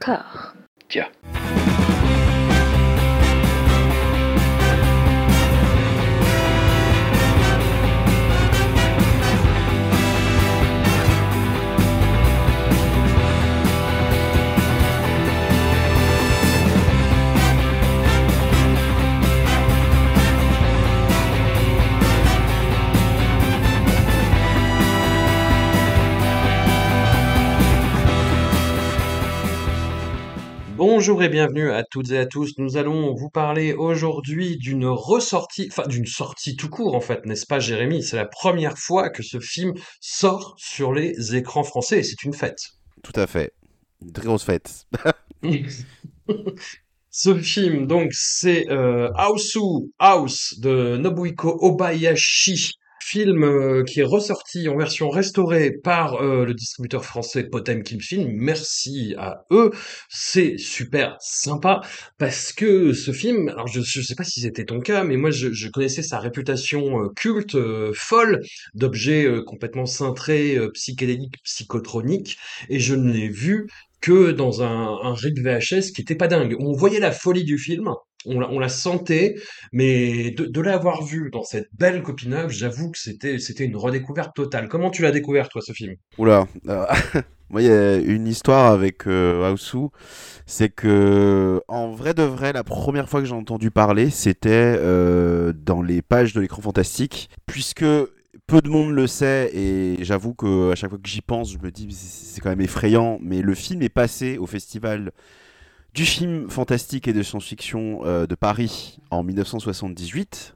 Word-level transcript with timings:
壳 0.00 0.24
Bonjour 30.82 31.22
et 31.22 31.28
bienvenue 31.28 31.70
à 31.70 31.84
toutes 31.84 32.10
et 32.10 32.16
à 32.16 32.24
tous. 32.24 32.56
Nous 32.56 32.78
allons 32.78 33.14
vous 33.14 33.28
parler 33.28 33.74
aujourd'hui 33.74 34.56
d'une 34.56 34.86
ressortie, 34.86 35.68
enfin 35.70 35.86
d'une 35.86 36.06
sortie 36.06 36.56
tout 36.56 36.70
court 36.70 36.94
en 36.94 37.02
fait, 37.02 37.26
n'est-ce 37.26 37.44
pas 37.44 37.58
Jérémy? 37.58 38.02
C'est 38.02 38.16
la 38.16 38.24
première 38.24 38.78
fois 38.78 39.10
que 39.10 39.22
ce 39.22 39.40
film 39.40 39.74
sort 40.00 40.54
sur 40.56 40.94
les 40.94 41.36
écrans 41.36 41.64
français 41.64 41.98
et 41.98 42.02
c'est 42.02 42.22
une 42.22 42.32
fête. 42.32 42.60
Tout 43.02 43.12
à 43.14 43.26
fait. 43.26 43.52
Une 44.00 44.10
très 44.10 44.24
grosse 44.24 44.44
fête. 44.44 44.86
Ce 47.10 47.34
film, 47.34 47.86
donc, 47.86 48.12
c'est 48.12 48.70
euh, 48.70 49.10
House 49.98 50.58
de 50.60 50.96
Nobuhiko 50.96 51.58
Obayashi. 51.60 52.79
Film 53.10 53.42
euh, 53.42 53.82
qui 53.82 53.98
est 53.98 54.04
ressorti 54.04 54.68
en 54.68 54.76
version 54.76 55.08
restaurée 55.08 55.72
par 55.72 56.22
euh, 56.22 56.44
le 56.44 56.54
distributeur 56.54 57.04
français 57.04 57.42
Potemkin 57.42 57.98
Film. 57.98 58.30
Merci 58.36 59.16
à 59.18 59.46
eux. 59.50 59.72
C'est 60.08 60.58
super 60.58 61.16
sympa 61.18 61.80
parce 62.18 62.52
que 62.52 62.92
ce 62.92 63.10
film, 63.10 63.48
alors 63.48 63.66
je 63.66 63.80
ne 63.80 64.04
sais 64.04 64.14
pas 64.14 64.22
si 64.22 64.42
c'était 64.42 64.64
ton 64.64 64.78
cas, 64.78 65.02
mais 65.02 65.16
moi 65.16 65.32
je, 65.32 65.52
je 65.52 65.68
connaissais 65.68 66.04
sa 66.04 66.20
réputation 66.20 67.02
euh, 67.02 67.08
culte, 67.16 67.56
euh, 67.56 67.90
folle, 67.96 68.42
d'objets 68.74 69.24
euh, 69.24 69.42
complètement 69.42 69.86
cintrés, 69.86 70.56
psychédéliques, 70.74 71.42
psychotroniques, 71.42 72.38
et 72.68 72.78
je 72.78 72.94
ne 72.94 73.12
l'ai 73.12 73.28
vu 73.28 73.66
que 74.00 74.30
dans 74.30 74.62
un, 74.62 74.98
un 75.02 75.14
VHS 75.14 75.92
qui 75.92 76.02
était 76.02 76.14
pas 76.14 76.28
dingue. 76.28 76.56
On 76.60 76.72
voyait 76.72 77.00
la 77.00 77.10
folie 77.10 77.44
du 77.44 77.58
film, 77.58 77.88
on 78.26 78.58
la, 78.58 78.68
sentait, 78.68 79.36
mais 79.72 80.30
de, 80.32 80.60
l'avoir 80.60 81.02
vu 81.04 81.30
dans 81.32 81.42
cette 81.42 81.68
belle 81.78 82.02
copinage, 82.02 82.52
j'avoue 82.52 82.90
que 82.90 82.98
c'était 82.98 83.38
c'était 83.38 83.64
une 83.64 83.76
redécouverte 83.76 84.34
totale. 84.34 84.68
Comment 84.68 84.90
tu 84.90 85.02
l'as 85.02 85.10
découvert 85.10 85.48
toi 85.48 85.62
ce 85.62 85.72
film? 85.72 85.94
Oula. 86.18 86.46
euh, 86.68 86.84
Moi, 87.50 87.62
il 87.62 87.66
y 87.68 87.72
a 87.72 87.96
une 87.96 88.28
histoire 88.28 88.72
avec 88.72 89.08
euh, 89.08 89.56
c'est 90.46 90.68
que 90.68 91.60
en 91.66 91.90
vrai 91.90 92.14
de 92.14 92.22
vrai, 92.22 92.52
la 92.52 92.62
première 92.62 93.08
fois 93.08 93.20
que 93.20 93.26
j'ai 93.26 93.34
entendu 93.34 93.72
parler, 93.72 94.10
c'était 94.10 94.76
euh, 94.78 95.52
dans 95.52 95.82
les 95.82 96.00
pages 96.00 96.32
de 96.32 96.40
l'écran 96.40 96.62
fantastique, 96.62 97.28
puisque 97.46 97.84
peu 98.46 98.60
de 98.62 98.68
monde 98.68 98.92
le 98.92 99.08
sait 99.08 99.50
et 99.52 99.96
j'avoue 100.04 100.34
que 100.34 100.70
à 100.70 100.76
chaque 100.76 100.90
fois 100.90 100.98
que 101.02 101.08
j'y 101.08 101.22
pense, 101.22 101.52
je 101.52 101.58
me 101.58 101.72
dis 101.72 101.88
c'est 101.92 102.40
quand 102.40 102.50
même 102.50 102.60
effrayant, 102.60 103.18
mais 103.20 103.42
le 103.42 103.54
film 103.54 103.82
est 103.82 103.88
passé 103.88 104.38
au 104.38 104.46
festival 104.46 105.10
du 105.94 106.04
film 106.04 106.48
fantastique 106.50 107.08
et 107.08 107.12
de 107.12 107.22
science-fiction 107.22 108.00
euh, 108.04 108.26
de 108.26 108.34
Paris 108.34 108.98
en 109.10 109.22
1978. 109.22 110.54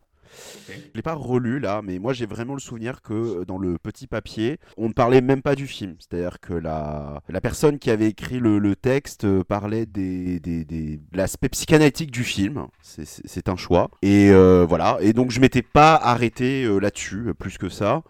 Je 0.69 0.73
l'ai 0.97 1.03
pas 1.03 1.15
relu 1.15 1.61
là, 1.61 1.81
mais 1.83 2.01
moi 2.01 2.13
j'ai 2.13 2.27
vraiment 2.27 2.55
le 2.55 2.61
souvenir 2.61 3.03
que 3.03 3.13
euh, 3.15 3.45
dans 3.45 3.57
le 3.59 3.79
petit 3.79 4.09
papier, 4.09 4.59
on 4.77 4.89
ne 4.89 4.93
parlait 4.93 5.21
même 5.21 5.43
pas 5.43 5.55
du 5.55 5.69
film. 5.69 5.95
C'est-à-dire 6.01 6.41
que 6.41 6.53
la, 6.55 7.23
la 7.29 7.41
personne 7.41 7.79
qui 7.79 7.89
avait 7.91 8.09
écrit 8.09 8.41
le, 8.41 8.59
le 8.59 8.75
texte 8.75 9.25
euh, 9.25 9.45
parlait 9.45 9.87
des, 9.87 10.41
des, 10.41 10.65
des- 10.65 10.97
de 10.97 11.17
l'aspect 11.17 11.48
psychanalytique 11.51 12.11
du 12.11 12.25
film. 12.25 12.67
C'est- 12.83 13.48
un 13.48 13.57
choix. 13.57 13.91
Et 14.03 14.31
euh, 14.31 14.67
voilà. 14.69 14.97
Et 15.01 15.13
donc 15.13 15.31
je 15.31 15.39
m'étais 15.39 15.63
pas 15.63 15.95
arrêté 15.95 16.64
euh, 16.64 16.79
là-dessus, 16.79 17.33
plus 17.39 17.57
que 17.58 17.69
ça. 17.69 18.03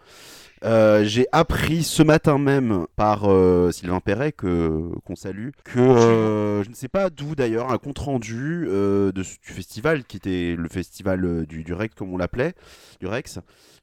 Euh, 0.65 1.03
j'ai 1.05 1.27
appris 1.31 1.83
ce 1.83 2.01
matin 2.01 2.39
même 2.39 2.87
par 2.95 3.31
euh, 3.31 3.71
Sylvain 3.71 3.99
Perret 3.99 4.31
que 4.31 4.89
qu'on 5.05 5.15
salue 5.15 5.49
que 5.63 5.79
euh, 5.79 6.63
je 6.63 6.69
ne 6.69 6.73
sais 6.73 6.87
pas 6.87 7.11
d'où 7.11 7.35
d'ailleurs 7.35 7.71
un 7.71 7.77
compte 7.77 7.99
rendu 7.99 8.65
euh, 8.67 9.11
de, 9.11 9.21
du 9.21 9.53
festival 9.53 10.05
qui 10.05 10.17
était 10.17 10.55
le 10.57 10.67
festival 10.67 11.23
euh, 11.23 11.45
du, 11.45 11.63
du 11.63 11.73
Rex 11.73 11.93
comme 11.93 12.11
on 12.11 12.17
l'appelait 12.17 12.53
du 12.99 13.05
Rex 13.05 13.39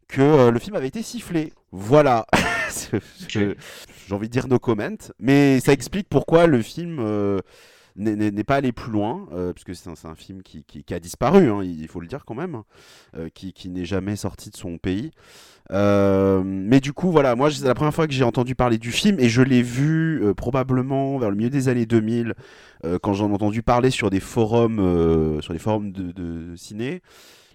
que 0.08 0.50
le 0.50 0.58
film 0.58 0.76
avait 0.76 0.88
été 0.88 1.02
sifflé. 1.02 1.54
Voilà. 1.70 2.26
J'ai 3.28 3.56
envie 4.10 4.28
de 4.28 4.32
dire 4.32 4.46
no 4.46 4.58
comment, 4.58 4.98
mais 5.18 5.58
ça 5.60 5.72
explique 5.72 6.06
pourquoi 6.10 6.46
le 6.46 6.60
film 6.60 6.98
euh, 7.00 7.38
n'est 7.96 8.44
pas 8.44 8.56
allé 8.56 8.72
plus 8.72 8.92
loin, 8.92 9.26
euh, 9.32 9.52
puisque 9.52 9.74
c'est 9.74 9.88
un, 10.06 10.14
film 10.14 10.42
qui, 10.42 10.64
a 10.92 11.00
disparu, 11.00 11.50
hein, 11.50 11.62
il 11.62 11.88
faut 11.88 12.00
le 12.00 12.06
dire 12.06 12.24
quand 12.24 12.34
même, 12.34 12.62
euh, 13.16 13.28
qui, 13.28 13.68
n'est 13.68 13.84
jamais 13.84 14.16
sorti 14.16 14.50
de 14.50 14.56
son 14.56 14.78
pays. 14.78 15.10
Euh, 15.70 16.42
mais 16.44 16.80
du 16.80 16.92
coup, 16.92 17.10
voilà, 17.10 17.34
moi, 17.34 17.50
c'est 17.50 17.64
la 17.64 17.74
première 17.74 17.94
fois 17.94 18.06
que 18.06 18.12
j'ai 18.12 18.24
entendu 18.24 18.54
parler 18.54 18.78
du 18.78 18.92
film 18.92 19.18
et 19.20 19.28
je 19.28 19.42
l'ai 19.42 19.62
vu 19.62 20.22
euh, 20.22 20.34
probablement 20.34 21.18
vers 21.18 21.30
le 21.30 21.36
milieu 21.36 21.50
des 21.50 21.68
années 21.68 21.86
2000, 21.86 22.34
euh, 22.84 22.98
quand 23.00 23.14
j'en 23.14 23.30
ai 23.30 23.34
entendu 23.34 23.62
parler 23.62 23.90
sur 23.90 24.10
des 24.10 24.20
forums, 24.20 25.40
sur 25.40 25.52
des 25.52 25.58
forums 25.58 25.92
de, 25.92 26.54
ciné. 26.56 27.02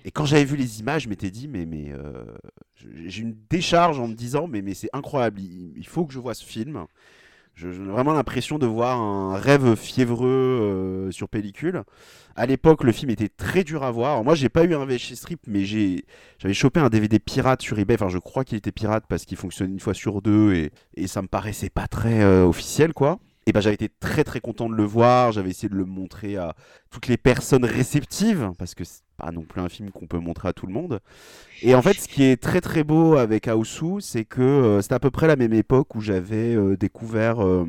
Et 0.05 0.11
quand 0.11 0.25
j'avais 0.25 0.45
vu 0.45 0.55
les 0.55 0.79
images, 0.79 1.03
je 1.03 1.09
m'étais 1.09 1.31
dit, 1.31 1.47
mais, 1.47 1.65
mais 1.65 1.91
j'ai 3.05 3.23
une 3.23 3.35
décharge 3.49 3.99
en 3.99 4.07
me 4.07 4.13
disant, 4.13 4.47
mais, 4.47 4.61
mais 4.61 4.73
c'est 4.73 4.89
incroyable, 4.93 5.41
il, 5.41 5.73
il 5.75 5.87
faut 5.87 6.05
que 6.05 6.13
je 6.13 6.19
voie 6.19 6.33
ce 6.33 6.45
film. 6.45 6.85
J'ai 7.57 7.69
vraiment 7.69 8.13
l'impression 8.13 8.59
de 8.59 8.67
voir 8.67 9.01
un 9.01 9.35
rêve 9.35 9.75
fiévreux 9.75 10.27
euh, 10.27 11.11
sur 11.11 11.27
pellicule. 11.27 11.81
À 12.35 12.45
l'époque, 12.45 12.83
le 12.83 12.91
film 12.91 13.09
était 13.09 13.29
très 13.29 13.63
dur 13.63 13.81
à 13.81 13.89
voir. 13.89 14.11
Alors, 14.11 14.23
moi, 14.23 14.35
j'ai 14.35 14.47
pas 14.47 14.63
eu 14.63 14.75
un 14.75 14.85
VHS 14.85 15.15
strip, 15.15 15.39
mais 15.47 15.65
j'ai 15.65 16.05
j'avais 16.37 16.53
chopé 16.53 16.79
un 16.79 16.89
DVD 16.89 17.17
pirate 17.17 17.63
sur 17.63 17.79
eBay. 17.79 17.95
Enfin, 17.95 18.09
je 18.09 18.19
crois 18.19 18.43
qu'il 18.43 18.59
était 18.59 18.71
pirate 18.71 19.05
parce 19.09 19.25
qu'il 19.25 19.37
fonctionne 19.37 19.71
une 19.71 19.79
fois 19.79 19.95
sur 19.95 20.21
deux 20.21 20.53
et, 20.53 20.71
et 20.95 21.07
ça 21.07 21.23
me 21.23 21.27
paraissait 21.27 21.71
pas 21.71 21.87
très 21.87 22.21
euh, 22.21 22.45
officiel, 22.45 22.93
quoi. 22.93 23.17
Et 23.47 23.53
ben, 23.53 23.61
j'avais 23.61 23.75
été 23.75 23.89
très 24.01 24.25
très 24.25 24.41
content 24.41 24.67
de 24.67 24.75
le 24.75 24.83
voir. 24.83 25.31
J'avais 25.31 25.51
essayé 25.51 25.69
de 25.69 25.75
le 25.75 25.85
montrer 25.85 26.35
à 26.35 26.53
toutes 26.91 27.07
les 27.07 27.15
personnes 27.15 27.63
réceptives 27.63 28.51
parce 28.59 28.75
que 28.75 28.83
c'est 28.83 29.03
pas 29.15 29.31
non 29.31 29.43
plus 29.43 29.61
un 29.61 29.69
film 29.69 29.89
qu'on 29.89 30.05
peut 30.05 30.19
montrer 30.19 30.49
à 30.49 30.53
tout 30.53 30.67
le 30.67 30.73
monde. 30.73 30.99
Et 31.61 31.73
en 31.73 31.81
fait, 31.81 31.93
ce 31.93 32.09
qui 32.09 32.23
est 32.23 32.35
très 32.35 32.59
très 32.59 32.83
beau 32.83 33.15
avec 33.15 33.47
Aosu, 33.47 34.01
c'est 34.01 34.25
que 34.25 34.41
euh, 34.41 34.81
c'était 34.81 34.95
à 34.95 34.99
peu 34.99 35.11
près 35.11 35.27
la 35.27 35.37
même 35.37 35.53
époque 35.53 35.95
où 35.95 36.01
j'avais 36.01 36.55
euh, 36.55 36.75
découvert 36.75 37.41
euh, 37.41 37.65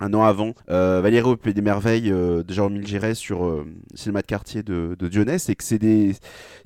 un 0.00 0.12
an 0.12 0.24
avant 0.24 0.54
euh, 0.70 1.00
Valérie 1.00 1.30
au 1.30 1.36
Pays 1.36 1.54
des 1.54 1.62
Merveilles 1.62 2.10
euh, 2.10 2.42
de 2.42 2.52
Jérôme 2.52 2.84
Giraud 2.84 3.14
sur 3.14 3.44
euh, 3.44 3.64
Cinéma 3.94 4.22
de 4.22 4.26
quartier 4.26 4.64
de, 4.64 4.96
de 4.98 5.06
Dionès 5.06 5.48
et 5.48 5.54
que 5.54 5.62
c'est 5.62 5.78
des, 5.78 6.16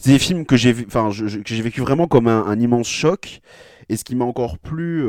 des 0.02 0.18
films 0.18 0.46
que 0.46 0.56
j'ai 0.56 0.72
vécu 0.72 1.82
vraiment 1.82 2.06
comme 2.08 2.26
un, 2.26 2.46
un 2.46 2.58
immense 2.58 2.88
choc. 2.88 3.42
Et 3.90 3.98
ce 3.98 4.04
qui 4.04 4.16
m'a 4.16 4.24
encore 4.24 4.58
plus 4.58 5.04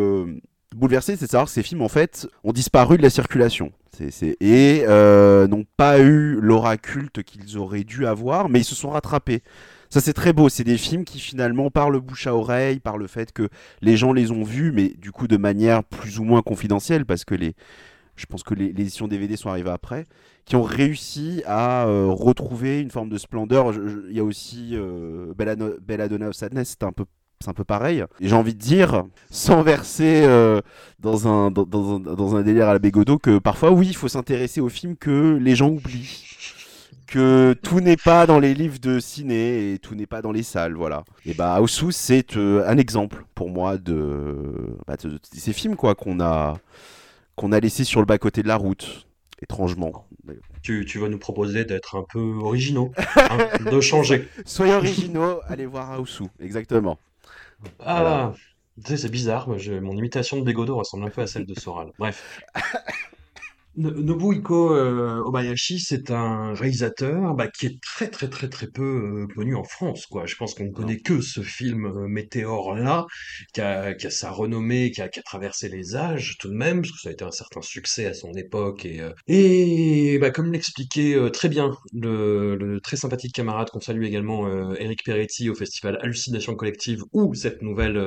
bouleversé, 0.76 1.16
c'est 1.16 1.26
de 1.26 1.32
savoir 1.32 1.48
que 1.48 1.52
ces 1.54 1.64
films 1.64 1.82
en 1.82 1.90
fait 1.90 2.28
ont 2.44 2.52
disparu 2.54 2.98
de 2.98 3.02
la 3.04 3.10
circulation. 3.10 3.72
C'est- 3.92 4.38
et 4.42 4.84
euh, 4.88 5.48
n'ont 5.48 5.66
pas 5.76 6.00
eu 6.00 6.40
l'aura 6.40 6.78
culte 6.78 7.24
qu'ils 7.24 7.58
auraient 7.58 7.84
dû 7.84 8.06
avoir, 8.06 8.48
mais 8.48 8.60
ils 8.60 8.66
se 8.66 8.76
sont 8.76 8.90
rattrapés. 8.90 9.42
Ça 9.90 10.02
c'est 10.02 10.14
très 10.14 10.34
beau, 10.34 10.50
c'est 10.50 10.64
des 10.64 10.78
films 10.78 11.04
qui 11.06 11.20
finalement 11.20 11.72
par 11.72 11.90
le 11.90 12.00
bouche 12.00 12.28
à 12.28 12.36
oreille, 12.36 12.80
par 12.80 12.98
le 12.98 13.08
fait 13.08 13.32
que 13.32 13.50
les 13.82 13.98
gens 13.98 14.14
les 14.14 14.32
ont 14.32 14.44
vus, 14.44 14.72
mais 14.72 14.90
du 14.98 15.12
coup 15.12 15.28
de 15.28 15.38
manière 15.38 15.84
plus 15.84 16.20
ou 16.20 16.24
moins 16.26 16.42
confidentielle, 16.42 17.06
parce 17.06 17.26
que 17.26 17.34
les, 17.36 17.56
je 18.18 18.26
pense 18.26 18.44
que 18.44 18.54
les, 18.54 18.66
éditions 18.66 19.08
DVD 19.08 19.38
sont 19.38 19.50
arrivées 19.50 19.70
après, 19.70 20.06
qui 20.46 20.56
ont 20.56 20.64
réussi 20.64 21.42
à 21.46 21.88
euh, 21.88 22.08
retrouver 22.10 22.82
une 22.82 22.92
forme 22.92 23.10
de 23.10 23.18
splendeur. 23.18 23.74
Il 24.10 24.16
y 24.16 24.20
a 24.20 24.24
aussi 24.24 24.72
euh, 24.74 25.34
Belladonna 25.82 26.30
of 26.30 26.36
Sadness, 26.36 26.76
c'est 26.80 26.84
un 26.84 26.92
peu 26.92 27.06
c'est 27.40 27.50
un 27.50 27.54
peu 27.54 27.64
pareil. 27.64 28.04
Et 28.20 28.28
j'ai 28.28 28.36
envie 28.36 28.54
de 28.54 28.60
dire, 28.60 29.04
sans 29.30 29.62
verser 29.62 30.24
euh, 30.26 30.62
dans, 31.00 31.28
un, 31.28 31.52
dans, 31.52 31.64
dans 31.64 31.96
un, 31.96 32.00
dans 32.00 32.36
un 32.36 32.42
délire 32.42 32.68
à 32.68 32.74
la 32.74 32.80
Bégodeau, 32.80 33.18
que 33.18 33.38
parfois, 33.38 33.72
oui, 33.72 33.88
il 33.88 33.96
faut 33.96 34.08
s'intéresser 34.08 34.62
aux 34.62 34.70
films 34.70 34.96
que 34.96 35.38
les 35.42 35.56
gens 35.56 35.70
oublient. 35.70 36.24
Que 37.06 37.56
tout 37.64 37.80
n'est 37.80 37.96
pas 37.96 38.26
dans 38.26 38.38
les 38.38 38.54
livres 38.54 38.80
de 38.80 39.00
ciné 39.00 39.72
et 39.72 39.80
tout 39.80 39.96
n'est 39.96 40.08
pas 40.08 40.22
dans 40.22 40.34
les 40.34 40.44
salles, 40.44 40.74
voilà. 40.74 41.06
Et 41.26 41.34
bah, 41.34 41.62
Houseu, 41.62 41.92
c'est 41.92 42.36
euh, 42.36 42.68
un 42.68 42.78
exemple 42.78 43.24
pour 43.34 43.50
moi 43.50 43.78
de, 43.78 44.76
bah, 44.86 44.98
de, 45.02 45.12
de 45.12 45.20
ces 45.32 45.54
films 45.54 45.78
quoi 45.78 45.96
qu'on 45.96 46.20
a 46.20 46.58
qu'on 47.38 47.54
a 47.54 47.60
laissé 47.62 47.86
sur 47.86 48.02
le 48.02 48.06
bas 48.06 48.18
côté 48.18 48.44
de 48.44 48.48
la 48.50 48.58
route, 48.58 49.08
étrangement. 49.42 50.06
Tu, 50.64 50.84
tu 50.86 51.00
vas 51.00 51.08
nous 51.08 51.20
proposer 51.20 51.64
d'être 51.64 51.96
un 51.96 52.04
peu 52.04 52.20
originaux, 52.20 52.92
hein, 53.16 53.38
de 53.72 53.80
changer. 53.80 54.28
Soyez 54.46 54.74
originaux, 54.74 55.40
allez 55.48 55.68
voir 55.68 56.02
Houseu, 56.02 56.26
exactement. 56.42 57.00
Ah, 57.80 58.34
tu 58.84 58.92
sais, 58.92 58.98
c'est 58.98 59.10
bizarre, 59.10 59.48
moi, 59.48 59.58
je- 59.58 59.74
mon 59.74 59.96
imitation 59.98 60.38
de 60.38 60.44
Bégodeau 60.44 60.78
ressemble 60.78 61.06
un 61.06 61.10
peu 61.10 61.22
à 61.22 61.28
celle 61.28 61.46
de 61.46 61.56
Soral. 61.56 61.92
Bref. 61.98 62.40
Nobuhiko 63.78 64.74
euh, 64.74 65.22
Obayashi, 65.24 65.80
c'est 65.80 66.10
un 66.10 66.56
réalisateur 66.56 67.36
bah, 67.36 67.48
qui 67.48 67.68
est 67.68 67.80
très 67.82 68.10
très 68.10 68.28
très 68.28 68.50
très 68.50 68.68
peu 68.68 69.28
euh, 69.28 69.28
connu 69.36 69.56
en 69.56 69.64
France, 69.64 70.08
quoi. 70.08 70.26
Je 70.26 70.36
pense 70.36 70.56
qu'on 70.56 70.66
ne 70.66 70.72
connaît 70.72 71.00
que 71.00 71.22
ce 71.22 71.42
film 71.42 71.86
euh, 71.86 72.08
Météore-là, 72.08 73.06
qui 73.54 73.62
a, 73.62 73.96
sa 74.10 74.32
renommée, 74.32 74.90
qui 74.90 75.02
a, 75.02 75.10
traversé 75.10 75.70
les 75.70 75.96
âges 75.96 76.38
tout 76.40 76.50
de 76.50 76.56
même, 76.56 76.82
parce 76.82 76.92
que 76.92 77.02
ça 77.02 77.10
a 77.10 77.12
été 77.12 77.24
un 77.24 77.32
certain 77.32 77.62
succès 77.62 78.08
à 78.08 78.14
son 78.16 78.34
époque. 78.34 78.88
Et, 79.28 80.18
bah, 80.20 80.32
comme 80.32 80.52
l'expliquait 80.52 81.16
très 81.32 81.50
bien 81.50 81.72
le, 81.94 82.80
très 82.82 82.98
sympathique 82.98 83.34
camarade 83.36 83.70
qu'on 83.70 83.80
salue 83.80 84.04
également, 84.06 84.48
Eric 84.76 85.04
Peretti, 85.04 85.50
au 85.50 85.56
festival 85.56 86.00
Hallucination 86.02 86.56
Collective, 86.56 87.04
où 87.14 87.34
cette 87.36 87.62
nouvelle 87.62 87.98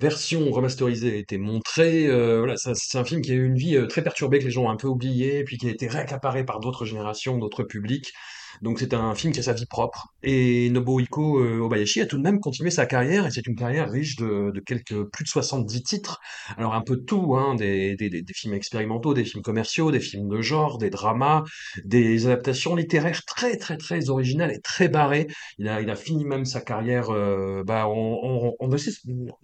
version 0.00 0.50
remasterisée 0.50 1.12
a 1.12 1.16
été 1.16 1.38
montrée. 1.38 2.06
Euh, 2.06 2.38
voilà, 2.38 2.56
c'est 2.56 2.98
un 2.98 3.04
film 3.04 3.20
qui 3.20 3.32
a 3.32 3.34
eu 3.34 3.44
une 3.44 3.56
vie 3.56 3.76
euh, 3.76 3.86
très 3.86 4.02
perturbée, 4.02 4.38
que 4.38 4.44
les 4.44 4.50
gens 4.50 4.64
ont 4.64 4.70
un 4.70 4.76
peu 4.76 4.88
oublié, 4.88 5.44
puis 5.44 5.58
qui 5.58 5.68
a 5.68 5.70
été 5.70 5.86
réaccaparé 5.88 6.44
par 6.44 6.60
d'autres 6.60 6.86
générations, 6.86 7.38
d'autres 7.38 7.64
publics. 7.64 8.12
Donc 8.60 8.78
c'est 8.80 8.92
un 8.94 9.14
film 9.14 9.32
qui 9.32 9.40
a 9.40 9.42
sa 9.42 9.52
vie 9.54 9.66
propre. 9.66 10.08
Et 10.22 10.68
Nobuhiko 10.70 11.38
euh, 11.40 11.58
Obayashi 11.60 12.00
a 12.02 12.06
tout 12.06 12.18
de 12.18 12.22
même 12.22 12.40
continué 12.40 12.70
sa 12.70 12.86
carrière, 12.86 13.26
et 13.26 13.30
c'est 13.30 13.46
une 13.46 13.56
carrière 13.56 13.90
riche 13.90 14.16
de, 14.16 14.50
de 14.54 14.60
quelques 14.60 15.04
plus 15.10 15.24
de 15.24 15.28
70 15.28 15.82
titres. 15.82 16.20
Alors 16.58 16.74
un 16.74 16.82
peu 16.82 16.96
tout, 16.98 17.36
hein, 17.36 17.54
des, 17.54 17.96
des, 17.96 18.10
des, 18.10 18.24
films 18.34 18.54
expérimentaux, 18.54 19.14
des 19.14 19.24
films 19.24 19.42
commerciaux, 19.42 19.90
des 19.90 20.00
films 20.00 20.28
de 20.28 20.40
genre, 20.42 20.78
des 20.78 20.90
dramas, 20.90 21.44
des 21.84 22.26
adaptations 22.26 22.74
littéraires 22.76 23.24
très 23.24 23.56
très 23.56 23.76
très 23.76 24.10
originales 24.10 24.52
et 24.52 24.60
très 24.60 24.88
barrées. 24.88 25.26
Il 25.58 25.68
a, 25.68 25.80
il 25.80 25.90
a 25.90 25.96
fini 25.96 26.24
même 26.24 26.44
sa 26.44 26.60
carrière, 26.60 27.10
euh, 27.10 27.62
bah, 27.64 27.86
en, 27.88 28.54
en 28.58 28.72
assez- 28.72 28.92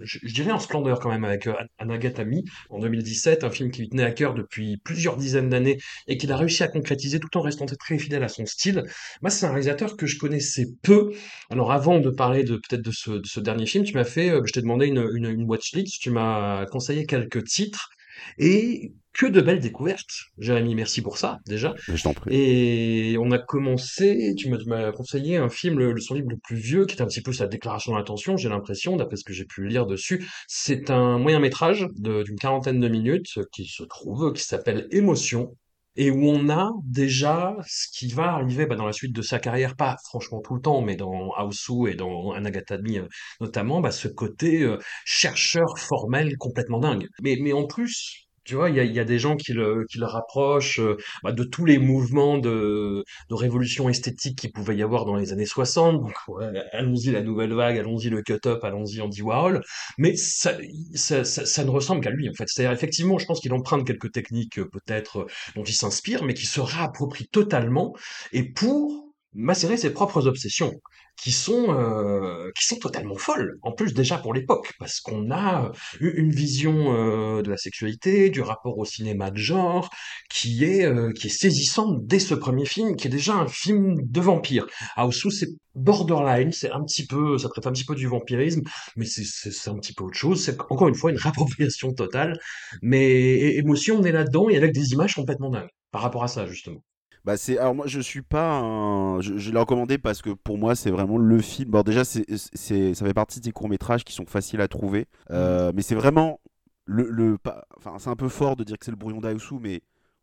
je, 0.00 0.18
je 0.22 0.34
dirais 0.34 0.50
en 0.52 0.58
splendeur 0.58 1.00
quand 1.00 1.10
même 1.10 1.24
avec 1.24 1.46
euh, 1.46 1.54
Anagatami 1.78 2.44
en 2.70 2.78
2017, 2.78 3.44
un 3.44 3.50
film 3.50 3.70
qui 3.70 3.82
lui 3.82 3.88
tenait 3.88 4.02
à 4.04 4.12
cœur 4.12 4.34
depuis 4.34 4.76
plusieurs 4.84 5.16
dizaines 5.16 5.48
d'années 5.48 5.78
et 6.06 6.16
qu'il 6.16 6.32
a 6.32 6.36
réussi 6.36 6.62
à 6.62 6.68
concrétiser 6.68 7.20
tout 7.20 7.36
en 7.36 7.40
restant 7.40 7.66
très 7.66 7.98
fidèle 7.98 8.22
à 8.22 8.28
son 8.28 8.46
style. 8.46 8.84
Moi, 9.22 9.30
c'est 9.30 9.46
un 9.46 9.50
réalisateur 9.50 9.96
que 9.96 10.06
je 10.06 10.18
connaissais 10.18 10.66
peu. 10.82 11.12
Alors, 11.50 11.72
avant 11.72 12.00
de 12.00 12.10
parler 12.10 12.44
de 12.44 12.56
peut-être 12.56 12.82
de 12.82 12.92
ce, 12.92 13.10
de 13.10 13.26
ce 13.26 13.40
dernier 13.40 13.66
film, 13.66 13.84
tu 13.84 13.94
m'as 13.94 14.04
fait, 14.04 14.30
euh, 14.30 14.42
je 14.44 14.52
t'ai 14.52 14.62
demandé 14.62 14.86
une, 14.86 15.08
une, 15.14 15.26
une 15.26 15.44
watchlist, 15.48 16.00
tu 16.00 16.10
m'as 16.10 16.66
conseillé 16.66 17.06
quelques 17.06 17.44
titres 17.44 17.90
et 18.38 18.92
que 19.12 19.26
de 19.26 19.40
belles 19.40 19.60
découvertes. 19.60 20.26
Jérémy, 20.38 20.74
merci 20.74 21.00
pour 21.00 21.16
ça 21.16 21.38
déjà. 21.46 21.74
Je 21.88 22.02
t'en 22.02 22.12
prie. 22.12 22.34
Et 22.34 23.16
on 23.18 23.30
a 23.30 23.38
commencé, 23.38 24.34
tu 24.36 24.50
m'as 24.50 24.92
conseillé 24.92 25.36
un 25.36 25.48
film, 25.48 25.78
le, 25.78 25.98
son 26.00 26.14
livre 26.14 26.28
le 26.30 26.36
plus 26.36 26.56
vieux, 26.56 26.84
qui 26.84 26.96
est 26.96 27.02
un 27.02 27.06
petit 27.06 27.22
peu 27.22 27.32
sa 27.32 27.46
déclaration 27.46 27.94
d'intention, 27.94 28.36
j'ai 28.36 28.48
l'impression, 28.48 28.96
d'après 28.96 29.16
ce 29.16 29.24
que 29.24 29.32
j'ai 29.32 29.46
pu 29.46 29.66
lire 29.66 29.86
dessus. 29.86 30.26
C'est 30.48 30.90
un 30.90 31.18
moyen 31.18 31.40
métrage 31.40 31.86
d'une 31.96 32.38
quarantaine 32.38 32.80
de 32.80 32.88
minutes 32.88 33.38
qui 33.52 33.64
se 33.66 33.84
trouve, 33.84 34.32
qui 34.34 34.42
s'appelle 34.42 34.86
Émotion, 34.90 35.56
et 35.96 36.10
où 36.10 36.24
on 36.24 36.48
a 36.50 36.70
déjà 36.84 37.56
ce 37.66 37.88
qui 37.92 38.08
va 38.08 38.32
arriver 38.34 38.66
bah, 38.66 38.76
dans 38.76 38.86
la 38.86 38.92
suite 38.92 39.14
de 39.14 39.22
sa 39.22 39.38
carrière, 39.38 39.76
pas 39.76 39.96
franchement 40.04 40.40
tout 40.40 40.54
le 40.54 40.60
temps, 40.60 40.82
mais 40.82 40.96
dans 40.96 41.32
Aosu 41.32 41.90
et 41.90 41.94
dans 41.94 42.32
Anagatami 42.32 42.98
euh, 42.98 43.08
notamment, 43.40 43.80
bah, 43.80 43.90
ce 43.90 44.08
côté 44.08 44.62
euh, 44.62 44.78
chercheur 45.04 45.78
formel 45.78 46.36
complètement 46.38 46.78
dingue. 46.78 47.08
Mais, 47.22 47.36
mais 47.40 47.52
en 47.52 47.66
plus... 47.66 48.25
Tu 48.46 48.54
vois, 48.54 48.70
il 48.70 48.76
y 48.76 48.80
a, 48.80 48.84
y 48.84 49.00
a 49.00 49.04
des 49.04 49.18
gens 49.18 49.36
qui 49.36 49.52
le, 49.52 49.84
qui 49.90 49.98
le 49.98 50.06
rapprochent 50.06 50.80
euh, 50.80 50.96
bah, 51.22 51.32
de 51.32 51.44
tous 51.44 51.64
les 51.64 51.78
mouvements 51.78 52.38
de, 52.38 53.04
de 53.28 53.34
révolution 53.34 53.88
esthétique 53.88 54.38
qu'il 54.38 54.52
pouvait 54.52 54.76
y 54.76 54.82
avoir 54.82 55.04
dans 55.04 55.16
les 55.16 55.32
années 55.32 55.46
60. 55.46 56.00
Donc, 56.00 56.14
ouais, 56.28 56.46
allons-y 56.72 57.10
la 57.10 57.22
nouvelle 57.22 57.52
vague, 57.54 57.78
allons-y 57.78 58.08
le 58.08 58.22
cut-up, 58.22 58.62
allons-y 58.64 59.00
Andy 59.00 59.22
Warhol. 59.22 59.62
Mais 59.98 60.16
ça, 60.16 60.56
ça, 60.94 61.24
ça, 61.24 61.44
ça 61.46 61.64
ne 61.64 61.70
ressemble 61.70 62.00
qu'à 62.02 62.10
lui, 62.10 62.28
en 62.28 62.34
fait. 62.34 62.44
C'est-à-dire, 62.48 62.72
effectivement, 62.72 63.18
je 63.18 63.26
pense 63.26 63.40
qu'il 63.40 63.52
emprunte 63.52 63.86
quelques 63.86 64.12
techniques, 64.12 64.58
euh, 64.58 64.68
peut-être, 64.70 65.20
euh, 65.20 65.26
dont 65.54 65.64
il 65.64 65.74
s'inspire, 65.74 66.24
mais 66.24 66.34
qui 66.34 66.46
se 66.46 66.60
réapproprie 66.60 67.26
totalement, 67.28 67.94
et 68.32 68.44
pour 68.44 69.05
macérer 69.36 69.76
ses 69.76 69.90
propres 69.90 70.26
obsessions 70.26 70.72
qui 71.16 71.32
sont 71.32 71.66
euh, 71.70 72.50
qui 72.58 72.66
sont 72.66 72.76
totalement 72.76 73.16
folles 73.16 73.58
en 73.62 73.72
plus 73.72 73.94
déjà 73.94 74.18
pour 74.18 74.34
l'époque 74.34 74.72
parce 74.78 75.00
qu'on 75.00 75.30
a 75.30 75.72
eu 76.00 76.10
une 76.10 76.30
vision 76.30 76.94
euh, 76.94 77.42
de 77.42 77.50
la 77.50 77.56
sexualité 77.56 78.30
du 78.30 78.42
rapport 78.42 78.78
au 78.78 78.84
cinéma 78.84 79.30
de 79.30 79.38
genre 79.38 79.90
qui 80.30 80.64
est 80.64 80.84
euh, 80.84 81.12
qui 81.12 81.28
est 81.28 81.30
saisissante 81.30 82.06
dès 82.06 82.18
ce 82.18 82.34
premier 82.34 82.66
film, 82.66 82.96
qui 82.96 83.06
est 83.08 83.10
déjà 83.10 83.34
un 83.34 83.48
film 83.48 83.96
de 84.02 84.20
vampire. 84.20 84.66
Houseu, 84.96 85.30
c'est 85.30 85.48
borderline, 85.74 86.52
c'est 86.52 86.70
un 86.70 86.82
petit 86.84 87.06
peu, 87.06 87.38
ça 87.38 87.48
traite 87.48 87.66
un 87.66 87.72
petit 87.72 87.84
peu 87.84 87.94
du 87.94 88.06
vampirisme, 88.06 88.62
mais 88.96 89.06
c'est 89.06 89.70
un 89.70 89.76
petit 89.76 89.92
peu 89.92 90.04
autre 90.04 90.18
chose. 90.18 90.42
C'est 90.44 90.60
encore 90.70 90.88
une 90.88 90.94
fois 90.94 91.10
une 91.10 91.18
réappropriation 91.22 91.92
totale, 91.92 92.38
mais 92.82 93.54
émotion, 93.56 93.98
on 93.98 94.04
est 94.04 94.12
là-dedans 94.12 94.48
et 94.50 94.56
avec 94.56 94.72
des 94.72 94.92
images 94.92 95.14
complètement 95.14 95.50
dingues 95.50 95.68
par 95.90 96.02
rapport 96.02 96.24
à 96.24 96.28
ça 96.28 96.46
justement. 96.46 96.82
Bah 97.26 97.36
c'est 97.36 97.58
alors 97.58 97.74
moi 97.74 97.86
je 97.88 97.98
suis 98.00 98.22
pas 98.22 98.60
un... 98.60 99.20
je, 99.20 99.36
je 99.36 99.50
l'ai 99.50 99.58
recommandé 99.58 99.98
parce 99.98 100.22
que 100.22 100.30
pour 100.30 100.58
moi 100.58 100.76
c'est 100.76 100.92
vraiment 100.92 101.18
le 101.18 101.40
film. 101.42 101.70
Bon 101.72 101.82
déjà 101.82 102.04
c'est 102.04 102.24
ça 102.36 103.04
fait 103.06 103.14
partie 103.14 103.40
des 103.40 103.50
courts 103.50 103.68
métrages 103.68 104.04
qui 104.04 104.12
sont 104.14 104.26
faciles 104.26 104.60
à 104.60 104.68
trouver, 104.68 105.00
Mhm. 105.28 105.36
Euh, 105.36 105.72
mais 105.74 105.82
c'est 105.82 105.96
vraiment 105.96 106.40
le, 106.84 107.08
le 107.10 107.36
pas- 107.36 107.66
enfin 107.76 107.96
c'est 107.98 108.10
un 108.10 108.14
peu 108.16 108.28
fort 108.28 108.54
de 108.54 108.62
dire 108.62 108.78
que 108.78 108.84
c'est 108.84 108.92
le 108.92 108.96
brouillon 108.96 109.20
d'Aosu, 109.20 109.56
mais 109.60 109.82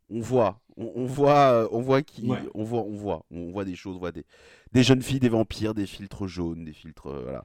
on 0.09 0.21
voit 0.21 0.61
on, 0.77 0.91
on 0.95 1.05
voit 1.05 1.67
on 1.73 1.81
voit 1.81 2.01
qui 2.03 2.25
Ouais. 2.29 2.39
on 2.55 2.63
voit 2.63 2.83
on 2.83 2.95
voit 2.95 3.25
on 3.31 3.51
voit 3.51 3.65
des 3.65 3.75
choses, 3.75 3.97
on 3.97 3.99
voit 3.99 4.13
des 4.13 4.25
des 4.71 4.81
jeunes 4.83 5.01
filles, 5.01 5.19
des 5.19 5.27
vampires, 5.29 5.73
des 5.73 5.85
filtres 5.85 6.25
jaunes, 6.27 6.63
des 6.63 6.73
filtres 6.73 7.07
euh, 7.07 7.21
voilà. 7.23 7.43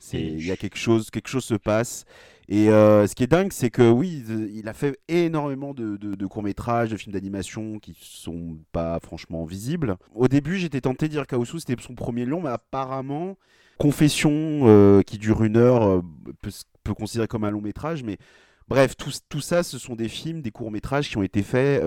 C'est 0.00 0.20
il 0.20 0.44
y 0.44 0.50
a 0.50 0.56
quelque 0.56 0.76
chose 0.78 1.10
quelque 1.10 1.28
chose 1.28 1.44
se 1.44 1.54
passe 1.54 2.04
et 2.48 2.68
euh, 2.68 3.06
ce 3.06 3.14
qui 3.14 3.22
est 3.22 3.28
dingue, 3.28 3.52
c'est 3.52 3.70
que 3.70 3.88
oui, 3.88 4.24
il 4.52 4.68
a 4.68 4.72
fait 4.72 4.98
énormément 5.06 5.72
de, 5.72 5.96
de- 5.96 6.16
de 6.16 6.26
courts-métrages, 6.26 6.90
de 6.90 6.96
films 6.96 7.12
d'animation 7.12 7.78
qui 7.78 7.96
sont 8.00 8.58
pas 8.72 8.98
franchement 8.98 9.44
visibles. 9.44 9.96
Au 10.16 10.26
début, 10.26 10.56
j'étais 10.56 10.80
tenté 10.80 11.06
de 11.06 11.12
dire 11.12 11.28
qu'Aosu 11.28 11.60
c'était 11.60 11.80
son 11.80 11.94
premier 11.94 12.24
long, 12.24 12.42
mais 12.42 12.48
apparemment, 12.48 13.36
Confession, 13.78 14.30
euh, 14.64 15.02
qui 15.02 15.16
dure 15.16 15.44
une 15.44 15.56
heure, 15.56 15.84
euh, 15.86 16.02
peut, 16.42 16.50
peut 16.82 16.92
considérer 16.94 17.28
comme 17.28 17.44
un 17.44 17.50
long 17.52 17.60
métrage, 17.60 18.02
mais 18.02 18.18
bref, 18.66 18.96
tout, 18.96 19.12
tout 19.28 19.40
ça, 19.40 19.62
ce 19.62 19.78
sont 19.78 19.94
des 19.94 20.08
films, 20.08 20.42
des 20.42 20.50
courts-métrages 20.50 21.08
qui 21.08 21.16
ont 21.18 21.22
été 21.22 21.42
faits 21.44 21.80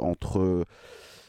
entre 0.00 0.64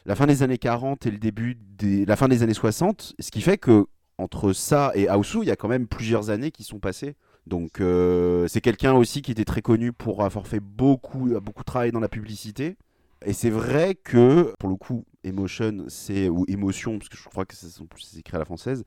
la 0.05 0.15
fin 0.15 0.27
des 0.27 0.43
années 0.43 0.57
40 0.59 1.05
et 1.07 1.11
le 1.11 1.17
début 1.17 1.57
des, 1.77 2.05
la 2.05 2.15
fin 2.15 2.27
des 2.27 2.43
années 2.43 2.53
60, 2.53 3.15
ce 3.19 3.31
qui 3.31 3.41
fait 3.41 3.57
que 3.57 3.87
entre 4.17 4.53
ça 4.53 4.91
et 4.95 5.07
Aosu, 5.07 5.39
il 5.41 5.47
y 5.47 5.51
a 5.51 5.55
quand 5.55 5.67
même 5.67 5.87
plusieurs 5.87 6.29
années 6.29 6.51
qui 6.51 6.63
sont 6.63 6.79
passées. 6.79 7.15
Donc 7.45 7.79
euh, 7.79 8.47
c'est 8.47 8.61
quelqu'un 8.61 8.93
aussi 8.93 9.21
qui 9.21 9.31
était 9.31 9.45
très 9.45 9.61
connu 9.61 9.93
pour 9.93 10.23
avoir 10.23 10.47
fait 10.47 10.59
beaucoup, 10.59 11.29
beaucoup 11.39 11.63
travaillé 11.63 11.91
dans 11.91 11.99
la 11.99 12.09
publicité. 12.09 12.77
Et 13.25 13.33
c'est 13.33 13.49
vrai 13.49 13.95
que, 13.95 14.53
pour 14.59 14.69
le 14.69 14.75
coup, 14.75 15.05
Emotion, 15.23 15.85
ou 16.29 16.45
Émotion, 16.47 16.99
parce 16.99 17.09
que 17.09 17.17
je 17.17 17.23
crois 17.23 17.45
que 17.45 17.55
c'est 17.55 17.83
plus 17.85 18.17
écrit 18.17 18.35
à 18.35 18.39
la 18.39 18.45
française, 18.45 18.83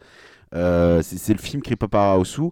euh, 0.55 1.03
c'est 1.03 1.32
le 1.32 1.41
film 1.41 1.62
créé 1.62 1.77
par 1.77 2.15
Aosu. 2.15 2.50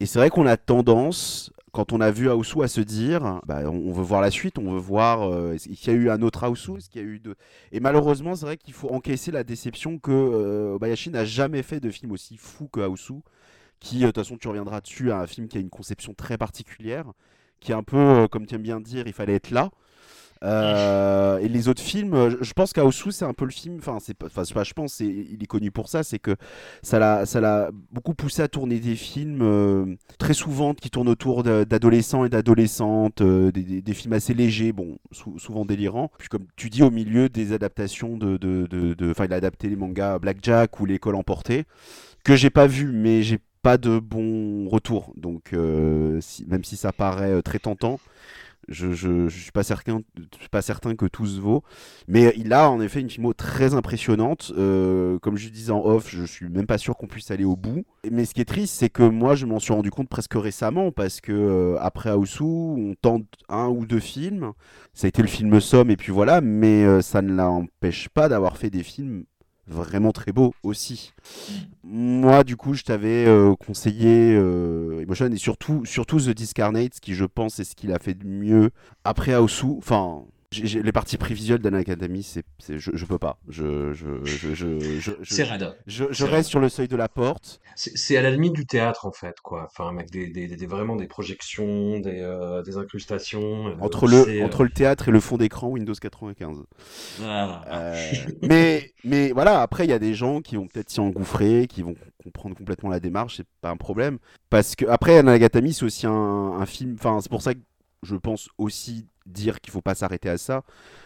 Et 0.00 0.06
c'est 0.06 0.18
vrai 0.18 0.30
qu'on 0.30 0.46
a 0.46 0.56
tendance, 0.56 1.52
quand 1.74 1.92
on 1.92 2.00
a 2.00 2.12
vu 2.12 2.30
Aosu, 2.30 2.62
à 2.62 2.68
se 2.68 2.80
dire, 2.80 3.40
bah, 3.46 3.62
on, 3.68 3.90
veut 3.90 4.04
voir 4.04 4.20
la 4.20 4.30
suite, 4.30 4.58
on 4.58 4.70
veut 4.70 4.78
voir 4.78 5.28
euh, 5.28 5.56
qu'il 5.56 5.92
y 5.92 5.96
a 5.96 5.98
eu 5.98 6.08
un 6.08 6.22
autre 6.22 6.44
est-ce 6.44 6.88
qu'il 6.88 7.02
y 7.02 7.04
a 7.04 7.06
eu 7.06 7.18
deux. 7.18 7.34
Et 7.72 7.80
malheureusement, 7.80 8.36
c'est 8.36 8.46
vrai 8.46 8.56
qu'il 8.56 8.72
faut 8.72 8.90
encaisser 8.90 9.32
la 9.32 9.42
déception 9.42 9.98
que 9.98 10.12
euh, 10.12 10.74
Obayashi 10.76 11.10
n'a 11.10 11.24
jamais 11.24 11.64
fait 11.64 11.80
de 11.80 11.90
film 11.90 12.12
aussi 12.12 12.36
fou 12.36 12.68
que 12.68 12.78
Aosu 12.78 13.14
qui, 13.80 13.96
euh, 13.96 14.00
de 14.00 14.06
toute 14.06 14.18
façon, 14.18 14.38
tu 14.38 14.46
reviendras 14.46 14.80
dessus, 14.80 15.10
a 15.10 15.18
un 15.18 15.26
film 15.26 15.48
qui 15.48 15.58
a 15.58 15.60
une 15.60 15.68
conception 15.68 16.14
très 16.14 16.38
particulière, 16.38 17.06
qui 17.64 17.72
est 17.72 17.74
un 17.74 17.82
peu, 17.82 17.96
euh, 17.96 18.28
comme 18.28 18.46
tu 18.46 18.54
aimes 18.54 18.62
bien 18.62 18.80
dire, 18.80 19.04
il 19.06 19.12
fallait 19.12 19.34
être 19.34 19.50
là. 19.50 19.70
Euh, 20.42 21.38
et 21.38 21.48
les 21.48 21.68
autres 21.68 21.80
films, 21.80 22.12
euh, 22.12 22.36
je- 22.42 22.52
pense 22.52 22.74
qu'Aosu, 22.74 23.12
c'est 23.12 23.24
un 23.24 23.32
peu 23.32 23.46
le 23.46 23.50
film, 23.50 23.76
enfin, 23.78 23.96
c'est 23.98 24.12
pas, 24.12 24.28
je 24.28 24.72
pense, 24.74 24.92
c'est- 24.92 25.06
il 25.06 25.42
est 25.42 25.46
connu 25.46 25.70
pour 25.70 25.88
ça, 25.88 26.02
c'est 26.02 26.18
que 26.18 26.36
ça 26.82 26.98
l'a, 26.98 27.70
beaucoup 27.90 28.12
poussé 28.12 28.42
à 28.42 28.48
tourner 28.48 28.78
des 28.78 28.94
films 28.94 29.96
très 30.18 30.34
souvent 30.34 30.74
qui 30.74 30.90
tournent 30.90 31.08
autour 31.08 31.42
d'adolescents 31.44 32.26
et 32.26 32.28
d'adolescentes, 32.28 33.22
des, 33.22 33.94
films 33.94 34.12
assez 34.12 34.34
légers, 34.34 34.72
bon, 34.72 34.98
sou- 35.12 35.38
souvent 35.38 35.64
délirants. 35.64 36.10
Puis 36.18 36.28
comme 36.28 36.44
tu 36.56 36.68
dis, 36.68 36.82
au 36.82 36.90
milieu 36.90 37.30
des 37.30 37.52
adaptations 37.52 38.18
de- 38.18 39.10
enfin, 39.10 39.24
il 39.24 39.32
a 39.32 39.36
adapté 39.36 39.70
les 39.70 39.76
mangas 39.76 40.18
Blackjack 40.18 40.78
ou 40.78 40.84
L'école 40.84 41.14
emportée, 41.14 41.64
que 42.22 42.36
j'ai 42.36 42.50
pas 42.50 42.66
vu, 42.66 42.92
mais 42.92 43.22
j'ai 43.22 43.38
pas 43.64 43.78
de 43.78 43.98
bons 43.98 44.68
retours. 44.68 45.12
Donc, 45.16 45.54
euh, 45.54 46.20
si- 46.20 46.44
même 46.46 46.64
si 46.64 46.76
ça 46.76 46.92
paraît 46.92 47.32
euh, 47.32 47.42
très 47.42 47.58
tentant, 47.58 47.98
je, 48.68 48.92
je, 48.92 49.28
suis 49.28 49.52
pas 49.52 49.62
certain, 49.62 50.00
pas 50.50 50.62
certain 50.62 50.96
que 50.96 51.06
tout 51.06 51.26
se 51.26 51.40
vaut. 51.40 51.62
Mais 52.08 52.34
il 52.36 52.52
a 52.52 52.70
en 52.70 52.80
effet 52.82 53.00
une 53.00 53.08
filmo 53.10 53.32
très 53.32 53.74
impressionnante. 53.74 54.52
Euh, 54.58 55.18
comme 55.20 55.36
je 55.38 55.48
disais 55.48 55.72
en 55.72 55.82
off, 55.84 56.08
je 56.10 56.24
suis 56.24 56.48
même 56.50 56.66
pas 56.66 56.78
sûr 56.78 56.96
qu'on 56.96 57.06
puisse 57.06 57.30
aller 57.30 57.44
au 57.44 57.56
bout. 57.56 57.84
Mais 58.10 58.26
ce 58.26 58.34
qui 58.34 58.42
est 58.42 58.46
triste, 58.46 58.74
c'est 58.78 58.90
que 58.90 59.02
moi, 59.02 59.34
je 59.34 59.46
m'en 59.46 59.58
suis 59.58 59.72
rendu 59.72 59.90
compte 59.90 60.08
presque 60.10 60.34
récemment 60.34 60.92
parce 60.92 61.20
que 61.22 61.32
euh, 61.32 61.76
après 61.80 62.10
Aosu, 62.10 62.44
on 62.44 62.94
tente 63.00 63.26
un 63.48 63.68
ou 63.68 63.86
deux 63.86 64.00
films. 64.00 64.52
Ça 64.92 65.06
a 65.06 65.08
été 65.08 65.22
le 65.22 65.28
film 65.28 65.58
Somme 65.60 65.90
et 65.90 65.96
puis 65.96 66.12
voilà, 66.12 66.40
mais 66.42 67.00
ça 67.02 67.22
ne 67.22 67.32
l'empêche 67.34 68.08
pas 68.10 68.28
d'avoir 68.28 68.58
fait 68.58 68.70
des 68.70 68.82
films 68.82 69.24
vraiment 69.66 70.12
très 70.12 70.32
beaux 70.32 70.54
aussi. 70.62 71.12
Moi, 71.82 72.44
du 72.44 72.56
coup, 72.56 72.74
je 72.74 72.82
t'avais 72.82 73.26
euh, 73.26 73.54
conseillé 73.56 74.34
euh, 74.34 75.00
Emotion 75.00 75.26
et 75.26 75.36
surtout, 75.36 75.84
surtout 75.84 76.18
The 76.18 76.30
Discarnate, 76.30 77.00
qui 77.00 77.14
je 77.14 77.24
pense 77.24 77.58
est 77.58 77.64
ce 77.64 77.74
qu'il 77.74 77.92
a 77.92 77.98
fait 77.98 78.14
de 78.14 78.26
mieux 78.26 78.70
après 79.04 79.32
Aosu. 79.32 79.66
Enfin, 79.78 80.24
les 80.62 80.92
parties 80.92 81.16
prévisuelles 81.16 81.60
d'Anacademy, 81.60 82.22
c'est, 82.22 82.44
je, 82.68 82.90
je 82.92 83.04
peux 83.06 83.18
pas. 83.18 83.38
Je, 83.48 83.92
je, 83.92 84.24
je, 84.24 84.54
je, 85.00 85.12
c'est 85.22 85.44
raide. 85.44 85.76
Je, 85.86 86.24
reste 86.24 86.48
sur 86.48 86.60
le 86.60 86.68
seuil 86.68 86.88
de 86.88 86.96
la 86.96 87.08
porte. 87.08 87.60
C'est 87.76 88.16
à 88.16 88.22
la 88.22 88.30
limite 88.30 88.52
du 88.52 88.66
théâtre 88.66 89.06
en 89.06 89.12
fait, 89.12 89.40
quoi. 89.40 89.66
Enfin, 89.70 89.94
avec 89.94 90.10
des, 90.10 90.28
des, 90.28 90.46
des 90.48 90.66
vraiment 90.66 90.96
des 90.96 91.06
projections, 91.06 91.98
des, 92.00 92.20
euh, 92.20 92.62
des 92.62 92.76
incrustations. 92.76 93.68
Euh, 93.68 93.74
entre 93.80 94.06
le 94.06 94.40
euh, 94.40 94.44
entre 94.44 94.64
le 94.64 94.70
théâtre 94.70 95.08
et 95.08 95.12
le 95.12 95.20
fond 95.20 95.36
d'écran 95.36 95.68
Windows 95.68 95.94
95. 95.94 96.62
mais 98.42 98.92
mais 99.04 99.32
voilà, 99.32 99.62
après 99.62 99.84
il 99.84 99.90
y 99.90 99.94
a 99.94 99.98
des 99.98 100.14
gens 100.14 100.40
qui 100.40 100.56
vont 100.56 100.66
peut-être 100.66 100.90
s'y 100.90 101.00
engouffrer, 101.00 101.66
qui 101.68 101.82
vont 101.82 101.94
comprendre 102.22 102.56
complètement 102.56 102.90
la 102.90 103.00
démarche, 103.00 103.36
c'est 103.38 103.46
pas 103.60 103.70
un 103.70 103.76
problème. 103.76 104.18
Parce 104.50 104.76
que 104.76 104.86
après 104.86 105.18
Anagatami 105.18 105.72
c'est 105.74 105.84
aussi 105.84 106.06
un, 106.06 106.12
un 106.12 106.66
film. 106.66 106.96
Enfin, 106.98 107.20
c'est 107.20 107.30
pour 107.30 107.42
ça 107.42 107.54
que 107.54 107.60
je 108.02 108.16
pense 108.16 108.48
aussi 108.58 109.06
dire 109.26 109.60
qu'il 109.60 109.72
faut 109.72 109.80
pas 109.80 109.94
s'arrêter 109.94 110.28
à 110.28 110.38
ça. 110.38 110.62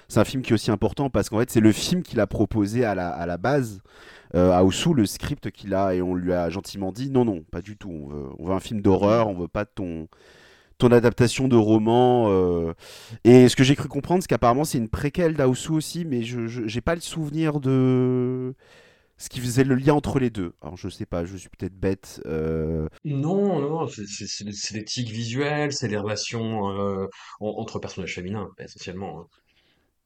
C'est 0.08 0.20
un 0.20 0.24
film 0.24 0.42
qui 0.42 0.50
est 0.50 0.54
aussi 0.54 0.70
important 0.70 1.10
parce 1.10 1.28
qu'en 1.28 1.38
fait, 1.38 1.50
c'est 1.50 1.60
le 1.60 1.72
film 1.72 2.02
qu'il 2.02 2.20
a 2.20 2.26
proposé 2.26 2.84
à 2.84 2.94
la, 2.94 3.10
à 3.10 3.26
la 3.26 3.38
base 3.38 3.80
euh, 4.34 4.52
à 4.52 4.64
Osu, 4.64 4.94
le 4.94 5.06
script 5.06 5.50
qu'il 5.50 5.74
a, 5.74 5.94
et 5.94 6.02
on 6.02 6.14
lui 6.14 6.32
a 6.32 6.50
gentiment 6.50 6.92
dit 6.92 7.10
non, 7.10 7.24
non, 7.24 7.42
pas 7.50 7.62
du 7.62 7.76
tout. 7.76 8.10
On 8.38 8.46
veut, 8.46 8.52
un 8.52 8.60
film 8.60 8.80
d'horreur, 8.80 9.28
on 9.28 9.34
veut 9.34 9.48
pas 9.48 9.64
ton, 9.64 10.08
ton 10.78 10.92
adaptation 10.92 11.48
de 11.48 11.56
roman. 11.56 12.26
Euh. 12.28 12.72
Et 13.24 13.48
ce 13.48 13.56
que 13.56 13.64
j'ai 13.64 13.76
cru 13.76 13.88
comprendre, 13.88 14.22
c'est 14.22 14.28
qu'apparemment, 14.28 14.64
c'est 14.64 14.78
une 14.78 14.88
préquelle 14.88 15.34
d'Aosu 15.34 15.72
aussi, 15.72 16.04
mais 16.04 16.22
je 16.22 16.60
n'ai 16.62 16.80
pas 16.80 16.94
le 16.94 17.00
souvenir 17.00 17.60
de 17.60 18.54
ce 19.18 19.28
qui 19.28 19.40
faisait 19.40 19.64
le 19.64 19.74
lien 19.74 19.94
entre 19.94 20.18
les 20.18 20.30
deux. 20.30 20.54
Alors 20.62 20.76
je 20.76 20.88
sais 20.88 21.06
pas, 21.06 21.24
je 21.24 21.36
suis 21.36 21.48
peut-être 21.50 21.78
bête. 21.78 22.22
Euh... 22.26 22.88
Non, 23.04 23.60
non, 23.60 23.86
c'est 23.88 24.74
l'éthique 24.74 25.10
visuelle, 25.10 25.72
c'est 25.72 25.88
les 25.88 25.96
relations 25.96 26.70
euh, 26.70 27.06
entre 27.40 27.78
personnages 27.78 28.14
féminins, 28.14 28.48
essentiellement. 28.58 29.20
Hein. 29.20 29.26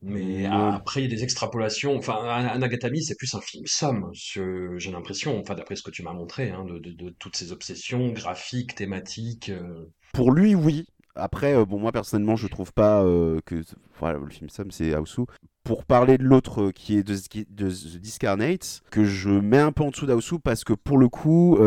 Mais 0.04 0.46
après, 0.46 1.00
il 1.00 1.04
y 1.04 1.06
a 1.12 1.16
des 1.16 1.22
extrapolations. 1.22 1.96
Enfin, 1.96 2.14
Anagatami, 2.24 3.04
c'est 3.04 3.14
plus 3.14 3.32
un 3.34 3.40
film 3.40 3.64
somme, 3.66 4.10
j'ai 4.12 4.90
l'impression, 4.90 5.38
enfin, 5.38 5.54
d'après 5.54 5.76
ce 5.76 5.82
que 5.82 5.92
tu 5.92 6.02
m'as 6.02 6.12
montré, 6.12 6.50
hein, 6.50 6.64
de, 6.64 6.78
de, 6.80 6.90
de, 6.90 7.10
toutes 7.20 7.36
ces 7.36 7.52
obsessions 7.52 8.08
graphiques, 8.08 8.74
thématiques. 8.74 9.50
Euh. 9.50 9.86
Pour 10.12 10.32
lui, 10.32 10.56
oui. 10.56 10.86
Après, 11.14 11.54
euh, 11.54 11.64
bon, 11.64 11.78
moi 11.78 11.92
personnellement, 11.92 12.36
je 12.36 12.46
trouve 12.46 12.72
pas 12.72 13.02
euh, 13.02 13.40
que 13.44 13.62
voilà, 13.98 14.18
le 14.18 14.30
film 14.30 14.48
Somme, 14.48 14.70
c'est 14.70 14.94
Aosu 14.94 15.22
pour 15.62 15.84
parler 15.84 16.18
de 16.18 16.24
l'autre 16.24 16.62
euh, 16.62 16.70
qui 16.72 16.96
est 16.96 17.02
de, 17.02 17.14
The 17.14 17.98
Discarnate, 17.98 18.82
que 18.90 19.04
je 19.04 19.30
mets 19.30 19.58
un 19.58 19.72
peu 19.72 19.84
en 19.84 19.90
dessous 19.90 20.06
d'Aosu 20.06 20.38
parce 20.38 20.64
que 20.64 20.72
pour 20.72 20.98
le 20.98 21.08
coup, 21.08 21.58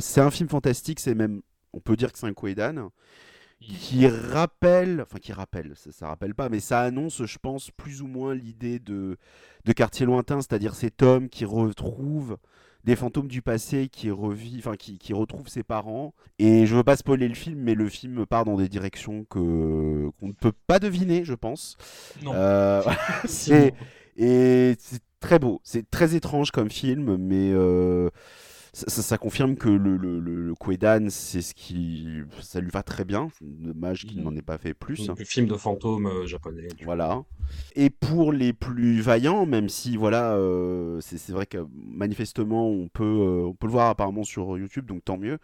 c'est 0.00 0.20
un 0.20 0.30
film 0.30 0.48
fantastique, 0.48 1.00
c'est 1.00 1.14
même, 1.14 1.42
on 1.72 1.80
peut 1.80 1.96
dire 1.96 2.12
que 2.12 2.18
c'est 2.18 2.26
un 2.26 2.32
Koedan, 2.32 2.90
qui 3.60 4.08
rappelle, 4.08 5.02
enfin 5.02 5.18
qui 5.18 5.32
rappelle, 5.32 5.72
ça, 5.76 5.92
ça, 5.92 6.08
rappelle 6.08 6.34
pas, 6.34 6.48
mais 6.48 6.60
ça 6.60 6.80
annonce, 6.80 7.24
je 7.24 7.38
pense, 7.38 7.70
plus 7.70 8.02
ou 8.02 8.06
moins 8.06 8.34
l'idée 8.34 8.78
de, 8.78 9.18
de 9.64 9.72
quartier 9.72 10.06
lointain, 10.06 10.40
c'est-à-dire 10.40 10.74
cet 10.74 11.02
homme 11.02 11.28
qui 11.28 11.44
retrouve 11.44 12.38
des 12.84 12.96
fantômes 12.96 13.28
du 13.28 13.42
passé 13.42 13.88
qui 13.88 14.10
revit, 14.10 14.56
enfin 14.58 14.76
qui, 14.76 14.98
qui 14.98 15.12
retrouve 15.12 15.48
ses 15.48 15.62
parents. 15.62 16.14
Et 16.38 16.66
je 16.66 16.74
veux 16.74 16.82
pas 16.82 16.96
spoiler 16.96 17.28
le 17.28 17.34
film, 17.34 17.60
mais 17.60 17.74
le 17.74 17.88
film 17.88 18.26
part 18.26 18.44
dans 18.44 18.56
des 18.56 18.68
directions 18.68 19.24
que 19.24 20.10
qu'on 20.18 20.28
ne 20.28 20.32
peut 20.32 20.52
pas 20.66 20.78
deviner, 20.78 21.24
je 21.24 21.34
pense. 21.34 21.76
Non. 22.22 22.32
Euh, 22.34 22.82
et 24.16 24.74
c'est 24.78 25.02
très 25.20 25.38
beau, 25.38 25.60
c'est 25.64 25.88
très 25.90 26.14
étrange 26.14 26.50
comme 26.50 26.70
film, 26.70 27.16
mais 27.16 27.50
euh, 27.52 28.10
ça, 28.74 29.18
confirme 29.18 29.56
que 29.56 29.68
le, 29.68 29.98
le, 29.98 30.18
le, 30.18 30.54
c'est 31.10 31.42
ce 31.42 31.54
qui. 31.54 32.22
Ça 32.40 32.60
lui 32.60 32.70
va 32.70 32.82
très 32.82 33.04
bien. 33.04 33.28
Dommage 33.42 34.06
qu'il 34.06 34.20
mm. 34.20 34.24
n'en 34.24 34.34
ait 34.34 34.42
pas 34.42 34.56
fait 34.56 34.72
plus. 34.72 35.08
Le 35.08 35.24
film 35.24 35.46
de 35.46 35.56
fantôme 35.56 36.06
euh, 36.06 36.26
japonais. 36.26 36.68
Voilà. 36.82 37.22
Et 37.76 37.90
pour 37.90 38.32
les 38.32 38.54
plus 38.54 39.02
vaillants, 39.02 39.44
même 39.44 39.68
si, 39.68 39.96
voilà, 39.98 40.32
euh, 40.32 41.00
c'est 41.02 41.32
vrai 41.32 41.44
que 41.44 41.58
manifestement, 41.74 42.66
on 42.66 42.88
peut, 42.88 43.04
euh, 43.04 43.46
on 43.48 43.52
peut 43.52 43.66
le 43.66 43.72
voir 43.72 43.90
apparemment 43.90 44.24
sur 44.24 44.56
YouTube, 44.56 44.86
donc 44.86 45.04
tant 45.04 45.18
mieux. 45.18 45.38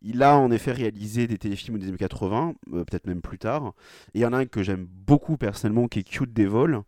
Il 0.00 0.22
a 0.22 0.38
en 0.38 0.50
effet 0.50 0.72
réalisé 0.72 1.26
des 1.26 1.36
téléfilms 1.36 1.78
des 1.78 1.88
années 1.88 1.98
80, 1.98 2.54
peut-être 2.70 3.06
même 3.06 3.20
plus 3.20 3.38
tard. 3.38 3.74
Et 4.14 4.20
il 4.20 4.22
y 4.22 4.24
en 4.24 4.32
a 4.32 4.38
un 4.38 4.46
que 4.46 4.62
j'aime 4.62 4.86
beaucoup 4.86 5.36
personnellement, 5.36 5.88
qui 5.88 5.98
est 5.98 6.04
Cute 6.04 6.32
Devil 6.32 6.80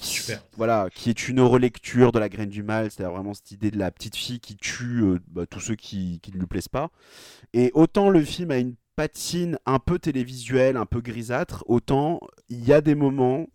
Super. 0.00 0.42
Voilà, 0.56 0.88
qui 0.94 1.10
est 1.10 1.28
une 1.28 1.40
relecture 1.40 2.12
de 2.12 2.18
la 2.18 2.28
graine 2.28 2.48
du 2.48 2.62
mal, 2.62 2.90
c'est-à-dire 2.90 3.12
vraiment 3.14 3.34
cette 3.34 3.50
idée 3.50 3.70
de 3.70 3.78
la 3.78 3.90
petite 3.90 4.16
fille 4.16 4.40
qui 4.40 4.56
tue 4.56 5.02
euh, 5.02 5.18
bah, 5.28 5.46
tous 5.46 5.60
ceux 5.60 5.74
qui, 5.74 6.20
qui, 6.20 6.32
ne 6.32 6.38
lui 6.38 6.46
plaisent 6.46 6.68
pas. 6.68 6.90
Et 7.52 7.70
autant 7.74 8.10
le 8.10 8.22
film 8.22 8.50
a 8.50 8.58
une 8.58 8.74
patine 8.96 9.58
un 9.66 9.78
peu 9.78 9.98
télévisuelle, 9.98 10.76
un 10.76 10.86
peu 10.86 11.00
grisâtre, 11.00 11.64
autant 11.66 12.20
il 12.48 12.64
y 12.64 12.72
a 12.72 12.80
des 12.80 12.94
moments 12.94 13.46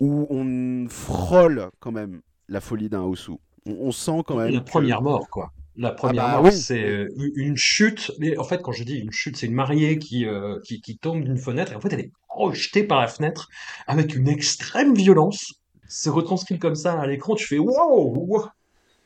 où 0.00 0.26
on 0.30 0.88
frôle 0.88 1.70
quand 1.80 1.92
même 1.92 2.20
la 2.48 2.60
folie 2.60 2.88
d'un 2.88 3.02
Osu. 3.02 3.32
On, 3.66 3.92
sent 3.92 4.22
quand 4.26 4.36
même. 4.36 4.54
La 4.54 4.60
première 4.62 5.02
mort, 5.02 5.28
quoi. 5.28 5.52
La 5.78 5.92
première 5.92 6.24
ah 6.24 6.36
bah 6.36 6.42
mort, 6.42 6.52
c'est 6.52 6.84
euh, 6.84 7.08
une 7.36 7.56
chute. 7.56 8.10
Mais 8.18 8.36
en 8.36 8.42
fait, 8.42 8.60
quand 8.62 8.72
je 8.72 8.82
dis 8.82 8.96
une 8.96 9.12
chute, 9.12 9.36
c'est 9.36 9.46
une 9.46 9.54
mariée 9.54 9.98
qui, 9.98 10.26
euh, 10.26 10.58
qui, 10.64 10.80
qui, 10.80 10.98
tombe 10.98 11.22
d'une 11.22 11.38
fenêtre. 11.38 11.72
Et 11.72 11.76
en 11.76 11.80
fait, 11.80 11.92
elle 11.92 12.00
est 12.00 12.12
projetée 12.26 12.82
par 12.82 13.00
la 13.00 13.06
fenêtre 13.06 13.48
avec 13.86 14.16
une 14.16 14.28
extrême 14.28 14.92
violence. 14.94 15.54
C'est 15.86 16.10
retranscrit 16.10 16.58
comme 16.58 16.74
ça 16.74 17.00
à 17.00 17.06
l'écran. 17.06 17.36
Tu 17.36 17.46
fais 17.46 17.58
wow, 17.58 18.48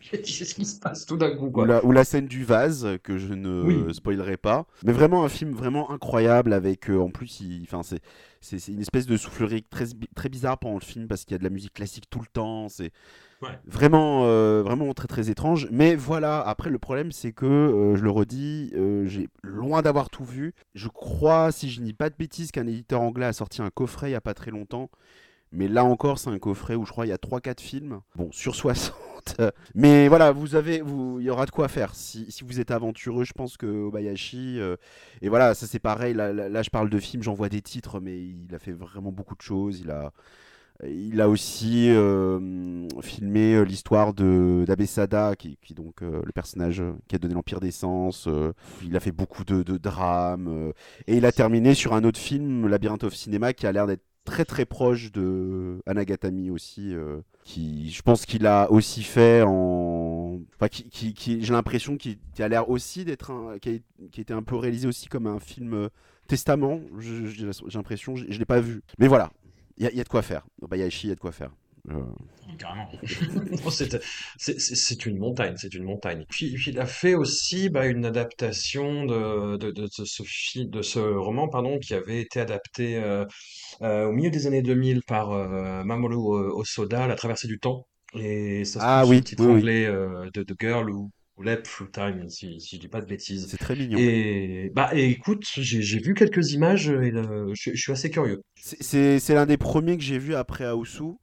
Qu'est-ce 0.11 0.55
qui 0.55 0.65
se 0.65 0.81
passe 0.81 1.07
tout 1.07 1.17
d'un 1.17 1.37
coup 1.37 1.51
quoi. 1.51 1.85
Ou, 1.85 1.93
la, 1.93 2.05
scène 2.05 2.27
du 2.27 2.45
vase 2.45 2.89
que 3.03 3.19
je 3.19 3.35
ne 3.35 3.93
spoilerai 3.93 4.37
pas. 4.37 4.67
Mais 4.85 4.93
vraiment 4.93 5.25
un 5.25 5.29
film 5.29 5.53
vraiment 5.53 5.91
incroyable 5.91 6.53
avec 6.53 6.91
euh, 6.91 6.99
en 6.99 7.11
plus, 7.11 7.43
enfin 7.63 7.83
c'est 7.83 8.01
c'est 8.41 8.73
une 8.73 8.81
espèce 8.81 9.07
de 9.07 9.17
soufflerie 9.17 9.63
très 9.63 9.87
très 10.17 10.29
bizarre 10.29 10.59
pendant 10.59 10.75
le 10.75 10.85
film 10.85 11.07
parce 11.07 11.25
qu'il 11.25 11.33
y 11.33 11.37
a 11.37 11.39
de 11.39 11.45
la 11.45 11.51
musique 11.51 11.75
classique 11.75 12.11
tout 12.11 12.19
le 12.19 12.27
temps. 12.27 12.69
C'est 12.69 12.91
Vraiment, 13.67 14.25
euh, 14.25 14.63
vraiment 14.63 14.93
très 14.95 15.09
très 15.09 15.31
étrange. 15.31 15.69
Mais 15.71 15.95
voilà, 15.95 16.41
après 16.41 16.71
le 16.71 16.79
problème 16.79 17.13
c'est 17.13 17.33
que, 17.33 17.47
euh, 17.47 17.97
je 17.97 18.03
le 18.03 18.11
redis, 18.11 18.73
euh, 18.75 19.07
j'ai 19.07 19.29
loin 19.43 19.83
d'avoir 19.83 20.11
tout 20.11 20.25
vu. 20.25 20.55
Je 20.75 20.89
crois, 20.89 21.53
si 21.53 21.71
je 21.71 21.81
dis 21.81 21.93
pas 21.93 22.11
de 22.11 22.15
bêtises, 22.17 22.51
qu'un 22.53 22.67
éditeur 22.67 23.01
anglais 23.01 23.27
a 23.27 23.33
sorti 23.33 23.63
un 23.63 23.71
coffret 23.71 24.11
il 24.11 24.13
y 24.13 24.17
a 24.17 24.21
pas 24.21 24.35
très 24.35 24.51
longtemps. 24.51 24.91
Mais 25.55 25.69
là 25.69 25.85
encore, 25.85 26.19
c'est 26.19 26.31
un 26.31 26.39
coffret 26.39 26.75
où 26.77 26.87
je 26.87 26.93
crois 26.93 27.05
il 27.05 27.11
y 27.11 27.13
a 27.13 27.19
3-4 27.19 27.61
films. 27.61 28.01
Bon, 28.17 28.33
sur 28.33 28.55
60. 28.55 28.95
Mais 29.75 30.09
voilà, 30.09 30.33
vous 30.33 30.55
avez, 30.55 30.81
vous, 30.81 31.21
il 31.21 31.27
y 31.27 31.31
aura 31.31 31.45
de 31.45 31.51
quoi 31.51 31.69
faire. 31.69 31.95
Si, 31.95 32.31
si 32.33 32.43
vous 32.43 32.59
êtes 32.59 32.71
aventureux, 32.71 33.25
je 33.25 33.35
pense 33.35 33.59
que 33.59 33.67
Obayashi. 33.67 34.59
et 35.21 35.29
voilà, 35.29 35.55
ça 35.55 35.67
c'est 35.67 35.79
pareil. 35.79 36.15
Là, 36.15 36.33
là, 36.33 36.49
là, 36.49 36.63
je 36.63 36.71
parle 36.71 36.89
de 36.89 36.99
films, 36.99 37.23
j'en 37.23 37.35
vois 37.35 37.51
des 37.51 37.61
titres, 37.61 38.01
mais 38.01 38.19
il 38.19 38.55
a 38.55 38.59
fait 38.59 38.73
vraiment 38.73 39.13
beaucoup 39.13 39.37
de 39.37 39.43
choses. 39.43 39.81
Il 39.81 39.91
a, 39.91 40.13
il 40.89 41.21
a 41.21 41.29
aussi 41.29 41.91
euh, 41.91 42.89
filmé 43.01 43.55
euh, 43.55 43.63
l'histoire 43.63 44.13
d'Abesada, 44.15 45.37
qui, 45.37 45.57
qui 45.63 45.75
donc 45.75 46.03
euh, 46.03 46.23
le 46.25 46.33
personnage 46.33 46.83
qui 47.09 47.15
a 47.15 47.19
donné 47.19 47.35
l'Empire 47.35 47.61
des 47.61 47.71
Sens. 47.71 48.29
il 48.83 48.97
a 48.97 49.01
fait 49.01 49.13
beaucoup 49.13 49.45
de, 49.45 49.63
de 49.63 49.77
drames. 49.77 50.73
et 51.07 51.17
il 51.17 51.25
a 51.25 51.33
terminé 51.33 51.75
sur 51.75 51.95
un 51.95 52.05
autre 52.05 52.19
film, 52.19 52.67
Labyrinth 52.67 53.05
of 53.05 53.15
Cinema, 53.15 53.53
qui 53.53 53.67
a 53.67 53.73
l'air 53.73 53.87
d'être 53.87 54.03
très 54.25 54.45
très 54.45 54.65
proche 54.65 55.11
de 55.13 55.83
Anagatami 55.87 56.51
aussi. 56.51 56.95
qui, 57.45 57.91
je 57.91 58.03
pense 58.03 58.27
qu'il 58.27 58.47
a 58.47 58.71
aussi 58.71 59.03
fait 59.03 59.43
en. 59.47 60.41
Enfin, 60.57 60.69
qui, 60.69 61.15
qui, 61.15 61.43
j'ai 61.45 61.53
l'impression 61.53 61.97
qu'il 61.97 62.19
a 62.39 62.49
l'air 62.49 62.69
aussi 62.71 63.05
d'être 63.05 63.31
un. 63.31 63.59
Qui 63.59 63.69
a, 63.69 64.09
qui 64.11 64.21
été 64.21 64.33
un 64.33 64.43
peu 64.43 64.57
réalisé 64.57 64.89
aussi 64.89 65.09
comme 65.09 65.27
un 65.27 65.39
film 65.39 65.89
testament. 66.27 66.81
J'ai 66.99 67.47
l'impression, 67.75 68.17
je, 68.17 68.25
je 68.29 68.39
l'ai 68.39 68.45
pas 68.45 68.61
vu. 68.61 68.83
Mais 68.99 69.09
voilà, 69.09 69.31
il 69.77 69.91
y, 69.95 70.01
a 70.01 70.05
de 70.05 70.09
quoi 70.09 70.23
faire. 70.23 70.47
Bayashi, 70.69 71.07
il 71.07 71.11
y 71.11 71.13
a 71.13 71.15
de 71.15 71.21
quoi 71.21 71.33
faire. 71.33 71.51
Euh... 71.91 72.03
Carrément. 72.59 72.89
c'est 74.39 75.07
une 75.07 75.19
montagne, 75.19 75.55
c'est 75.57 75.75
une 75.75 75.85
montagne. 75.85 76.25
Puis, 76.29 76.55
il 76.67 76.79
a 76.79 76.87
fait 76.87 77.15
aussi 77.15 77.71
bah, 77.71 77.87
une 77.87 78.05
adaptation 78.05 79.05
de, 79.05 79.57
de, 79.57 79.71
de, 79.71 79.87
ce, 79.89 80.59
de 80.61 80.83
ce 80.83 80.99
roman 80.99 81.49
pardon, 81.49 81.79
qui 81.79 81.95
avait 81.95 82.21
été 82.21 82.41
adapté 82.41 82.97
euh, 82.97 83.25
euh, 83.81 84.07
au 84.07 84.13
milieu 84.13 84.31
des 84.31 84.47
années 84.47 84.63
2000 84.63 85.03
par 85.03 85.33
euh, 85.33 85.83
Mamoru 85.85 86.17
Osoda, 86.53 87.07
La 87.07 87.17
traversée 87.17 87.49
du 87.49 87.59
temps. 87.59 87.87
Et 88.15 88.65
ça 88.65 88.81
ah, 88.83 89.07
oui, 89.07 89.23
titre 89.23 89.47
anglais 89.47 89.87
euh, 89.87 90.29
de 90.35 90.43
The 90.43 90.55
Girl 90.61 90.91
Who 90.91 91.11
Lep 91.43 91.65
Through 91.65 91.91
Time, 91.93 92.29
si, 92.29 92.61
si 92.61 92.77
je 92.77 92.81
dis 92.81 92.89
pas 92.89 93.01
de 93.01 93.07
bêtises. 93.07 93.47
C'est 93.49 93.57
très 93.57 93.77
mignon. 93.77 93.99
Et 93.99 94.71
bah 94.75 94.91
et 94.93 95.11
écoute, 95.11 95.45
j'ai 95.45 95.99
vu 95.99 96.15
quelques 96.15 96.53
images 96.53 96.89
et 96.89 97.13
je, 97.13 97.71
je, 97.75 97.81
suis 97.81 97.93
assez 97.93 98.11
curieux. 98.11 98.43
C'est 98.55 99.29
l'un 99.31 99.47
des 99.47 99.57
premiers 99.59 99.97
que 99.97 100.05
j'ai 100.05 100.19
vu 100.19 100.35
après 100.35 100.65
Aosu. 100.65 101.15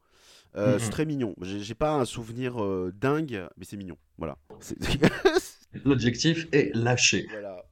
Euh, 0.56 0.80
C'est 0.80 0.90
très 0.90 1.06
mignon. 1.06 1.36
J'ai 1.42 1.76
pas 1.76 1.94
un 1.94 2.06
souvenir 2.06 2.64
euh, 2.64 2.92
dingue, 2.96 3.48
mais 3.58 3.66
c'est 3.66 3.78
mignon. 3.78 3.98
Voilà. 4.18 4.38
L'objectif 5.86 6.48
est 6.52 6.76
lâché. 6.76 7.28
Voilà. 7.32 7.64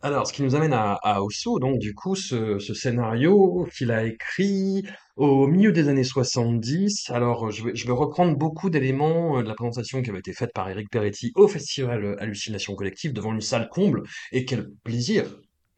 Alors, 0.00 0.28
ce 0.28 0.32
qui 0.32 0.42
nous 0.42 0.54
amène 0.54 0.72
à, 0.72 0.92
à 1.02 1.18
donc 1.60 1.78
du 1.80 1.92
coup, 1.92 2.14
ce, 2.14 2.58
scénario 2.60 3.66
qu'il 3.76 3.90
a 3.90 4.04
écrit 4.04 4.86
au 5.16 5.48
milieu 5.48 5.72
des 5.72 5.88
années 5.88 6.04
70. 6.04 7.10
Alors, 7.10 7.50
je 7.50 7.64
vais, 7.64 7.92
reprendre 7.92 8.36
beaucoup 8.36 8.70
d'éléments 8.70 9.38
euh, 9.38 9.42
de 9.42 9.48
la 9.48 9.54
présentation 9.54 10.00
qui 10.00 10.10
avait 10.10 10.20
été 10.20 10.32
faite 10.32 10.52
par 10.54 10.70
Eric 10.70 10.88
Peretti 10.90 11.32
au 11.34 11.48
festival 11.48 12.16
Hallucination 12.20 12.76
Collective 12.76 13.12
devant 13.12 13.34
une 13.34 13.40
salle 13.40 13.68
comble. 13.70 14.04
Et 14.30 14.44
quel 14.44 14.68
plaisir 14.84 15.24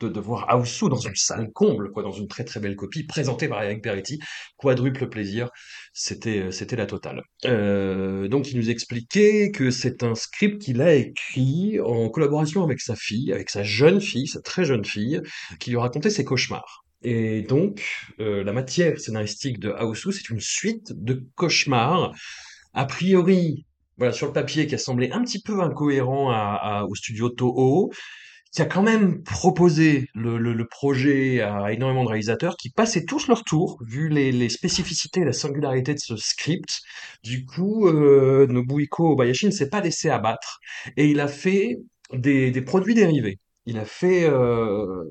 de, 0.09 0.21
voir 0.21 0.49
Aousou 0.51 0.89
dans 0.89 0.97
une 0.97 1.15
salle 1.15 1.51
comble, 1.53 1.91
quoi, 1.91 2.03
dans 2.03 2.13
une 2.13 2.29
très 2.29 2.45
très 2.45 2.61
belle 2.61 2.77
copie, 2.77 3.05
présentée 3.05 3.49
par 3.49 3.63
Eric 3.63 3.83
Peretti, 3.83 4.19
quadruple 4.57 5.09
plaisir, 5.09 5.51
c'était 5.93 6.53
c'était 6.53 6.77
la 6.77 6.87
totale. 6.87 7.23
Euh, 7.47 8.29
donc 8.29 8.51
il 8.51 8.57
nous 8.57 8.71
expliquait 8.71 9.51
que 9.51 9.71
c'est 9.71 10.03
un 10.03 10.15
script 10.15 10.63
qu'il 10.63 10.83
a 10.83 10.95
écrit 10.95 11.81
en 11.81 12.09
collaboration 12.09 12.63
avec 12.63 12.81
sa 12.81 12.97
fille, 12.97 13.33
avec 13.33 13.51
sa 13.51 13.63
jeune 13.63 14.01
fille, 14.01 14.27
sa 14.27 14.41
très 14.41 14.65
jeune 14.65 14.85
fille, 14.85 15.21
qui 15.59 15.71
lui 15.71 15.79
racontait 15.79 16.11
ses 16.11 16.25
cauchemars. 16.25 16.85
Et 17.03 17.43
donc, 17.43 17.83
euh, 18.21 18.45
la 18.45 18.53
matière 18.53 19.01
scénaristique 19.01 19.59
de 19.59 19.71
Aousou, 19.71 20.13
c'est 20.13 20.29
une 20.29 20.41
suite 20.41 20.93
de 20.93 21.25
cauchemars, 21.35 22.13
a 22.75 22.85
priori, 22.85 23.65
voilà, 23.97 24.13
sur 24.13 24.27
le 24.27 24.33
papier, 24.33 24.67
qui 24.67 24.75
a 24.75 24.79
semblé 24.79 25.11
un 25.11 25.23
petit 25.23 25.43
peu 25.43 25.63
incohérent 25.63 26.85
au 26.87 26.95
studio 26.95 27.31
Toho, 27.31 27.91
qui 28.53 28.63
a 28.63 28.67
quand 28.67 28.83
même 28.83 29.23
proposé 29.23 30.09
le, 30.15 30.65
projet 30.65 31.41
à 31.41 31.73
énormément 31.73 32.05
de 32.05 32.09
réalisateurs 32.09 32.57
qui 32.57 32.71
passaient 32.71 33.05
tous 33.05 33.29
leur 33.29 33.45
tour, 33.45 33.79
vu 33.87 34.09
les, 34.09 34.49
spécificités 34.49 35.21
et 35.21 35.25
la 35.25 35.33
singularité 35.33 35.95
de 35.95 35.99
ce 35.99 36.17
script. 36.17 36.81
Du 37.23 37.45
coup, 37.45 37.87
euh, 37.87 38.47
Nobuhiko 38.49 39.13
Obayashi 39.13 39.47
ne 39.47 39.51
s'est 39.51 39.69
pas 39.69 39.81
laissé 39.81 40.11
abattre 40.11 40.61
et 40.97 41.07
il 41.09 41.21
a 41.21 41.29
fait 41.29 41.77
des, 42.13 42.63
produits 42.63 42.95
dérivés. 42.95 43.39
Il 43.67 43.79
a 43.79 43.85
fait 43.85 44.25
euh, 44.25 45.05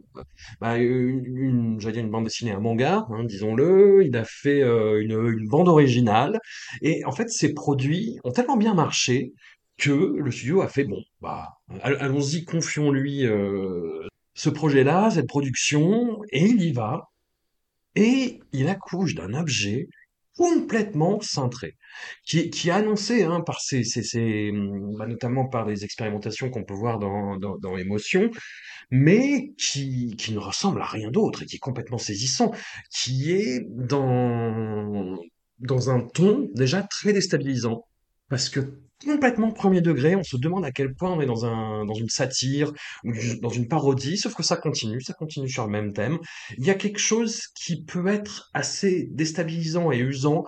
bah, 0.59 0.77
une, 0.77 1.77
dire 1.77 1.95
une 1.95 2.09
bande 2.09 2.25
dessinée, 2.25 2.51
un 2.51 2.59
manga, 2.59 3.05
hein, 3.09 3.23
disons-le. 3.23 4.03
Il 4.05 4.17
a 4.17 4.25
fait 4.25 4.61
euh, 4.61 5.01
une 5.01 5.47
bande 5.47 5.69
originale. 5.69 6.39
Et 6.81 7.05
en 7.05 7.11
fait, 7.11 7.29
ces 7.29 7.53
produits 7.53 8.17
ont 8.23 8.31
tellement 8.31 8.57
bien 8.57 8.73
marché 8.73 9.31
que 9.79 9.91
le 9.91 10.31
studio 10.31 10.61
a 10.61 10.67
fait, 10.67 10.83
bon, 10.85 11.01
bah, 11.21 11.49
all- 11.81 11.97
allons-y, 11.99 12.45
confions-lui 12.45 13.25
euh, 13.25 14.07
ce 14.35 14.49
projet-là, 14.49 15.09
cette 15.11 15.27
production, 15.27 16.21
et 16.31 16.45
il 16.45 16.61
y 16.61 16.73
va. 16.73 17.09
Et 17.95 18.39
il 18.53 18.67
accouche 18.69 19.15
d'un 19.15 19.33
objet 19.33 19.87
complètement 20.37 21.19
cintré, 21.19 21.75
qui, 22.25 22.39
est 22.39 22.69
annoncé 22.69 23.23
hein, 23.23 23.41
par 23.41 23.59
ces, 23.59 23.83
hum, 24.51 24.95
bah, 24.97 25.05
notamment 25.07 25.47
par 25.47 25.65
des 25.65 25.83
expérimentations 25.83 26.49
qu'on 26.49 26.63
peut 26.63 26.73
voir 26.73 26.99
dans, 26.99 27.37
dans, 27.37 27.57
dans 27.57 27.77
Émotion, 27.77 28.29
mais 28.89 29.51
qui, 29.57 30.15
qui 30.17 30.33
ne 30.33 30.39
ressemble 30.39 30.81
à 30.81 30.85
rien 30.85 31.11
d'autre 31.11 31.43
et 31.43 31.45
qui 31.45 31.57
est 31.57 31.59
complètement 31.59 31.97
saisissant, 31.97 32.53
qui 32.89 33.33
est 33.33 33.65
dans, 33.67 35.17
dans 35.59 35.89
un 35.89 36.01
ton 36.01 36.47
déjà 36.55 36.83
très 36.83 37.11
déstabilisant, 37.11 37.85
parce 38.29 38.47
que 38.49 38.61
complètement 39.03 39.51
premier 39.51 39.81
degré, 39.81 40.15
on 40.15 40.23
se 40.23 40.37
demande 40.37 40.65
à 40.65 40.71
quel 40.71 40.93
point 40.93 41.11
on 41.11 41.21
est 41.21 41.25
dans 41.25 41.45
un, 41.45 41.85
dans 41.85 41.93
une 41.93 42.09
satire 42.09 42.71
ou 43.03 43.11
dans 43.41 43.49
une 43.49 43.67
parodie, 43.67 44.17
sauf 44.17 44.35
que 44.35 44.43
ça 44.43 44.57
continue, 44.57 45.01
ça 45.01 45.13
continue 45.13 45.49
sur 45.49 45.65
le 45.65 45.71
même 45.71 45.93
thème. 45.93 46.19
Il 46.57 46.65
y 46.65 46.69
a 46.69 46.75
quelque 46.75 46.99
chose 46.99 47.47
qui 47.55 47.83
peut 47.83 48.07
être 48.07 48.49
assez 48.53 49.07
déstabilisant 49.11 49.91
et 49.91 49.99
usant 49.99 50.45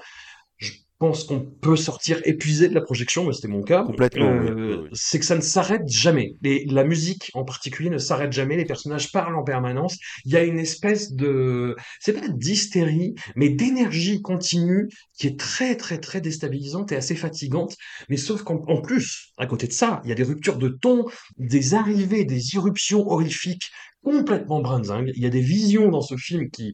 pense 1.01 1.23
qu'on 1.23 1.39
peut 1.39 1.75
sortir 1.75 2.21
épuisé 2.25 2.69
de 2.69 2.75
la 2.75 2.81
projection, 2.81 3.25
mais 3.25 3.33
c'était 3.33 3.47
mon 3.47 3.63
cas. 3.63 3.81
Complètement. 3.81 4.29
Euh, 4.29 4.53
oui, 4.53 4.77
oui. 4.83 4.89
c'est 4.93 5.17
que 5.17 5.25
ça 5.25 5.35
ne 5.35 5.41
s'arrête 5.41 5.87
jamais. 5.87 6.35
Les, 6.43 6.63
la 6.65 6.83
musique 6.83 7.31
en 7.33 7.43
particulier 7.43 7.89
ne 7.89 7.97
s'arrête 7.97 8.31
jamais. 8.31 8.55
Les 8.55 8.65
personnages 8.65 9.11
parlent 9.11 9.35
en 9.35 9.43
permanence. 9.43 9.97
Il 10.25 10.31
y 10.31 10.37
a 10.37 10.43
une 10.43 10.59
espèce 10.59 11.13
de, 11.13 11.75
c'est 11.99 12.13
pas 12.13 12.27
d'hystérie, 12.27 13.15
mais 13.35 13.49
d'énergie 13.49 14.21
continue 14.21 14.89
qui 15.17 15.25
est 15.25 15.39
très 15.39 15.75
très 15.75 15.97
très 15.97 16.21
déstabilisante 16.21 16.91
et 16.91 16.97
assez 16.97 17.15
fatigante. 17.15 17.75
Mais 18.07 18.17
sauf 18.17 18.43
qu'en 18.43 18.63
en 18.67 18.79
plus, 18.79 19.33
à 19.39 19.47
côté 19.47 19.65
de 19.65 19.73
ça, 19.73 20.01
il 20.03 20.09
y 20.09 20.11
a 20.11 20.15
des 20.15 20.21
ruptures 20.21 20.59
de 20.59 20.69
ton, 20.69 21.05
des 21.39 21.73
arrivées, 21.73 22.25
des 22.25 22.53
irruptions 22.53 23.09
horrifiques 23.09 23.71
complètement 24.03 24.61
brinzingues. 24.61 25.11
Il 25.15 25.23
y 25.23 25.25
a 25.25 25.31
des 25.31 25.41
visions 25.41 25.89
dans 25.89 26.01
ce 26.01 26.15
film 26.15 26.51
qui 26.51 26.73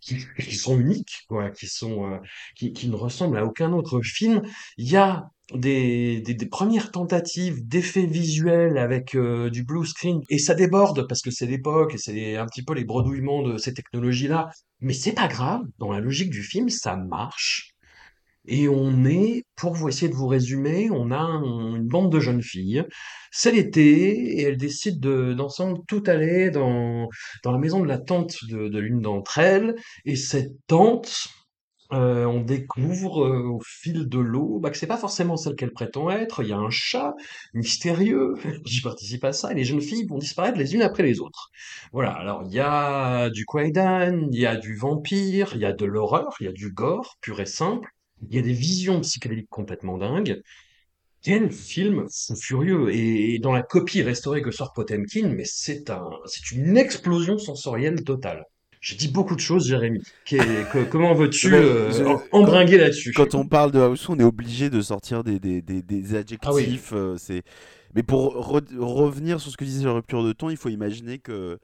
qui, 0.00 0.18
qui 0.38 0.54
sont 0.56 0.78
uniques, 0.78 1.24
quoi, 1.28 1.50
qui 1.50 1.66
sont 1.66 2.12
euh, 2.12 2.18
qui, 2.56 2.72
qui 2.72 2.88
ne 2.88 2.96
ressemble 2.96 3.38
à 3.38 3.44
aucun 3.44 3.72
autre 3.72 4.00
film. 4.02 4.42
Il 4.76 4.90
y 4.90 4.96
a 4.96 5.30
des, 5.54 6.20
des, 6.20 6.34
des 6.34 6.46
premières 6.46 6.90
tentatives 6.90 7.66
d'effets 7.66 8.06
visuels 8.06 8.78
avec 8.78 9.14
euh, 9.14 9.50
du 9.50 9.64
blue 9.64 9.86
screen 9.86 10.20
et 10.28 10.38
ça 10.38 10.54
déborde 10.54 11.06
parce 11.08 11.22
que 11.22 11.30
c'est 11.30 11.46
l'époque 11.46 11.94
et 11.94 11.98
c'est 11.98 12.36
un 12.36 12.46
petit 12.46 12.62
peu 12.62 12.74
les 12.74 12.84
bredouillements 12.84 13.42
de 13.42 13.56
ces 13.56 13.72
technologies-là. 13.74 14.50
Mais 14.80 14.92
c'est 14.92 15.12
pas 15.12 15.28
grave, 15.28 15.62
dans 15.78 15.90
la 15.90 16.00
logique 16.00 16.30
du 16.30 16.42
film, 16.42 16.68
ça 16.68 16.96
marche. 16.96 17.74
Et 18.48 18.66
on 18.68 19.04
est, 19.04 19.44
pour 19.56 19.74
vous 19.74 19.88
essayer 19.88 20.08
de 20.08 20.14
vous 20.14 20.26
résumer, 20.26 20.90
on 20.90 21.10
a 21.10 21.18
un- 21.18 21.76
une 21.76 21.86
bande 21.86 22.10
de 22.10 22.18
jeunes 22.18 22.42
filles. 22.42 22.82
C'est 23.30 23.52
l'été 23.52 24.40
et 24.40 24.42
elles 24.42 24.56
décident 24.56 24.98
de, 25.00 25.34
d'ensemble 25.34 25.80
tout 25.86 26.02
aller 26.06 26.50
dans, 26.50 27.08
la 27.44 27.58
maison 27.58 27.80
de 27.80 27.86
la 27.86 27.98
tante 27.98 28.36
de, 28.48 28.78
l'une 28.78 29.00
d'entre 29.02 29.38
elles. 29.38 29.74
Et 30.06 30.16
cette 30.16 30.52
tante, 30.66 31.28
euh, 31.92 32.24
on 32.24 32.40
découvre 32.42 33.24
euh, 33.26 33.42
au 33.48 33.60
fil 33.64 34.08
de 34.08 34.18
l'eau 34.18 34.58
bah, 34.60 34.70
que 34.70 34.76
c'est 34.78 34.86
pas 34.86 34.96
forcément 34.98 35.36
celle 35.36 35.54
qu'elle 35.54 35.72
prétend 35.72 36.10
être. 36.10 36.42
Il 36.42 36.48
y 36.48 36.52
a 36.52 36.58
un 36.58 36.70
chat 36.70 37.14
mystérieux 37.54 38.34
qui 38.64 38.80
participe 38.80 39.24
à 39.24 39.32
ça 39.34 39.52
et 39.52 39.54
les 39.54 39.64
jeunes 39.64 39.80
filles 39.82 40.06
vont 40.06 40.18
disparaître 40.18 40.58
les 40.58 40.74
unes 40.74 40.82
après 40.82 41.02
les 41.02 41.20
autres. 41.20 41.50
Voilà. 41.92 42.12
Alors 42.12 42.42
il 42.46 42.52
y 42.54 42.60
a 42.60 43.28
du 43.30 43.44
Kwaidan, 43.44 44.28
il 44.32 44.38
y 44.40 44.46
a 44.46 44.56
du 44.56 44.74
vampire, 44.76 45.50
il 45.54 45.60
y 45.60 45.66
a 45.66 45.72
de 45.74 45.84
l'horreur, 45.84 46.34
il 46.40 46.44
y 46.46 46.48
a 46.48 46.52
du 46.52 46.72
gore 46.72 47.16
pur 47.20 47.40
et 47.40 47.46
simple. 47.46 47.90
Il 48.28 48.36
y 48.36 48.38
a 48.38 48.42
des 48.42 48.52
visions 48.52 49.00
psychédéliques 49.00 49.50
complètement 49.50 49.98
dingues. 49.98 50.42
Quel 51.22 51.50
film 51.50 52.06
fou 52.10 52.36
furieux! 52.36 52.94
Et 52.94 53.38
dans 53.38 53.52
la 53.52 53.62
copie 53.62 54.02
restaurée 54.02 54.42
que 54.42 54.50
sort 54.50 54.72
Potemkin, 54.72 55.28
mais 55.28 55.44
c'est 55.44 55.90
un, 55.90 56.08
c'est 56.26 56.52
une 56.52 56.76
explosion 56.76 57.38
sensorielle 57.38 58.04
totale. 58.04 58.44
J'ai 58.80 58.94
dit 58.94 59.08
beaucoup 59.08 59.34
de 59.34 59.40
choses, 59.40 59.66
Jérémy. 59.66 60.00
Que- 60.24 60.84
comment 60.84 61.12
veux-tu 61.12 61.52
euh, 61.52 62.16
embringuer 62.30 62.78
là-dessus? 62.78 63.12
Quand 63.12 63.34
on 63.34 63.44
parle 63.46 63.72
de 63.72 63.80
House, 63.80 64.08
on 64.08 64.18
est 64.20 64.24
obligé 64.24 64.70
de 64.70 64.80
sortir 64.80 65.24
des, 65.24 65.40
des, 65.40 65.60
des, 65.62 65.82
des 65.82 66.14
adjectifs. 66.14 66.92
euh, 66.92 67.16
c'est... 67.18 67.42
Mais 67.96 68.04
pour 68.04 68.36
re- 68.36 68.78
revenir 68.78 69.40
sur 69.40 69.50
ce 69.50 69.56
que 69.56 69.64
disait 69.64 69.84
la 69.84 69.94
rupture 69.94 70.22
de 70.22 70.32
ton, 70.32 70.50
il 70.50 70.56
faut 70.56 70.68
imaginer 70.68 71.18
que 71.18 71.58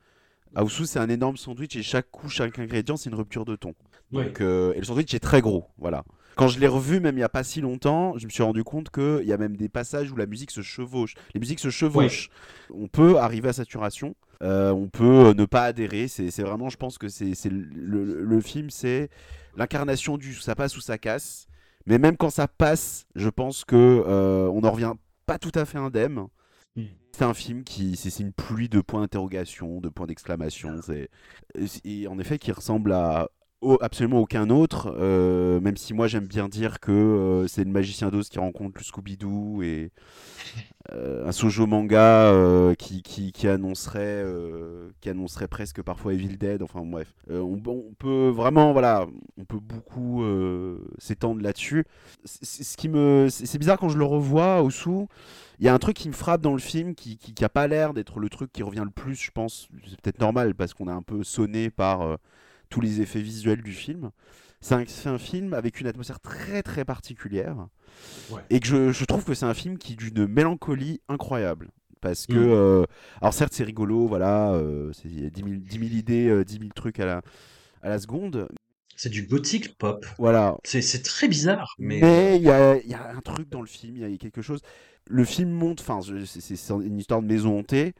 House, 0.57 0.83
c'est 0.85 0.99
un 0.99 1.09
énorme 1.09 1.37
sandwich 1.37 1.77
et 1.77 1.83
chaque 1.83 2.11
couche, 2.11 2.35
chaque 2.37 2.59
ingrédient, 2.59 2.97
c'est 2.97 3.11
une 3.11 3.17
rupture 3.17 3.45
de 3.45 3.55
ton. 3.55 3.75
Oui. 4.13 4.25
Euh, 4.41 4.73
et 4.75 4.79
le 4.79 4.85
sandwich 4.85 5.15
est 5.15 5.21
très 5.21 5.41
gros, 5.41 5.67
voilà. 5.79 6.05
Quand 6.37 6.49
je 6.49 6.59
l'ai 6.59 6.67
revu, 6.67 7.01
même 7.01 7.15
il 7.15 7.19
n'y 7.19 7.25
a 7.25 7.29
pas 7.29 7.45
si 7.45 7.61
longtemps, 7.61 8.17
je 8.19 8.27
me 8.27 8.31
suis 8.31 8.43
rendu 8.43 8.65
compte 8.65 8.91
qu'il 8.91 9.25
y 9.27 9.33
a 9.33 9.37
même 9.37 9.57
des 9.57 9.69
passages 9.69 10.11
où 10.11 10.17
la 10.17 10.27
musique 10.27 10.51
se 10.51 10.63
chevauche. 10.63 11.15
Les 11.35 11.41
musiques 11.41 11.61
se 11.61 11.71
chevauchent. 11.71 12.29
On 12.73 12.89
peut 12.89 13.19
arriver 13.19 13.49
à 13.49 13.53
saturation, 13.53 14.15
euh, 14.43 14.71
on 14.73 14.89
peut 14.89 15.27
euh, 15.29 15.35
ne 15.35 15.45
pas 15.45 15.65
adhérer. 15.65 16.09
C'est 16.09 16.43
vraiment, 16.43 16.69
je 16.69 16.77
pense 16.77 16.99
que 16.99 17.09
c'est 17.09 17.35
le, 17.45 17.59
le- 18.05 18.25
le 18.25 18.41
film, 18.41 18.71
c'est 18.71 19.09
l'incarnation 19.57 20.19
du 20.19 20.35
ça 20.35 20.55
passe 20.55 20.77
ou 20.77 20.81
ça 20.81 20.99
casse. 20.99 21.47
Mais 21.87 21.99
même 21.99 22.17
quand 22.17 22.31
ça 22.31 22.49
passe, 22.49 23.07
je 23.15 23.29
pense 23.29 23.65
que 23.65 23.77
euh, 23.77 24.49
on 24.49 24.63
n'en 24.63 24.71
revient 24.71 24.95
pas 25.27 25.39
tout 25.39 25.53
à 25.55 25.65
fait 25.65 25.79
indemne. 25.79 26.27
Mm. 26.77 26.85
C'est 27.13 27.25
un 27.25 27.35
film 27.35 27.63
qui, 27.63 27.95
c'est 27.97 28.19
une 28.23 28.33
pluie 28.33 28.69
de 28.69 28.81
points 28.81 29.03
d'interrogation, 29.03 29.81
de 29.81 29.89
points 29.89 30.07
d'exclamation. 30.07 30.81
C'est 30.83 31.09
en 32.09 32.19
effet 32.19 32.39
qui 32.39 32.51
ressemble 32.53 32.93
à 32.93 33.29
absolument 33.81 34.21
aucun 34.21 34.51
autre. 34.51 34.95
euh, 34.99 35.61
même 35.61 35.77
si 35.77 35.95
moi 35.95 36.07
j'aime 36.07 36.27
bien 36.27 36.49
dire 36.49 36.81
que 36.81 36.93
euh, 36.93 37.47
c'est 37.47 37.65
le 37.65 37.71
magicien 37.71 38.11
d'Oz 38.11 38.29
qui 38.29 38.39
rencontre 38.39 38.79
le 38.79 38.85
Scooby-Doo 38.85 39.63
et 39.63 39.91
euh, 40.93 41.27
un 41.27 41.33
sojo 41.33 41.67
manga 41.67 42.33
qui, 42.79 43.03
qui, 43.03 43.33
qui 43.33 43.49
annoncerait 43.49 44.25
qui 45.01 45.09
annoncerait 45.09 45.49
presque 45.49 45.83
parfois 45.83 46.15
Evil 46.15 46.37
Dead. 46.37 46.63
Enfin 46.63 46.85
bref, 46.85 47.15
on, 47.31 47.59
peut 47.99 48.29
vraiment 48.29 48.73
voilà, 48.73 49.07
on 49.39 49.45
peut 49.45 49.61
beaucoup 49.61 50.25
s'étendre 50.99 51.43
là-dessus. 51.43 51.85
Ce 52.25 52.77
qui 52.77 52.89
me, 52.89 53.29
c'est 53.31 53.59
bizarre 53.59 53.79
quand 53.79 53.89
je 53.89 53.99
le 53.99 54.05
revois 54.05 54.63
au 54.63 54.71
sous. 54.71 55.09
Il 55.61 55.65
y 55.65 55.69
a 55.69 55.75
un 55.75 55.79
truc 55.79 55.97
qui 55.97 56.09
me 56.09 56.15
frappe 56.15 56.41
dans 56.41 56.53
le 56.53 56.59
film 56.59 56.97
qui, 56.97 57.17
qui, 57.17 57.33
qui 57.33 57.45
a 57.45 57.49
pas 57.49 57.69
l'air 57.69 57.95
d'être 57.95 58.19
le 58.19 58.29
truc 58.29 58.53
qui 58.53 58.65
revient 58.65 58.83
le 58.85 58.91
plus, 58.91 59.15
je 59.15 59.31
pense. 59.31 59.69
C'est 59.89 60.01
peut-être 60.01 60.19
normal 60.19 60.55
parce 60.55 60.75
qu'on 60.75 60.89
est 60.89 60.93
un 60.93 61.03
peu 61.03 61.23
sonné 61.23 61.71
par 61.71 62.19
tous 62.75 62.81
les 62.81 63.01
effets 63.01 63.21
visuels 63.21 63.63
du 63.63 63.71
film. 63.73 64.11
C'est 64.61 65.07
un, 65.07 65.19
film 65.19 65.55
avec 65.55 65.81
une 65.81 65.87
atmosphère 65.87 66.19
très 66.19 66.63
très 66.63 66.85
particulière. 66.85 67.69
Ouais. 68.31 68.41
Et 68.51 68.59
que 68.59 68.67
je, 68.67 68.91
je 68.93 69.05
trouve 69.05 69.25
que 69.25 69.33
c'est 69.35 69.45
un 69.47 69.55
film 69.55 69.79
qui 69.79 69.95
d'une 69.95 70.27
mélancolie 70.27 71.01
incroyable. 71.09 71.71
Parce 72.01 72.27
que, 72.27 72.33
Mm. 72.33 72.51
euh, 72.51 72.85
alors 73.21 73.33
certes 73.33 73.53
c'est 73.53 73.63
rigolo, 73.63 74.09
voilà, 74.09 74.53
euh, 74.55 74.93
c'est- 74.93 75.09
il 75.09 75.23
y 75.23 75.27
a 75.27 75.31
10 75.31 75.43
000, 75.45 75.55
10 75.61 75.79
000 75.79 75.91
idées, 75.93 76.29
euh, 76.29 76.45
10 76.45 76.59
000 76.59 76.71
trucs 76.75 76.99
à 76.99 77.07
la, 77.07 77.23
à 77.81 77.91
la 77.91 78.01
seconde. 78.01 78.49
C'est 78.97 79.09
du 79.11 79.23
gothique 79.23 79.79
pop. 79.79 80.05
Voilà, 80.19 80.57
C'est 80.65 81.03
très 81.05 81.29
bizarre, 81.29 81.77
mais 81.79 82.01
mais 82.01 82.37
il 82.37 82.43
y 82.43 82.51
a, 82.51 82.77
y 82.83 82.95
a 82.95 83.11
un 83.15 83.21
truc 83.21 83.49
dans 83.51 83.61
le 83.61 83.69
film, 83.69 83.97
il 83.99 84.11
y 84.11 84.15
a 84.15 84.19
quelque 84.19 84.43
chose. 84.43 84.61
Le 85.07 85.25
film 85.25 85.51
monte, 85.51 85.81
enfin, 85.81 86.01
c'est 86.25 86.71
une 86.71 86.99
histoire 86.99 87.23
de 87.23 87.27
maison 87.27 87.59
hantée, 87.59 87.95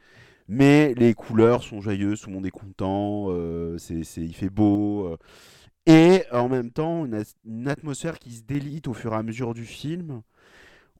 mais 0.47 0.93
les 0.95 1.13
couleurs 1.13 1.63
sont 1.63 1.81
joyeuses, 1.81 2.21
tout 2.21 2.29
le 2.29 2.35
monde 2.35 2.45
est 2.45 2.51
content, 2.51 3.27
euh, 3.29 3.77
c'est 3.77 4.03
c'est- 4.03 4.21
il 4.21 4.35
fait 4.35 4.49
beau. 4.49 5.07
euh, 5.07 5.17
et 5.87 6.23
en 6.31 6.49
même 6.49 6.71
temps, 6.71 7.05
une, 7.05 7.67
atmosphère 7.67 8.19
qui 8.19 8.31
se 8.33 8.43
délite 8.43 8.87
au 8.87 8.93
fur 8.93 9.13
et 9.13 9.17
à 9.17 9.23
mesure 9.23 9.53
du 9.53 9.65
film, 9.65 10.21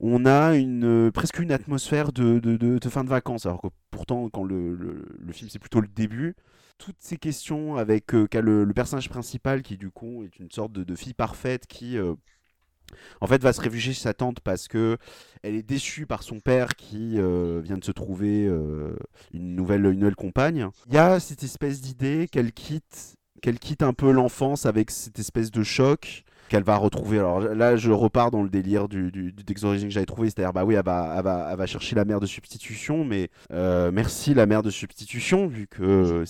on 0.00 0.26
a 0.26 0.56
une, 0.56 1.10
presque 1.12 1.38
une 1.40 1.52
atmosphère 1.52 2.12
de, 2.12 2.38
de, 2.38 2.56
de, 2.56 2.88
fin 2.88 3.04
de 3.04 3.08
vacances. 3.08 3.46
Alors 3.46 3.62
que 3.62 3.68
pourtant, 3.90 4.28
quand 4.30 4.44
le, 4.44 4.74
le, 4.74 5.32
film, 5.32 5.50
c'est 5.50 5.58
plutôt 5.58 5.80
le 5.80 5.88
début, 5.88 6.36
toutes 6.78 6.96
ces 7.00 7.16
questions 7.16 7.76
avec 7.76 8.12
le, 8.12 8.72
personnage 8.74 9.08
principal 9.08 9.62
qui, 9.62 9.76
du 9.76 9.90
coup, 9.90 10.24
est 10.24 10.38
une 10.38 10.50
sorte 10.50 10.72
de, 10.72 10.94
fille 10.94 11.14
parfaite 11.14 11.66
qui 11.66 11.98
en 13.20 13.26
fait, 13.26 13.42
va 13.42 13.52
se 13.52 13.60
réfugier 13.60 13.92
chez 13.92 14.02
sa 14.02 14.14
tante 14.14 14.40
parce 14.40 14.68
que 14.68 14.98
elle 15.42 15.54
est 15.54 15.62
déçue 15.62 16.06
par 16.06 16.22
son 16.22 16.40
père 16.40 16.68
qui 16.76 17.18
euh, 17.18 17.60
vient 17.62 17.78
de 17.78 17.84
se 17.84 17.92
trouver 17.92 18.46
euh, 18.46 18.96
une, 19.32 19.54
nouvelle, 19.54 19.84
une 19.86 20.00
nouvelle 20.00 20.16
compagne. 20.16 20.68
Il 20.88 20.94
y 20.94 20.98
a 20.98 21.20
cette 21.20 21.42
espèce 21.42 21.80
d'idée 21.80 22.28
qu'elle 22.30 22.52
quitte, 22.52 23.16
qu'elle 23.42 23.58
quitte 23.58 23.82
un 23.82 23.92
peu 23.92 24.10
l'enfance 24.10 24.66
avec 24.66 24.90
cette 24.90 25.18
espèce 25.18 25.50
de 25.50 25.62
choc 25.62 26.24
qu'elle 26.48 26.62
va 26.62 26.76
retrouver. 26.76 27.18
Alors 27.18 27.40
là, 27.40 27.76
je 27.76 27.90
repars 27.90 28.30
dans 28.30 28.42
le 28.42 28.48
délire 28.48 28.88
du, 28.88 29.10
du, 29.10 29.32
du 29.32 29.44
que 29.44 29.60
j'avais 29.88 30.06
trouvé, 30.06 30.28
c'est-à-dire, 30.28 30.52
bah 30.52 30.64
oui, 30.64 30.74
elle 30.74 30.84
va, 30.84 31.14
elle, 31.16 31.24
va, 31.24 31.48
elle 31.50 31.58
va, 31.58 31.66
chercher 31.66 31.96
la 31.96 32.04
mère 32.04 32.20
de 32.20 32.26
substitution, 32.26 33.04
mais 33.04 33.30
euh, 33.52 33.90
merci 33.92 34.34
la 34.34 34.46
mère 34.46 34.62
de 34.62 34.70
substitution, 34.70 35.46
vu 35.46 35.66
que 35.66 36.24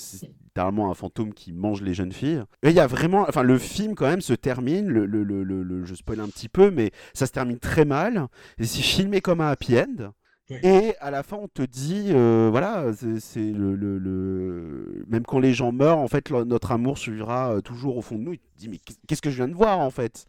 littéralement 0.57 0.91
un 0.91 0.95
fantôme 0.95 1.35
qui 1.35 1.53
mange 1.53 1.83
les 1.83 1.93
jeunes 1.93 2.13
filles. 2.13 2.43
Et 2.63 2.71
il 2.71 2.75
y 2.75 2.81
a 2.81 2.87
vraiment, 2.87 3.27
enfin, 3.29 3.43
le 3.43 3.59
film 3.59 3.95
quand 3.95 4.07
même 4.07 4.23
se 4.23 4.33
termine, 4.33 4.89
le, 4.89 5.05
le, 5.05 5.23
le, 5.23 5.43
le, 5.45 5.85
je 5.85 5.95
spoil 5.95 6.21
un 6.21 6.29
petit 6.29 6.49
peu, 6.49 6.71
mais 6.71 6.93
ça 7.13 7.27
se 7.27 7.33
termine 7.33 7.59
très 7.59 7.85
mal, 7.85 8.29
et 8.59 8.65
c'est 8.65 8.81
filmé 8.81 9.21
comme 9.21 9.43
un 9.43 9.49
happy 9.49 9.79
end. 9.79 10.13
Et 10.49 10.95
à 11.01 11.11
la 11.11 11.23
fin, 11.25 11.37
on 11.37 11.49
te 11.49 11.63
dit, 11.63 12.07
euh, 12.11 12.49
voilà, 12.51 12.87
c'est 13.19 13.53
le, 13.53 13.75
le, 13.75 13.99
le, 13.99 15.05
même 15.09 15.25
quand 15.25 15.41
les 15.41 15.53
gens 15.53 15.73
meurent, 15.73 15.99
en 15.99 16.09
fait, 16.09 16.31
notre 16.31 16.71
amour 16.73 16.97
suivra 16.97 17.57
euh, 17.57 17.61
toujours 17.61 17.97
au 17.99 18.01
fond 18.01 18.17
de 18.17 18.23
nous. 18.23 18.33
Il 18.33 18.39
te 18.39 18.45
dit, 18.57 18.69
mais 18.69 18.79
qu'est-ce 19.09 19.21
que 19.21 19.29
je 19.29 19.37
viens 19.37 19.49
de 19.49 19.55
voir, 19.55 19.81
en 19.81 19.91
fait? 19.91 20.25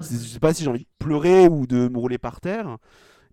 Je 0.00 0.06
sais 0.06 0.40
pas 0.40 0.52
si 0.52 0.64
j'ai 0.64 0.70
envie 0.70 0.80
de 0.80 0.86
pleurer 0.98 1.46
ou 1.46 1.66
de 1.68 1.88
me 1.88 1.98
rouler 1.98 2.18
par 2.18 2.40
terre. 2.40 2.78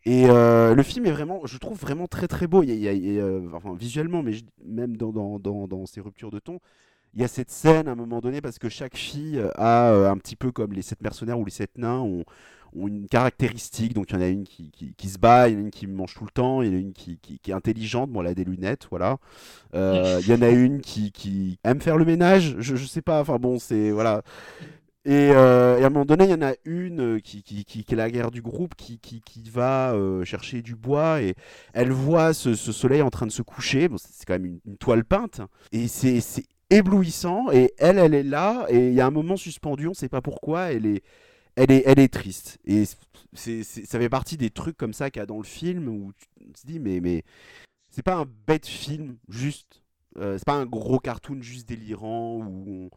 Et 0.05 0.25
euh, 0.27 0.73
le 0.73 0.83
film 0.83 1.05
est 1.05 1.11
vraiment, 1.11 1.41
je 1.45 1.57
trouve 1.57 1.77
vraiment 1.77 2.07
très 2.07 2.27
très 2.27 2.47
beau. 2.47 2.63
Enfin, 3.53 3.75
visuellement, 3.75 4.23
mais 4.23 4.33
même 4.65 4.95
dans, 4.95 5.11
dans, 5.11 5.39
dans, 5.39 5.67
dans, 5.67 5.85
ses 5.85 6.01
ruptures 6.01 6.31
de 6.31 6.39
ton, 6.39 6.59
il 7.13 7.21
y 7.21 7.23
a 7.23 7.27
cette 7.27 7.49
scène 7.49 7.87
à 7.87 7.91
un 7.91 7.95
moment 7.95 8.19
donné 8.19 8.41
parce 8.41 8.59
que 8.59 8.69
chaque 8.69 8.95
fille 8.95 9.41
a 9.55 9.89
un 10.09 10.17
petit 10.17 10.35
peu 10.35 10.51
comme 10.51 10.73
les 10.73 10.81
sept 10.81 11.01
mercenaires 11.01 11.39
ou 11.39 11.45
les 11.45 11.51
sept 11.51 11.77
nains 11.77 11.99
ont, 11.99 12.23
une 12.75 13.07
caractéristique. 13.07 13.93
Donc 13.93 14.11
il 14.11 14.13
y 14.13 14.17
en 14.17 14.21
a 14.21 14.27
une 14.27 14.43
qui, 14.43 14.71
qui, 14.71 15.09
se 15.09 15.17
bat, 15.17 15.49
il 15.49 15.53
y 15.53 15.55
en 15.55 15.59
a 15.59 15.61
une 15.63 15.71
qui 15.71 15.87
mange 15.87 16.13
tout 16.13 16.25
le 16.25 16.31
temps, 16.31 16.61
il 16.61 16.67
y 16.67 16.71
en 16.71 16.75
a 16.75 16.79
une 16.79 16.93
qui, 16.93 17.17
qui, 17.17 17.39
est 17.47 17.53
intelligente, 17.53 18.11
bon 18.11 18.21
elle 18.21 18.27
a 18.27 18.33
des 18.35 18.43
lunettes, 18.43 18.87
voilà. 18.89 19.17
Euh, 19.73 20.19
il 20.21 20.29
y 20.29 20.33
en 20.33 20.41
a 20.41 20.49
une 20.49 20.81
qui, 20.81 21.11
qui 21.11 21.59
aime 21.63 21.81
faire 21.81 21.97
le 21.97 22.05
ménage, 22.05 22.55
je, 22.59 22.75
je 22.75 22.85
sais 22.85 23.01
pas, 23.01 23.21
enfin 23.21 23.37
bon 23.37 23.57
c'est 23.59 23.91
voilà. 23.91 24.21
Et, 25.07 25.31
euh, 25.31 25.79
et, 25.79 25.83
à 25.83 25.87
un 25.87 25.89
moment 25.89 26.03
donné, 26.03 26.25
il 26.25 26.31
y 26.31 26.33
en 26.33 26.41
a 26.41 26.53
une 26.65 27.21
qui, 27.21 27.41
qui, 27.41 27.63
qui, 27.63 27.85
est 27.89 27.95
la 27.95 28.11
guerre 28.11 28.29
du 28.29 28.41
groupe, 28.41 28.75
qui, 28.75 28.99
va 29.49 29.93
euh, 29.93 30.25
chercher 30.25 30.61
du 30.61 30.75
bois 30.75 31.21
et 31.21 31.35
elle 31.73 31.93
voit 31.93 32.33
ce, 32.33 32.55
ce, 32.55 32.73
soleil 32.73 33.01
en 33.01 33.09
train 33.09 33.25
de 33.25 33.31
se 33.31 33.41
coucher. 33.41 33.87
Bon, 33.87 33.95
c'est 33.97 34.25
quand 34.25 34.33
même 34.33 34.59
une, 34.65 34.77
toile 34.77 35.05
peinte 35.05 35.39
et 35.71 35.87
c'est 35.87 36.21
éblouissant. 36.69 37.49
Et 37.53 37.71
elle, 37.77 37.99
elle 37.99 38.13
est 38.13 38.23
là 38.23 38.65
et 38.67 38.89
il 38.89 38.93
y 38.93 38.99
a 38.99 39.05
un 39.05 39.11
moment 39.11 39.37
suspendu, 39.37 39.87
on 39.87 39.91
ne 39.91 39.95
sait 39.95 40.09
pas 40.09 40.21
pourquoi. 40.21 40.73
Elle 40.73 40.85
est, 40.85 41.03
elle 41.55 41.71
est, 41.71 41.83
elle 41.85 41.99
est 41.99 42.11
triste. 42.11 42.57
Et 42.65 42.83
c'est, 43.31 43.63
ça 43.63 43.99
fait 43.99 44.09
partie 44.09 44.35
des 44.35 44.49
trucs 44.49 44.75
comme 44.75 44.93
ça 44.93 45.09
qu'il 45.09 45.21
y 45.21 45.23
a 45.23 45.25
dans 45.25 45.37
le 45.37 45.45
film 45.45 45.87
où 45.87 46.11
tu 46.17 46.51
te 46.51 46.67
dis, 46.67 46.79
mais, 46.79 46.99
mais 46.99 47.23
c'est 47.89 48.03
pas 48.03 48.15
un 48.15 48.25
bête 48.45 48.67
film, 48.67 49.15
juste. 49.29 49.81
Euh, 50.17 50.37
c'est 50.37 50.45
pas 50.45 50.55
un 50.55 50.65
gros 50.65 50.99
cartoon 50.99 51.41
juste 51.41 51.69
délirant 51.69 52.39
où 52.39 52.89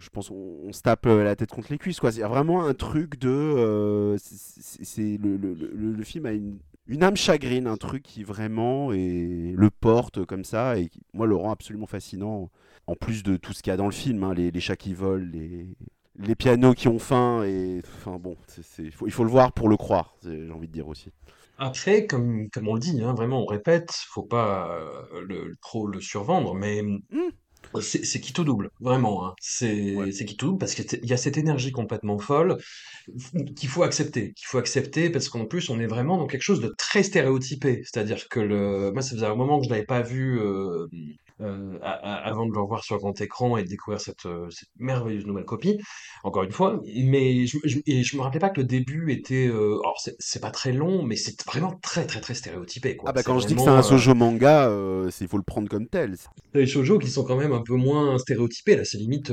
je 0.00 0.08
pense 0.10 0.30
on, 0.30 0.72
se 0.72 0.82
tape 0.82 1.06
euh, 1.06 1.24
la 1.24 1.36
tête 1.36 1.50
contre 1.50 1.68
les 1.70 1.78
cuisses. 1.78 2.00
Quoi. 2.00 2.10
Il 2.10 2.18
y 2.18 2.22
a 2.22 2.28
vraiment 2.28 2.64
un 2.64 2.74
truc 2.74 3.18
de. 3.18 3.28
Euh, 3.28 4.16
c'est, 4.18 5.18
le, 5.18 5.36
le, 5.36 5.54
le, 5.54 6.04
film 6.04 6.26
a 6.26 6.32
une, 6.32 6.58
une 6.86 7.02
âme 7.02 7.16
chagrine, 7.16 7.66
un 7.66 7.76
truc 7.76 8.02
qui 8.02 8.22
vraiment 8.22 8.90
le 8.90 9.68
porte 9.68 10.24
comme 10.24 10.44
ça 10.44 10.78
et 10.78 10.88
qui, 10.88 11.00
moi, 11.12 11.26
le 11.26 11.36
rend 11.36 11.52
absolument 11.52 11.86
fascinant. 11.86 12.50
En 12.86 12.94
plus 12.94 13.22
de 13.22 13.36
tout 13.36 13.52
ce 13.52 13.62
qu'il 13.62 13.70
y 13.70 13.74
a 13.74 13.76
dans 13.76 13.84
le 13.84 13.92
film, 13.92 14.24
hein, 14.24 14.32
les, 14.32 14.50
les 14.50 14.60
chats 14.60 14.76
qui 14.76 14.94
volent, 14.94 15.28
les, 15.30 15.76
les 16.18 16.34
pianos 16.34 16.74
qui 16.74 16.88
ont 16.88 16.98
faim 16.98 17.42
et 17.44 17.82
enfin 17.84 18.18
bon, 18.18 18.36
il 18.78 19.10
faut 19.10 19.24
le 19.24 19.30
voir 19.30 19.52
pour 19.52 19.68
le 19.68 19.76
croire, 19.76 20.14
j'ai 20.22 20.50
envie 20.50 20.68
de 20.68 20.72
dire 20.72 20.88
aussi. 20.88 21.12
Après, 21.58 22.06
comme, 22.06 22.48
comme 22.50 22.68
on 22.68 22.74
le 22.74 22.80
dit, 22.80 23.02
hein, 23.02 23.14
vraiment, 23.14 23.42
on 23.42 23.46
répète, 23.46 23.90
faut 23.92 24.22
pas 24.22 24.70
euh, 24.70 25.24
le, 25.26 25.56
trop 25.60 25.88
le 25.88 26.00
survendre, 26.00 26.54
mais 26.54 26.82
mmh. 26.82 27.30
C'est 27.80 28.20
qui 28.20 28.32
tout 28.32 28.44
double, 28.44 28.70
vraiment. 28.80 29.26
Hein. 29.26 29.34
C'est 29.40 30.24
qui 30.26 30.36
tout 30.36 30.46
double 30.46 30.58
parce 30.58 30.74
qu'il 30.74 31.04
y 31.04 31.12
a 31.12 31.16
cette 31.16 31.36
énergie 31.36 31.72
complètement 31.72 32.18
folle 32.18 32.58
qu'il 33.56 33.68
faut 33.68 33.82
accepter, 33.82 34.32
qu'il 34.32 34.46
faut 34.46 34.58
accepter 34.58 35.10
parce 35.10 35.28
qu'en 35.28 35.46
plus, 35.46 35.70
on 35.70 35.80
est 35.80 35.86
vraiment 35.86 36.18
dans 36.18 36.26
quelque 36.26 36.42
chose 36.42 36.60
de 36.60 36.74
très 36.76 37.02
stéréotypé. 37.02 37.82
C'est-à-dire 37.84 38.28
que 38.28 38.40
le, 38.40 38.92
moi, 38.92 39.02
ça 39.02 39.14
faisait 39.14 39.26
un 39.26 39.34
moment 39.34 39.58
que 39.58 39.64
je 39.64 39.70
n'avais 39.70 39.84
pas 39.86 40.02
vu 40.02 40.38
euh, 40.40 40.86
euh, 41.40 41.78
avant 41.82 42.46
de 42.46 42.52
le 42.52 42.60
revoir 42.60 42.82
sur 42.82 42.98
grand 42.98 43.18
écran 43.20 43.56
et 43.56 43.62
de 43.62 43.68
découvrir 43.68 44.00
cette, 44.00 44.26
euh, 44.26 44.50
cette 44.50 44.70
merveilleuse 44.78 45.24
nouvelle 45.24 45.44
copie, 45.44 45.78
encore 46.24 46.42
une 46.42 46.52
fois. 46.52 46.80
Mais 46.96 47.46
je, 47.46 47.58
je, 47.64 47.78
et 47.86 48.02
je 48.02 48.16
me 48.16 48.22
rappelais 48.22 48.40
pas 48.40 48.50
que 48.50 48.60
le 48.60 48.66
début 48.66 49.12
était. 49.12 49.46
Euh, 49.46 49.78
alors, 49.80 50.00
c'est 50.18 50.40
pas 50.40 50.50
très 50.50 50.72
long, 50.72 51.02
mais 51.02 51.16
c'est 51.16 51.42
vraiment 51.44 51.78
très, 51.82 52.06
très, 52.06 52.20
très 52.20 52.34
stéréotypé. 52.34 52.96
Quoi. 52.96 53.10
Ah, 53.10 53.12
bah, 53.12 53.22
quand 53.22 53.38
je 53.38 53.46
dis 53.46 53.54
que 53.54 53.60
c'est 53.60 53.68
un 53.68 53.82
shoujo 53.82 54.14
manga, 54.14 54.70
il 55.20 55.28
faut 55.28 55.36
le 55.36 55.42
prendre 55.42 55.68
comme 55.68 55.86
tel. 55.86 56.16
Les 56.54 56.66
shoujo 56.66 56.98
qui 56.98 57.08
sont 57.08 57.24
quand 57.24 57.36
même 57.36 57.52
un 57.52 57.62
peu 57.62 57.74
moins 57.74 58.18
stéréotypés, 58.18 58.76
là, 58.76 58.84
c'est 58.84 58.98
limite 58.98 59.32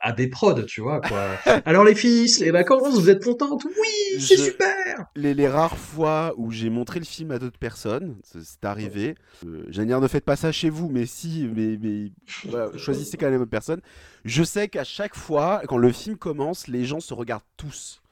à 0.00 0.12
des 0.12 0.28
prods, 0.28 0.62
tu 0.62 0.80
vois. 0.80 1.00
Quoi. 1.00 1.30
Alors, 1.64 1.84
les 1.84 1.94
fils, 1.94 2.40
les 2.40 2.50
vacances, 2.50 2.94
vous 2.98 3.10
êtes 3.10 3.24
contentes? 3.24 3.64
Oui, 3.64 4.20
c'est 4.20 4.36
super 4.36 4.76
les, 5.14 5.34
les, 5.34 5.48
rares 5.48 5.76
fois 5.76 6.34
où 6.36 6.50
j'ai 6.50 6.70
montré 6.70 6.98
le 6.98 7.04
film 7.04 7.30
à 7.30 7.38
d'autres 7.38 7.58
personnes, 7.58 8.16
c'est 8.22 8.64
arrivé. 8.64 9.14
Euh, 9.44 10.00
ne 10.00 10.08
faites 10.08 10.24
pas 10.24 10.36
ça 10.36 10.52
chez 10.52 10.70
vous, 10.70 10.88
mais 10.88 11.06
si, 11.16 11.48
mais, 11.54 11.78
mais 11.80 12.12
choisissez 12.78 13.16
quand 13.16 13.30
même 13.30 13.40
une 13.42 13.46
personne. 13.46 13.80
Je 14.24 14.42
sais 14.42 14.68
qu'à 14.68 14.84
chaque 14.84 15.16
fois, 15.16 15.62
quand 15.66 15.78
le 15.78 15.92
film 15.92 16.16
commence, 16.16 16.68
les 16.68 16.84
gens 16.84 17.00
se 17.00 17.14
regardent 17.14 17.42
tous. 17.56 18.02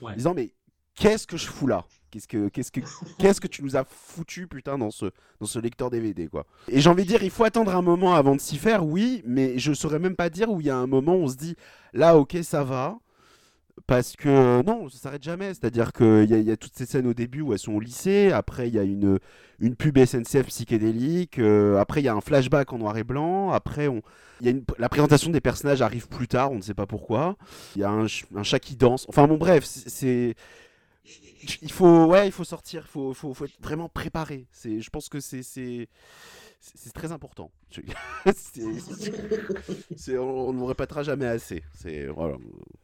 En 0.00 0.12
disant, 0.12 0.34
mais 0.34 0.52
qu'est-ce 0.96 1.26
que 1.26 1.36
je 1.36 1.46
fous 1.46 1.66
là? 1.66 1.84
Qu'est-ce 2.10 2.28
que, 2.28 2.48
qu'est-ce 2.48 2.70
que, 2.70 2.80
qu'est-ce 3.18 3.40
que 3.40 3.46
tu 3.46 3.62
nous 3.62 3.76
as 3.76 3.84
foutu, 3.84 4.46
putain, 4.46 4.76
dans 4.76 4.90
ce, 4.90 5.06
dans 5.40 5.46
ce 5.46 5.58
lecteur 5.58 5.88
DVD, 5.88 6.28
quoi? 6.28 6.44
Et 6.68 6.80
j'ai 6.80 6.90
envie 6.90 7.04
de 7.04 7.08
dire, 7.08 7.22
il 7.22 7.30
faut 7.30 7.44
attendre 7.44 7.74
un 7.74 7.80
moment 7.80 8.14
avant 8.14 8.36
de 8.36 8.40
s'y 8.40 8.58
faire, 8.58 8.84
oui, 8.84 9.22
mais 9.24 9.58
je 9.58 9.72
saurais 9.72 9.98
même 9.98 10.16
pas 10.16 10.28
dire 10.28 10.50
où 10.50 10.60
il 10.60 10.66
y 10.66 10.70
a 10.70 10.76
un 10.76 10.86
moment 10.86 11.14
où 11.14 11.22
on 11.22 11.28
se 11.28 11.36
dit, 11.36 11.56
là, 11.94 12.18
ok, 12.18 12.36
ça 12.42 12.64
va. 12.64 12.98
Parce 13.86 14.16
que 14.16 14.62
non, 14.62 14.88
ça 14.88 14.98
s'arrête 14.98 15.22
jamais. 15.22 15.48
C'est-à-dire 15.48 15.92
qu'il 15.92 16.24
y, 16.24 16.50
a 16.50 16.56
toutes 16.56 16.74
ces 16.74 16.86
scènes 16.86 17.06
au 17.06 17.14
début 17.14 17.40
où 17.40 17.52
elles 17.52 17.58
sont 17.58 17.72
au 17.72 17.80
lycée. 17.80 18.30
Après, 18.32 18.68
il 18.68 18.74
y 18.74 18.78
a 18.78 18.82
une, 18.82 19.18
une 19.58 19.76
pub 19.76 19.98
SNCF 19.98 20.46
psychédélique. 20.46 21.38
Euh, 21.38 21.78
après, 21.78 22.00
il 22.00 22.04
y 22.04 22.08
a 22.08 22.14
un 22.14 22.20
flashback 22.20 22.72
en 22.72 22.78
noir 22.78 22.96
et 22.96 23.04
blanc. 23.04 23.50
Après, 23.50 23.88
on, 23.88 24.02
y 24.40 24.50
a 24.50 24.52
la 24.78 24.88
présentation 24.88 25.30
des 25.30 25.40
personnages 25.40 25.82
arrive 25.82 26.08
plus 26.08 26.28
tard. 26.28 26.52
On 26.52 26.56
ne 26.56 26.62
sait 26.62 26.74
pas 26.74 26.86
pourquoi. 26.86 27.36
Il 27.76 27.82
y 27.82 27.84
a 27.84 27.90
un, 27.90 28.06
chat 28.06 28.58
qui 28.58 28.76
danse. 28.76 29.06
Enfin 29.08 29.26
bon, 29.26 29.36
bref, 29.36 29.64
c'est. 29.64 30.34
Il 31.60 31.72
faut, 31.72 32.06
ouais, 32.06 32.28
il 32.28 32.32
faut 32.32 32.44
sortir. 32.44 32.82
Il 32.86 32.90
faut, 32.90 33.14
faut, 33.14 33.34
faut, 33.34 33.44
être 33.46 33.60
vraiment 33.60 33.88
préparé. 33.88 34.46
Je 34.64 34.88
pense 34.90 35.08
que 35.08 35.20
c'est 35.20 35.88
très 36.94 37.10
important. 37.10 37.50
on 40.08 40.52
ne 40.52 40.58
vous 40.58 40.66
répétera 40.66 41.02
jamais 41.02 41.26
assez. 41.26 41.62
Voilà. 42.14 42.36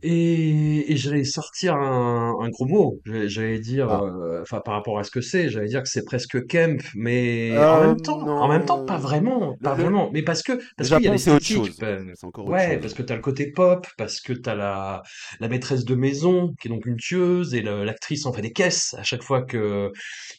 Et, 0.03 0.93
et 0.93 0.97
j'allais 0.97 1.25
sortir 1.25 1.75
un, 1.75 2.37
un, 2.41 2.49
gros 2.51 2.67
mot. 2.67 3.01
J'allais 3.05 3.59
dire, 3.59 3.91
ah. 3.91 4.03
euh, 4.05 4.45
par 4.65 4.75
rapport 4.75 4.99
à 4.99 5.05
ce 5.05 5.11
que 5.11 5.21
c'est, 5.21 5.49
j'allais 5.49 5.69
dire 5.69 5.83
que 5.83 5.89
c'est 5.89 6.05
presque 6.05 6.47
Kemp, 6.47 6.83
mais 6.95 7.57
en 7.57 7.83
euh, 7.83 7.87
même 7.89 8.01
temps, 8.01 8.21
en 8.21 8.49
même 8.49 8.65
temps, 8.65 8.85
pas 8.85 8.99
vraiment, 8.99 9.57
pas 9.63 9.75
vraiment. 9.75 10.11
Mais 10.13 10.23
parce 10.23 10.43
que 10.43 10.53
parce 10.77 10.91
qu'il 10.91 11.03
y 11.03 11.09
a 11.09 11.13
l'esthétique. 11.13 11.79
Ben, 11.81 12.13
ouais, 12.39 12.79
parce 12.79 12.95
que 12.95 13.03
t'as 13.03 13.17
le 13.17 13.21
côté 13.21 13.51
pop, 13.51 13.87
parce 13.97 14.21
que 14.21 14.33
t'as 14.33 14.55
la 14.55 15.03
la 15.41 15.49
maîtresse 15.49 15.85
de 15.85 15.95
maison 15.95 16.55
qui 16.61 16.69
est 16.69 16.71
donc 16.71 16.87
une 16.87 16.97
tueuse 16.97 17.55
et 17.55 17.63
l'actrice 17.63 18.27
en 18.27 18.33
fait 18.33 18.43
des 18.43 18.53
caisses 18.53 18.95
à 18.99 19.03
chaque 19.03 19.23
fois 19.23 19.43
que 19.43 19.91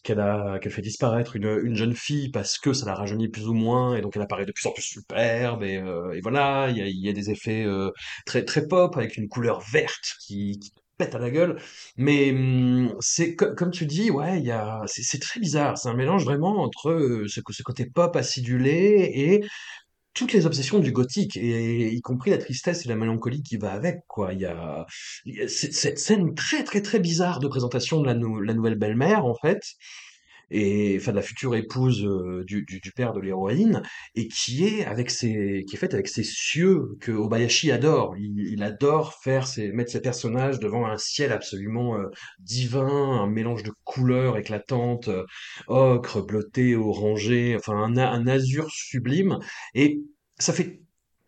qu'elle 0.03 0.19
a 0.19 0.59
qu'elle 0.59 0.71
fait 0.71 0.81
disparaître 0.81 1.35
une 1.35 1.59
une 1.63 1.75
jeune 1.75 1.95
fille 1.95 2.29
parce 2.31 2.57
que 2.57 2.73
ça 2.73 2.85
la 2.85 2.95
rajeunit 2.95 3.29
plus 3.29 3.47
ou 3.47 3.53
moins, 3.53 3.95
et 3.95 4.01
donc 4.01 4.15
elle 4.15 4.21
apparaît 4.21 4.38
de 4.45 4.51
plus 4.51 4.67
en 4.67 4.71
plus 4.71 4.83
superbe, 4.83 5.63
et, 5.63 5.77
euh, 5.77 6.19
voilà, 6.21 6.69
il 6.69 6.77
y 6.77 7.09
a, 7.09 7.13
des 7.13 7.29
effets 7.29 7.63
euh, 7.65 7.91
très 8.25 8.43
très 8.45 8.67
pop, 8.67 8.95
avec 8.97 9.17
une 9.17 9.27
couleur 9.27 9.61
verte 9.71 10.15
qui, 10.25 10.59
qui 10.59 10.71
pète 10.97 11.15
à 11.15 11.19
la 11.19 11.31
gueule, 11.31 11.61
mais 11.97 12.31
hum, 12.31 12.95
c'est 12.99 13.35
comme 13.35 13.71
tu 13.71 13.85
dis, 13.85 14.11
ouais, 14.11 14.41
il 14.41 14.51
a, 14.51 14.81
c'est 14.87 15.19
très 15.19 15.39
bizarre, 15.39 15.77
c'est 15.77 15.89
un 15.89 15.95
mélange 15.95 16.25
vraiment 16.25 16.61
entre 16.61 16.89
euh, 16.91 17.27
ce, 17.27 17.41
côté 17.41 17.85
pop 17.85 18.15
acidulé 18.15 19.11
et 19.13 19.45
toutes 20.13 20.33
les 20.33 20.45
obsessions 20.45 20.79
du 20.79 20.91
gothique, 20.91 21.37
et 21.37 21.89
y 21.93 22.01
compris 22.01 22.31
la 22.31 22.37
tristesse 22.37 22.85
et 22.85 22.89
la 22.89 22.95
mélancolie 22.95 23.43
qui 23.43 23.57
va 23.57 23.71
avec, 23.71 23.99
quoi. 24.07 24.33
Il 24.33 24.41
y 24.41 24.45
a, 24.45 24.85
cette 25.47 25.99
scène 25.99 26.33
très 26.35 26.63
très 26.63 26.81
très 26.81 26.99
bizarre 26.99 27.39
de 27.39 27.47
présentation 27.47 28.01
de 28.01 28.07
la 28.07 28.53
nouvelle 28.53 28.75
belle-mère, 28.75 29.25
en 29.25 29.35
fait, 29.35 29.61
et 30.51 30.97
enfin 30.99 31.11
la 31.11 31.21
future 31.21 31.55
épouse 31.55 32.05
euh, 32.05 32.43
du, 32.45 32.63
du, 32.63 32.79
du 32.79 32.91
père 32.91 33.13
de 33.13 33.19
l'héroïne 33.19 33.81
et 34.15 34.27
qui 34.27 34.65
est 34.65 34.85
avec 34.85 35.11
ses 35.11 35.63
qui 35.67 35.75
est 35.75 35.79
faite 35.79 35.93
avec 35.93 36.07
ces 36.07 36.23
cieux 36.23 36.97
que 36.99 37.11
Obayashi 37.11 37.71
adore. 37.71 38.15
Il, 38.17 38.63
adore 38.63 39.13
faire 39.13 39.47
ses 39.47 39.71
mettre 39.71 39.91
ses 39.91 40.01
personnages 40.01 40.59
devant 40.59 40.85
un 40.85 40.97
ciel 40.97 41.31
absolument 41.31 41.95
euh, 41.95 42.07
divin, 42.39 42.87
un 42.87 43.27
mélange 43.27 43.63
de 43.63 43.71
couleurs 43.83 44.37
éclatantes, 44.37 45.07
euh, 45.07 45.25
ocre, 45.67 46.21
bleuté, 46.21 46.75
orangé, 46.75 47.55
enfin 47.55 47.75
un, 47.75 47.97
un 47.97 48.27
azur 48.27 48.69
sublime 48.71 49.39
et 49.75 50.01
ça 50.37 50.53
fait 50.53 50.81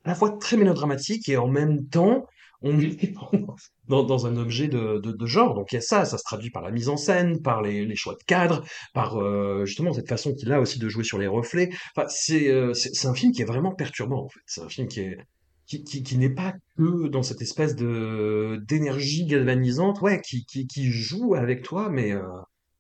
à 0.04 0.10
la 0.10 0.16
fois 0.16 0.38
très 0.40 0.58
mélodramatique 0.58 1.30
et 1.30 1.38
en 1.38 1.48
même 1.48 1.88
temps 1.88 2.26
on 2.62 2.80
est 2.80 3.14
dans, 3.88 4.04
dans 4.04 4.28
un 4.28 4.38
objet 4.38 4.68
de, 4.68 5.00
de, 5.00 5.26
genre. 5.26 5.54
Donc 5.54 5.72
il 5.72 5.76
y 5.76 5.78
a 5.78 5.82
ça, 5.82 6.06
ça 6.06 6.18
se 6.18 6.24
traduit 6.24 6.52
par 6.52 6.62
la 6.62 6.72
mise 6.72 6.90
en 6.90 6.98
scène, 6.98 7.42
par 7.42 7.62
les, 7.62 7.96
choix 7.96 8.14
de 8.14 8.24
cadre, 8.26 8.64
par 8.94 9.18
euh, 9.18 9.66
justement 9.66 9.94
cette 9.94 10.10
façon 10.10 10.34
qu'il 10.34 10.52
a 10.52 10.60
aussi 10.60 10.80
de 10.80 10.90
jouer 10.90 11.04
sur 11.04 11.18
les 11.18 11.28
reflets. 11.28 11.70
Enfin, 11.96 12.08
c'est 12.10 12.50
euh, 12.50 12.74
c'est 12.74 12.94
c'est 12.94 13.08
un 13.08 13.16
film 13.16 13.32
qui 13.32 13.42
est 13.42 13.46
vraiment 13.46 13.74
perturbant 13.74 14.26
en 14.26 14.30
fait. 14.30 14.42
C'est 14.46 14.62
un 14.62 14.70
film 14.70 14.88
qui 14.88 15.02
est 15.02 15.18
qui, 15.66 16.04
qui, 16.04 16.18
n'est 16.18 16.30
pas 16.30 16.54
que 16.78 17.08
dans 17.08 17.24
cette 17.24 17.42
espèce 17.42 17.76
de 17.76 18.62
d'énergie 18.68 19.26
galvanisante, 19.26 20.02
ouais, 20.02 20.22
qui, 20.22 20.46
qui, 20.46 20.92
joue 20.92 21.36
avec 21.36 21.64
toi, 21.64 21.90
mais 21.90 22.12
euh, 22.12 22.24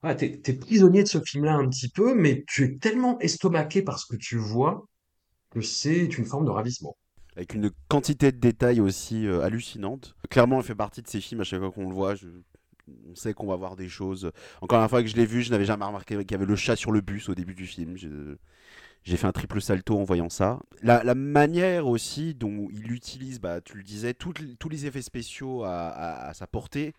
ouais, 0.03 0.15
t'es, 0.15 0.39
t'es 0.39 0.53
prisonnier 0.53 1.03
de 1.03 1.07
ce 1.07 1.21
film-là 1.21 1.55
un 1.55 1.69
petit 1.69 1.89
peu, 1.89 2.13
mais 2.13 2.43
tu 2.47 2.65
es 2.65 2.77
tellement 2.77 3.17
estomaqué 3.19 3.81
par 3.81 3.97
ce 3.99 4.05
que 4.07 4.17
tu 4.17 4.37
vois 4.37 4.85
que 5.51 5.61
c'est 5.61 6.05
une 6.17 6.25
forme 6.25 6.45
de 6.45 6.51
ravissement. 6.51 6.97
Avec 7.35 7.53
une 7.53 7.71
quantité 7.87 8.31
de 8.31 8.37
détails 8.37 8.79
aussi 8.81 9.25
euh, 9.27 9.41
hallucinante. 9.41 10.15
Clairement, 10.29 10.59
elle 10.59 10.65
fait 10.65 10.75
partie 10.75 11.01
de 11.01 11.07
ces 11.07 11.21
films 11.21 11.41
à 11.41 11.43
chaque 11.43 11.59
fois 11.59 11.71
qu'on 11.71 11.87
le 11.87 11.93
voit. 11.95 12.15
je- 12.15 12.27
On 13.09 13.15
sait 13.15 13.33
qu'on 13.33 13.47
va 13.47 13.55
voir 13.55 13.75
des 13.77 13.87
choses. 13.87 14.31
Encore 14.59 14.81
la 14.81 14.89
fois 14.89 15.01
que 15.01 15.07
je 15.07 15.15
l'ai 15.15 15.25
vu, 15.25 15.41
je 15.43 15.51
n'avais 15.51 15.63
jamais 15.65 15.85
remarqué 15.85 16.17
qu'il 16.17 16.31
y 16.31 16.35
avait 16.35 16.45
le 16.45 16.55
chat 16.57 16.75
sur 16.75 16.91
le 16.91 16.99
bus 16.99 17.29
au 17.29 17.35
début 17.35 17.53
du 17.55 17.65
film. 17.65 17.95
Je- 17.97 18.35
J'ai 19.03 19.17
fait 19.17 19.25
un 19.27 19.31
triple 19.31 19.59
salto 19.61 19.97
en 19.97 20.03
voyant 20.03 20.29
ça. 20.29 20.59
La, 20.83 21.03
la 21.03 21.15
manière 21.15 21.87
aussi 21.87 22.35
dont 22.35 22.67
il 22.71 22.91
utilise, 22.91 23.39
bah, 23.39 23.59
tu 23.61 23.75
le 23.77 23.81
disais, 23.83 24.13
tous 24.13 24.33
les 24.69 24.85
effets 24.85 25.01
spéciaux 25.01 25.63
à, 25.63 25.87
à- 25.87 26.27
à 26.29 26.33
sa 26.35 26.45
portée. 26.47 26.93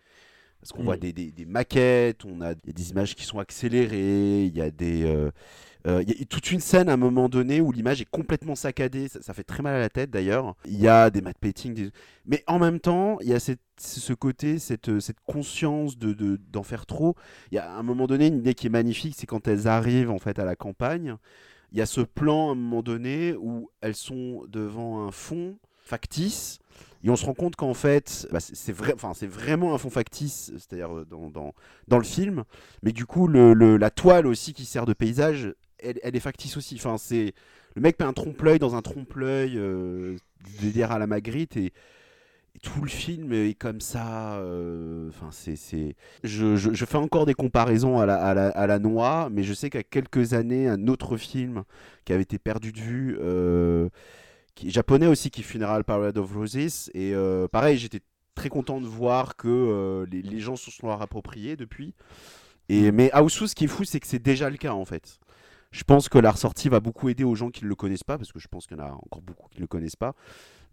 Parce 0.59 0.71
qu'on 0.73 0.83
voit 0.83 0.95
Mm. 0.97 0.99
des, 0.99 1.13
des- 1.13 1.31
des 1.31 1.45
maquettes, 1.45 2.25
on 2.25 2.41
a 2.41 2.55
des 2.55 2.89
images 2.91 3.15
qui 3.15 3.23
sont 3.25 3.39
accélérées, 3.39 4.45
il 4.45 4.55
y 4.57 4.61
a 4.61 4.71
des, 4.71 5.03
euh, 5.03 5.29
il 5.85 6.09
y 6.17 6.21
a 6.21 6.25
toute 6.25 6.51
une 6.51 6.59
scène 6.61 6.87
à 6.89 6.93
un 6.93 6.97
moment 6.97 7.27
donné 7.29 7.59
où 7.61 7.71
l'image 7.71 8.01
est 8.01 8.09
complètement 8.09 8.55
saccadée, 8.55 9.07
ça, 9.09 9.33
fait 9.33 9.43
très 9.43 9.61
mal 9.63 9.75
à 9.75 9.79
la 9.79 9.89
tête 9.89 10.09
d'ailleurs. 10.09 10.55
Il 10.65 10.79
y 10.79 10.87
a 10.87 11.09
des 11.09 11.21
matte 11.21 11.37
paintings, 11.39 11.89
mais 12.25 12.43
en 12.47 12.57
même 12.59 12.79
temps, 12.79 13.17
il 13.21 13.27
y 13.27 13.33
a 13.33 13.39
cette- 13.39 13.59
ce 13.77 14.13
côté, 14.13 14.59
cette, 14.59 14.99
cette 14.99 15.19
conscience 15.25 15.97
de, 15.97 16.13
de- 16.13 16.39
d'en 16.51 16.63
faire 16.63 16.85
trop. 16.85 17.15
Il 17.51 17.55
y 17.55 17.57
a 17.57 17.69
à 17.69 17.75
un 17.77 17.83
moment 17.83 18.07
donné 18.07 18.27
une 18.27 18.37
idée 18.37 18.53
qui 18.53 18.67
est 18.67 18.69
magnifique, 18.69 19.15
c'est 19.17 19.25
quand 19.27 19.47
elles 19.47 19.67
arrivent 19.67 20.11
en 20.11 20.19
fait 20.19 20.39
à 20.39 20.45
la 20.45 20.55
campagne. 20.55 21.17
Il 21.71 21.79
y 21.79 21.81
a 21.81 21.85
ce 21.85 22.01
plan 22.01 22.49
à 22.49 22.51
un 22.51 22.55
moment 22.55 22.83
donné 22.83 23.33
où 23.35 23.69
elles 23.81 23.95
sont 23.95 24.43
devant 24.47 25.05
un 25.07 25.11
fond 25.11 25.57
factice. 25.83 26.59
Et 27.03 27.09
on 27.09 27.17
se 27.17 27.25
rend 27.25 27.33
compte 27.33 27.57
qu'en 27.57 27.73
fait, 27.73 28.27
bah, 28.31 28.39
c'est, 28.39 28.71
vrai, 28.71 28.93
enfin, 28.95 29.11
vraiment 29.27 29.75
un 29.75 29.77
fond 29.77 29.89
factice, 29.89 30.53
c'est-à-dire 30.57 30.95
euh, 30.99 31.05
dans, 31.05 31.29
dans, 31.29 31.53
dans 31.89 31.97
le 31.97 32.03
film. 32.05 32.43
Mais 32.81 32.93
du 32.93 33.05
coup, 33.05 33.27
le- 33.27 33.53
la 33.75 33.89
toile 33.89 34.25
aussi 34.25 34.53
qui 34.53 34.63
sert 34.63 34.85
de 34.85 34.93
paysage, 34.93 35.53
elle, 35.83 36.15
est 36.15 36.19
factice 36.19 36.57
aussi. 36.57 36.75
Enfin, 36.75 36.97
c'est 36.97 37.33
le 37.75 37.81
mec 37.81 37.99
met 37.99 38.05
un 38.05 38.13
trompe-l'œil 38.13 38.59
dans 38.59 38.75
un 38.75 38.81
trompe-l'œil, 38.81 39.57
euh, 39.57 40.17
à 40.89 40.99
la 40.99 41.07
Magritte 41.07 41.57
et, 41.57 41.73
tout 42.61 42.81
le 42.81 42.89
film 42.89 43.33
est 43.33 43.57
comme 43.57 43.81
ça. 43.81 44.35
euh, 44.35 45.09
Enfin, 45.09 45.29
c'est. 45.31 45.95
Je, 46.23 46.85
fais 46.85 46.97
encore 46.97 47.25
des 47.25 47.33
comparaisons 47.33 47.99
à 47.99 48.05
la, 48.05 48.79
noix, 48.79 49.29
mais 49.31 49.43
je 49.43 49.53
sais 49.53 49.69
qu'à 49.69 49.83
quelques 49.83 50.33
années, 50.33 50.67
un 50.67 50.87
autre 50.87 51.17
film 51.17 51.63
qui 52.05 52.13
avait 52.13 52.21
été 52.21 52.37
perdu 52.37 52.71
de 52.71 52.79
vue, 52.79 53.17
euh, 53.19 53.89
qui 54.55 54.69
japonais 54.69 55.07
aussi, 55.07 55.31
qui 55.31 55.41
est 55.41 55.43
Funeral 55.43 55.83
Parade 55.83 56.17
of 56.17 56.31
Roses, 56.33 56.91
et 56.93 57.13
euh, 57.15 57.47
pareil, 57.47 57.77
j'étais 57.77 58.01
très 58.35 58.49
content 58.49 58.79
de 58.79 58.87
voir 58.87 59.35
que 59.35 60.05
les, 60.11 60.21
les 60.21 60.39
gens 60.39 60.55
se 60.55 60.71
sont 60.71 60.89
appropriés 60.89 61.55
depuis. 61.55 61.95
Et, 62.69 62.91
mais 62.91 63.11
Aosu, 63.11 63.47
ce 63.47 63.55
qui 63.55 63.65
est 63.65 63.67
fou, 63.67 63.83
c'est 63.83 63.99
que 63.99 64.07
c'est 64.07 64.21
déjà 64.21 64.49
le 64.49 64.57
cas 64.57 64.73
en 64.73 64.85
fait. 64.85 65.19
Je 65.73 65.83
pense 65.83 66.07
que 66.07 66.19
la 66.19 66.31
ressortie 66.31 66.69
va 66.69 66.79
beaucoup 66.79 67.09
aider 67.09 67.23
aux 67.23 67.35
gens 67.35 67.49
qui 67.49 67.63
ne 67.65 67.69
le 67.69 67.75
connaissent 67.75 68.03
pas, 68.05 68.17
parce 68.17 68.31
que 68.31 68.39
je 68.39 68.47
pense 68.47 68.67
qu'il 68.67 68.77
y 68.77 68.79
en 68.79 68.85
a 68.85 68.91
encore 68.91 69.21
beaucoup 69.21 69.49
qui 69.49 69.57
ne 69.57 69.63
le 69.63 69.67
connaissent 69.67 69.95
pas. 69.97 70.13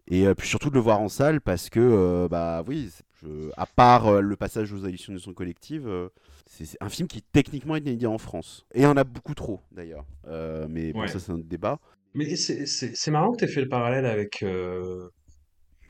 Et 0.06 0.26
euh, 0.26 0.34
puis 0.34 0.46
surtout 0.46 0.68
de 0.70 0.74
le 0.74 0.80
voir 0.80 1.00
en 1.00 1.08
salle, 1.08 1.40
parce 1.40 1.70
que, 1.70 1.80
euh, 1.80 2.28
bah 2.28 2.62
oui, 2.66 2.90
je- 3.22 3.50
à 3.56 3.66
part 3.66 4.06
euh, 4.08 4.20
le 4.20 4.36
passage 4.36 4.72
aux 4.72 4.84
hallucinations 4.84 5.32
collectives, 5.32 5.88
euh, 5.88 6.08
c'est 6.46 6.64
c'est 6.66 6.78
un 6.82 6.88
film 6.90 7.08
qui 7.08 7.22
techniquement 7.22 7.76
est 7.76 7.80
inédit 7.80 8.06
en 8.06 8.18
France. 8.18 8.66
Et 8.74 8.80
il 8.80 8.82
y 8.82 8.86
en 8.86 8.96
a 8.96 9.04
beaucoup 9.04 9.34
trop 9.34 9.60
d'ailleurs. 9.72 10.04
Euh, 10.26 10.66
mais 10.68 10.92
bon, 10.92 11.00
Ouais. 11.00 11.08
ça 11.08 11.18
c'est 11.18 11.32
un 11.32 11.36
autre 11.36 11.48
débat. 11.48 11.78
Mais 12.14 12.36
c'est 12.36 13.10
marrant 13.10 13.32
que 13.32 13.44
tu 13.44 13.50
fait 13.52 13.60
le 13.62 13.68
parallèle 13.68 14.04
avec 14.04 14.42
euh, 14.42 15.08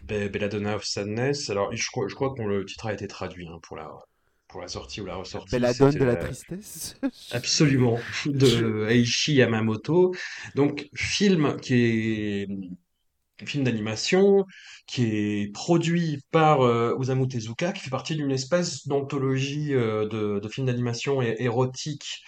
Be- 0.07 0.29
Belladonna 0.31 0.77
of 0.77 0.85
Sadness. 0.85 1.51
Alors, 1.51 1.75
je 1.75 1.87
crois, 1.91 2.07
je 2.09 2.15
crois 2.15 2.35
que 2.35 2.43
le 2.43 2.65
titre 2.65 2.87
a 2.87 2.93
été 2.93 3.07
traduit 3.09 3.49
hein, 3.49 3.59
pour 3.63 3.77
la, 3.77 3.91
pour 4.51 4.61
la 4.61 4.69
sortie 4.69 5.01
ou 5.01 5.07
la 5.07 5.17
ressortie. 5.17 5.51
Belladone 5.51 5.95
de 5.95 6.05
la 6.05 6.17
tristesse. 6.17 6.97
Absolument, 7.33 7.99
de 8.27 8.87
Eiichi 8.91 9.35
Yamamoto. 9.35 10.15
Donc, 10.55 10.89
film 10.95 11.57
qui 11.61 11.75
est 11.75 12.49
un 13.43 13.47
film 13.47 13.65
d'animation, 13.65 14.45
qui 14.87 15.05
est 15.05 15.53
produit 15.53 16.21
par 16.31 16.63
euh, 16.63 16.95
Osamu 16.99 17.29
Tezuka, 17.29 17.73
qui 17.73 17.81
fait 17.81 17.91
partie 17.91 18.17
d'une 18.17 18.31
espèce 18.31 18.87
d'anthologie 18.87 19.73
euh, 19.73 20.07
de, 20.09 20.41
de 20.41 20.49
films 20.49 20.67
d'animation 20.67 21.23
érotiques, 21.23 22.23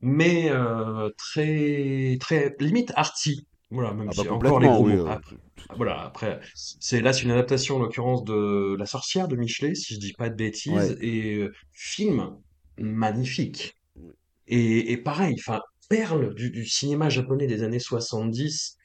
mais 0.00 0.50
euh, 0.50 1.10
très, 1.16 2.16
très 2.20 2.54
limite 2.58 2.92
arty. 2.96 3.46
Voilà, 3.70 3.92
même 3.94 4.08
Ah 4.08 4.12
si 4.12 4.28
encore 4.28 4.60
les 4.60 4.68
gros 4.68 4.84
oui. 4.84 4.94
mots. 4.94 5.06
euh, 5.06 5.10
Après, 5.10 5.36
voilà, 5.76 6.00
après, 6.02 6.40
c'est 6.54 7.00
là, 7.00 7.12
c'est 7.12 7.22
une 7.22 7.32
adaptation 7.32 7.76
en 7.76 7.78
l'occurrence 7.80 8.24
de 8.24 8.76
La 8.78 8.86
Sorcière 8.86 9.26
de 9.28 9.36
Michelet, 9.36 9.74
si 9.74 9.94
je 9.94 9.98
dis 10.00 10.12
pas 10.12 10.28
de 10.28 10.36
bêtises, 10.36 10.96
Ouais. 10.96 10.96
et 11.00 11.34
euh, 11.36 11.52
film 11.72 12.36
magnifique. 12.78 13.76
Et, 14.46 14.92
et 14.92 14.96
pareil, 14.96 15.36
enfin, 15.38 15.60
perle 15.88 16.34
du, 16.34 16.50
du 16.50 16.66
cinéma 16.66 17.08
japonais 17.08 17.46
des 17.46 17.62
années 17.62 17.80
70 17.80 18.76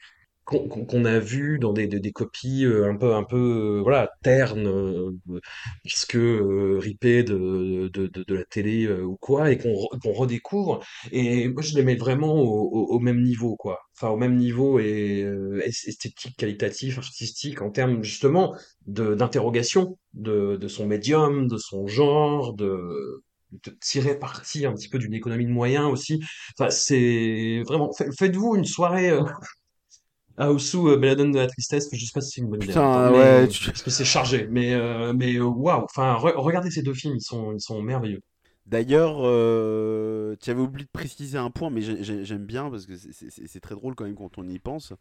qu'on 0.44 1.04
a 1.04 1.18
vu 1.18 1.58
dans 1.58 1.72
des, 1.72 1.86
des, 1.86 2.00
des 2.00 2.12
copies 2.12 2.64
euh, 2.64 2.90
un 2.90 2.96
peu, 2.96 3.14
un 3.14 3.24
peu, 3.24 3.78
euh, 3.78 3.82
voilà, 3.82 4.10
ternes, 4.22 4.66
euh, 4.66 5.10
puisque 5.84 6.16
euh, 6.16 6.78
ripées 6.80 7.22
de, 7.22 7.88
de, 7.92 8.06
de, 8.06 8.24
de 8.26 8.34
la 8.34 8.44
télé 8.44 8.84
euh, 8.86 9.02
ou 9.02 9.16
quoi, 9.16 9.50
et 9.52 9.58
qu'on 9.58 9.74
qu'on 10.02 10.12
redécouvre. 10.12 10.80
Et 11.12 11.48
moi, 11.48 11.62
je 11.62 11.74
les 11.76 11.82
mets 11.84 11.96
vraiment 11.96 12.34
au, 12.34 12.68
au, 12.70 12.96
au 12.96 12.98
même 13.00 13.22
niveau, 13.22 13.56
quoi. 13.56 13.80
Enfin, 13.96 14.08
au 14.12 14.16
même 14.16 14.36
niveau 14.36 14.78
et 14.78 15.22
euh, 15.22 15.60
es- 15.64 15.68
esthétique, 15.88 16.36
qualitatif, 16.36 16.98
artistique, 16.98 17.62
en 17.62 17.70
termes 17.70 18.02
justement 18.02 18.54
d'interrogation 18.86 19.98
de, 20.14 20.56
de 20.56 20.68
son 20.68 20.86
médium, 20.86 21.46
de 21.48 21.58
son 21.58 21.86
genre, 21.86 22.54
de 22.54 23.22
de 23.66 23.70
tirer 23.82 24.18
parti 24.18 24.64
un 24.64 24.72
petit 24.72 24.88
peu 24.88 24.98
d'une 24.98 25.12
économie 25.12 25.44
de 25.44 25.50
moyens 25.50 25.84
aussi. 25.86 26.20
Enfin, 26.58 26.70
c'est 26.70 27.62
vraiment. 27.66 27.92
fa- 27.92 28.10
Faites-vous 28.18 28.56
une 28.56 28.64
soirée 28.64 29.10
euh, 29.10 29.22
à 30.36 30.50
Osu, 30.52 30.78
euh, 30.88 30.96
Belladone 30.96 31.32
de 31.32 31.38
la 31.38 31.46
tristesse. 31.46 31.88
Je 31.92 32.04
sais 32.04 32.12
pas 32.14 32.20
si 32.20 32.32
c'est 32.32 32.40
une 32.40 32.48
bonne 32.48 32.62
idée 32.62 32.68
Putain, 32.68 33.12
ouais. 33.12 33.42
mais 33.42 33.48
tu- 33.48 33.66
parce 33.66 33.82
que 33.82 33.90
c'est 33.90 34.04
chargé. 34.04 34.46
Mais 34.50 34.74
euh, 34.74 35.12
mais 35.12 35.34
euh, 35.36 35.44
waouh. 35.44 35.84
Enfin, 35.84 36.14
re- 36.14 36.34
regardez 36.36 36.70
ces 36.70 36.82
deux 36.82 36.94
films, 36.94 37.16
ils 37.16 37.22
sont 37.22 37.52
ils 37.52 37.60
sont 37.60 37.82
merveilleux. 37.82 38.20
D'ailleurs, 38.64 39.16
euh, 39.22 40.36
tu 40.40 40.50
avais 40.50 40.60
oublié 40.60 40.84
de 40.84 40.90
préciser 40.92 41.36
un 41.36 41.50
point, 41.50 41.68
mais 41.68 41.80
j'ai- 41.82 42.02
j'ai- 42.04 42.24
j'aime 42.24 42.46
bien 42.46 42.70
parce 42.70 42.86
que 42.86 42.92
c'est- 42.96 43.60
très 43.60 43.74
drôle 43.74 43.94
quand 43.96 44.04
même 44.04 44.14
quand 44.14 44.38
on 44.38 44.48
y 44.48 44.58
pense. 44.60 44.92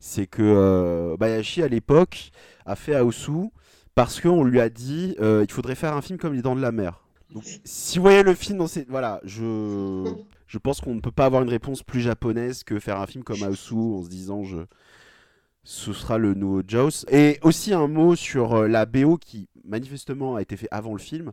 C'est 0.00 0.26
que 0.26 0.42
euh, 0.42 1.16
Bayashi 1.16 1.62
à 1.62 1.68
l'époque 1.68 2.30
a 2.66 2.74
fait 2.76 2.94
Aosu 2.96 3.50
parce 3.94 4.20
qu'on 4.20 4.44
lui 4.44 4.60
a 4.60 4.68
dit 4.68 5.14
euh, 5.20 5.44
il 5.48 5.52
faudrait 5.52 5.76
faire 5.76 5.94
un 5.94 6.02
film 6.02 6.18
comme 6.18 6.34
Les 6.34 6.42
Dents 6.42 6.56
de 6.56 6.60
la 6.60 6.72
Mer. 6.72 7.00
Donc, 7.32 7.44
si 7.64 7.98
vous 7.98 8.02
voyez 8.02 8.22
le 8.22 8.34
film 8.34 8.58
dans 8.58 8.66
ces. 8.66 8.84
Voilà, 8.88 9.20
je, 9.24 10.04
je 10.46 10.58
pense 10.58 10.80
qu'on 10.80 10.94
ne 10.94 11.00
peut 11.00 11.10
pas 11.12 11.26
avoir 11.26 11.42
une 11.42 11.48
réponse 11.50 11.82
plus 11.82 12.00
japonaise 12.00 12.64
que 12.64 12.78
faire 12.78 13.00
un 13.00 13.06
film 13.06 13.24
comme 13.24 13.42
Aosu 13.42 13.74
en 13.74 14.02
se 14.02 14.08
disant 14.08 14.44
je, 14.44 14.58
ce 15.64 15.92
sera 15.92 16.18
le 16.18 16.34
nouveau 16.34 16.62
Jaws. 16.66 17.04
Et 17.10 17.38
aussi 17.42 17.72
un 17.74 17.88
mot 17.88 18.14
sur 18.14 18.54
euh, 18.54 18.68
la 18.68 18.86
BO 18.86 19.16
qui 19.16 19.48
manifestement 19.64 20.36
a 20.36 20.42
été 20.42 20.56
fait 20.56 20.68
avant 20.70 20.92
le 20.92 20.98
film 21.00 21.32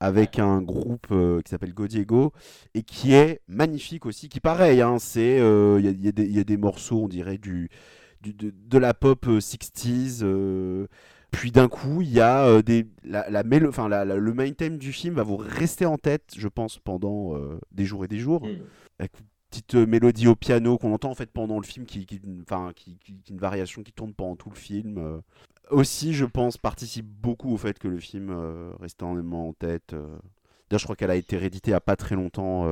avec 0.00 0.38
un 0.38 0.62
groupe 0.62 1.08
euh, 1.12 1.42
qui 1.42 1.50
s'appelle 1.50 1.74
Godiego 1.74 2.32
et 2.74 2.82
qui 2.82 3.14
est 3.14 3.40
magnifique 3.48 4.06
aussi, 4.06 4.28
qui 4.28 4.40
pareil, 4.40 4.82
hein, 4.82 4.98
il 5.16 5.22
y, 5.22 5.88
a- 5.88 5.92
y 5.92 6.08
a 6.08 6.12
des- 6.12 6.26
y 6.28 6.38
a 6.40 6.44
des 6.44 6.56
morceaux, 6.58 7.04
on 7.04 7.08
dirait 7.08 7.38
du, 7.38 7.70
du- 8.22 8.34
de, 8.34 8.52
de 8.56 8.78
la 8.78 8.94
pop 8.94 9.26
euh, 9.28 9.40
60s. 9.40 10.20
euh, 10.22 10.86
puis 11.36 11.52
d'un 11.52 11.68
coup, 11.68 12.02
il 12.02 12.10
y 12.12 12.20
a 12.20 12.46
euh, 12.46 12.62
des 12.62 12.86
la, 13.04 13.28
la 13.30 13.42
mélo- 13.44 13.68
enfin 13.68 13.88
la- 13.88 14.04
la- 14.04 14.16
le 14.16 14.34
main 14.34 14.50
theme 14.52 14.78
du 14.78 14.92
film 14.92 15.14
va 15.14 15.22
vous 15.22 15.36
rester 15.36 15.86
en 15.86 15.98
tête, 15.98 16.32
je 16.36 16.48
pense, 16.48 16.78
pendant 16.78 17.36
euh, 17.36 17.58
des 17.72 17.84
jours 17.84 18.04
et 18.04 18.08
des 18.08 18.18
jours 18.18 18.44
Mm. 18.46 18.58
avec 18.98 19.18
une 19.20 19.26
petite 19.50 19.74
euh, 19.76 19.86
mélodie 19.86 20.26
au 20.28 20.34
piano 20.34 20.78
qu'on 20.78 20.92
entend 20.92 21.10
en 21.10 21.14
fait 21.14 21.30
pendant 21.30 21.58
le 21.58 21.64
film, 21.66 21.86
qui, 21.86 22.04
qui, 22.06 22.20
qui, 22.20 22.98
qui- 22.98 23.20
une 23.32 23.38
variation 23.38 23.82
qui 23.82 23.92
tourne 23.92 24.12
pendant 24.14 24.36
tout 24.36 24.50
le 24.50 24.56
film. 24.56 25.20
Aussi, 25.70 26.14
je 26.14 26.24
pense, 26.24 26.56
participe 26.58 27.06
beaucoup 27.06 27.52
au 27.52 27.56
fait 27.56 27.78
que 27.78 27.88
le 27.88 27.98
film 27.98 28.30
reste 28.80 29.02
énormément 29.02 29.48
en 29.48 29.52
tête. 29.52 29.90
D'ailleurs, 29.90 30.78
je 30.78 30.84
crois 30.84 30.94
qu'elle 30.96 31.10
a 31.10 31.16
été 31.16 31.36
rééditée 31.36 31.70
il 31.70 31.74
n'y 31.74 31.76
a 31.76 31.80
pas 31.80 31.96
très 31.96 32.14
longtemps 32.14 32.66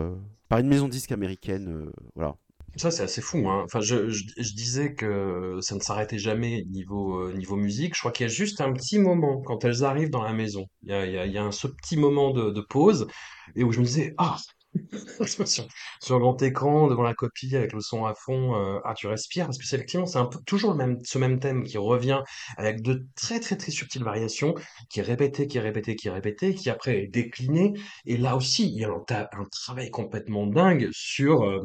par 0.48 0.58
une 0.60 0.68
maison 0.68 0.86
disque 0.88 1.10
américaine. 1.12 1.90
voilà. 2.14 2.36
Ça, 2.76 2.90
c'est 2.90 3.04
assez 3.04 3.20
fou, 3.20 3.48
hein. 3.48 3.62
Enfin, 3.64 3.80
je, 3.80 4.08
je, 4.10 4.24
je 4.36 4.52
disais 4.54 4.94
que 4.94 5.58
ça 5.60 5.76
ne 5.76 5.80
s'arrêtait 5.80 6.18
jamais 6.18 6.64
niveau, 6.70 7.20
euh, 7.28 7.32
niveau 7.32 7.54
musique. 7.56 7.94
Je 7.94 8.00
crois 8.00 8.10
qu'il 8.10 8.26
y 8.26 8.28
a 8.30 8.32
juste 8.32 8.60
un 8.60 8.72
petit 8.72 8.98
moment 8.98 9.40
quand 9.42 9.64
elles 9.64 9.84
arrivent 9.84 10.10
dans 10.10 10.22
la 10.24 10.32
maison. 10.32 10.66
Il 10.82 10.90
y 10.90 10.92
a, 10.92 11.06
il 11.06 11.12
y 11.12 11.18
a, 11.18 11.26
il 11.26 11.32
y 11.32 11.38
a 11.38 11.44
un, 11.44 11.52
ce 11.52 11.68
petit 11.68 11.96
moment 11.96 12.30
de, 12.32 12.50
de 12.50 12.60
pause 12.60 13.06
et 13.54 13.62
où 13.62 13.70
je 13.70 13.78
me 13.80 13.84
disais, 13.84 14.14
ah, 14.18 14.36
sur, 15.26 15.68
sur 16.02 16.18
grand 16.18 16.42
écran, 16.42 16.88
devant 16.88 17.02
la 17.04 17.14
copie, 17.14 17.54
avec 17.54 17.72
le 17.72 17.80
son 17.80 18.06
à 18.06 18.14
fond, 18.14 18.56
euh, 18.56 18.80
ah, 18.84 18.94
tu 18.94 19.06
respires, 19.06 19.46
parce 19.46 19.58
que 19.58 19.64
c'est 19.66 19.76
effectivement, 19.76 20.06
c'est 20.06 20.18
un 20.18 20.26
peu 20.26 20.38
toujours 20.46 20.72
le 20.72 20.76
même, 20.78 20.98
ce 21.04 21.18
même 21.18 21.38
thème 21.38 21.62
qui 21.62 21.78
revient 21.78 22.22
avec 22.56 22.82
de 22.82 23.06
très, 23.14 23.38
très, 23.40 23.56
très 23.56 23.70
subtiles 23.70 24.02
variations, 24.04 24.54
qui 24.90 25.00
est 25.00 25.02
répété, 25.04 25.46
qui 25.46 25.58
est 25.58 25.60
répété, 25.60 25.94
qui 25.96 26.08
est 26.08 26.10
répété, 26.10 26.54
qui 26.54 26.70
après 26.70 27.04
est 27.04 27.06
décliné. 27.06 27.74
Et 28.04 28.16
là 28.16 28.36
aussi, 28.36 28.66
il 28.68 28.74
y 28.78 28.84
a 28.84 28.88
un, 28.90 29.04
un 29.10 29.44
travail 29.50 29.90
complètement 29.90 30.46
dingue 30.46 30.88
sur, 30.92 31.44
euh, 31.44 31.60